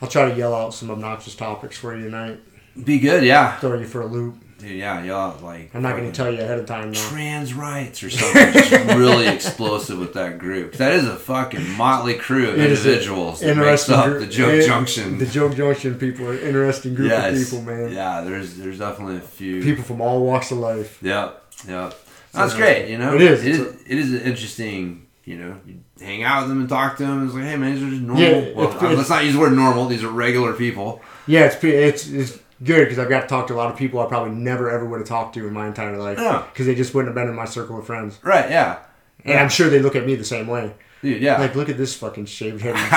I'll 0.00 0.08
try 0.08 0.28
to 0.30 0.36
yell 0.36 0.54
out 0.54 0.74
some 0.74 0.90
obnoxious 0.90 1.34
topics 1.34 1.76
for 1.76 1.96
you 1.96 2.04
tonight. 2.04 2.38
be 2.84 2.98
good, 3.00 3.24
yeah, 3.24 3.56
Throw 3.58 3.78
you 3.78 3.86
for 3.86 4.02
a 4.02 4.06
loop. 4.06 4.36
Dude. 4.64 4.76
Yeah, 4.78 5.02
y'all 5.02 5.38
like. 5.42 5.70
I'm 5.74 5.82
not 5.82 5.96
going 5.96 6.10
to 6.10 6.16
tell 6.16 6.32
you 6.32 6.40
ahead 6.40 6.58
of 6.58 6.66
time 6.66 6.92
though. 6.92 7.00
trans 7.08 7.54
rights 7.54 8.02
or 8.02 8.10
something 8.10 8.52
just 8.52 8.70
really 8.96 9.26
explosive 9.28 9.98
with 9.98 10.14
that 10.14 10.38
group. 10.38 10.74
That 10.74 10.92
is 10.94 11.06
a 11.06 11.16
fucking 11.16 11.70
motley 11.76 12.14
crew 12.14 12.48
of 12.48 12.54
It 12.58 12.60
a 12.60 12.68
individuals 12.68 13.40
that 13.40 13.56
makes 13.56 13.58
Interesting 13.88 13.94
up 13.94 14.04
group- 14.06 14.20
the 14.20 14.26
Joke 14.26 14.52
it- 14.54 14.66
Junction. 14.66 15.18
The 15.18 15.26
Joke 15.26 15.54
Junction 15.54 15.94
people 15.98 16.26
are 16.28 16.32
an 16.32 16.40
interesting 16.40 16.94
group 16.94 17.10
yes. 17.10 17.40
of 17.40 17.50
people, 17.60 17.64
man. 17.64 17.92
Yeah, 17.92 18.20
there's 18.22 18.56
there's 18.56 18.78
definitely 18.78 19.16
a 19.16 19.20
few. 19.20 19.62
People 19.62 19.84
from 19.84 20.00
all 20.00 20.24
walks 20.24 20.50
of 20.50 20.58
life. 20.58 20.98
Yep, 21.02 21.42
yep. 21.68 21.94
That's 22.32 22.54
great. 22.54 22.88
You 22.90 22.98
know, 22.98 23.14
it 23.14 23.22
is. 23.22 23.44
It 23.44 23.50
is. 23.52 23.60
It's 23.60 23.82
it 23.86 23.98
is 23.98 24.12
an 24.12 24.20
interesting. 24.22 25.00
You 25.26 25.38
know, 25.38 25.56
you 25.66 25.78
hang 26.00 26.22
out 26.22 26.42
with 26.42 26.50
them 26.50 26.60
and 26.60 26.68
talk 26.68 26.98
to 26.98 27.02
them. 27.02 27.24
It's 27.24 27.34
like, 27.34 27.44
hey 27.44 27.56
man, 27.56 27.74
these 27.74 27.82
are 27.82 27.88
just 27.88 28.02
normal. 28.02 28.22
Yeah, 28.22 28.52
well, 28.54 28.68
it's- 28.68 28.96
let's 28.96 29.08
not 29.08 29.24
use 29.24 29.32
the 29.32 29.40
word 29.40 29.54
normal. 29.54 29.86
These 29.86 30.04
are 30.04 30.10
regular 30.10 30.52
people. 30.52 31.00
Yeah, 31.26 31.46
it's 31.46 31.64
it's 31.64 32.08
it's 32.10 32.38
good 32.64 32.84
because 32.84 32.98
I've 32.98 33.08
got 33.08 33.20
to 33.22 33.26
talk 33.26 33.46
to 33.48 33.54
a 33.54 33.56
lot 33.56 33.70
of 33.70 33.76
people 33.78 34.00
I 34.00 34.06
probably 34.06 34.32
never 34.34 34.70
ever 34.70 34.84
would 34.84 35.00
have 35.00 35.08
talked 35.08 35.34
to 35.34 35.46
in 35.46 35.52
my 35.52 35.66
entire 35.66 35.96
life. 35.96 36.18
Yeah. 36.18 36.44
Because 36.52 36.66
they 36.66 36.74
just 36.74 36.94
wouldn't 36.94 37.08
have 37.08 37.14
been 37.14 37.28
in 37.30 37.36
my 37.36 37.44
circle 37.44 37.78
of 37.78 37.86
friends. 37.86 38.18
Right? 38.22 38.48
Yeah. 38.50 38.78
And 39.24 39.38
I'm 39.38 39.48
sure 39.48 39.68
they 39.70 39.80
look 39.80 39.96
at 39.96 40.04
me 40.06 40.14
the 40.16 40.24
same 40.24 40.46
way. 40.46 40.74
Dude, 41.02 41.20
yeah. 41.22 41.38
Like, 41.38 41.54
look 41.54 41.68
at 41.68 41.76
this 41.76 41.94
fucking 41.94 42.24
shaved 42.26 42.62
head, 42.62 42.74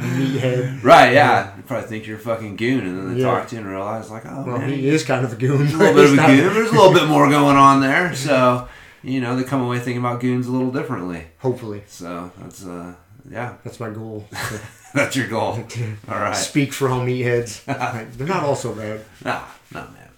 meathead. 0.00 0.82
right? 0.82 1.12
Yeah. 1.12 1.56
You 1.56 1.62
probably 1.62 1.88
think 1.88 2.06
you're 2.06 2.16
a 2.16 2.20
fucking 2.20 2.56
goon, 2.56 2.86
and 2.86 2.98
then 2.98 3.14
they 3.14 3.20
Yeah. 3.20 3.26
talk 3.26 3.48
to 3.48 3.54
you 3.56 3.60
and 3.62 3.70
realize, 3.70 4.10
like, 4.10 4.24
oh 4.26 4.44
Well, 4.46 4.58
man, 4.58 4.70
he 4.70 4.88
is 4.88 5.04
kind 5.04 5.24
of 5.24 5.32
a 5.32 5.36
goon. 5.36 5.62
a 5.62 5.64
little 5.76 5.94
bit 5.94 6.04
of 6.06 6.12
a 6.14 6.16
goon. 6.16 6.54
There's 6.54 6.70
a 6.70 6.72
little 6.72 6.92
bit 6.92 7.08
more 7.08 7.28
going 7.28 7.56
on 7.56 7.80
there. 7.80 8.14
So, 8.22 8.68
you 9.02 9.20
know, 9.20 9.34
they 9.36 9.42
come 9.44 9.60
away 9.62 9.78
thinking 9.78 9.98
about 9.98 10.20
goons 10.20 10.46
a 10.46 10.52
little 10.52 10.70
differently. 10.70 11.26
Hopefully, 11.38 11.82
So 11.86 12.30
that's 12.40 12.64
uh, 12.64 12.94
yeah, 13.30 13.54
that's 13.64 13.78
my 13.80 13.90
goal. 13.90 14.26
that's 14.94 15.16
your 15.16 15.28
goal. 15.28 15.58
All 16.08 16.18
right. 16.18 16.36
Speak 16.36 16.72
for 16.72 16.88
all 16.88 17.00
meatheads. 17.00 17.64
They're 18.16 18.26
not 18.26 18.42
all 18.44 18.56
so 18.56 18.74
bad. 18.74 19.04
Nah, 19.24 19.42
not 19.72 19.92
man, 19.92 20.08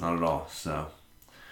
not 0.00 0.16
at 0.16 0.22
all. 0.22 0.48
So, 0.50 0.88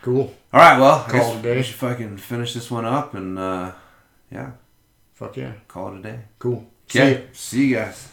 Cool. 0.03 0.35
all 0.53 0.61
right. 0.61 0.79
Well, 0.79 1.05
I 1.07 1.11
Call 1.11 1.21
guess 1.21 1.35
it 1.35 1.39
a 1.39 1.43
day. 1.43 1.57
we 1.57 1.63
should 1.63 1.75
fucking 1.77 2.17
finish 2.19 2.55
this 2.55 2.71
one 2.71 2.85
up 2.85 3.15
and 3.15 3.39
uh, 3.39 3.73
yeah, 4.31 4.51
Fuck 5.15 5.37
yeah. 5.37 5.53
call 5.69 5.95
it 5.95 6.01
a 6.01 6.03
day. 6.03 6.19
Cool. 6.39 6.67
See 6.89 6.99
Yeah. 6.99 7.09
ya. 7.09 7.19
See 7.33 7.67
you 7.69 7.77
guys. 7.77 8.09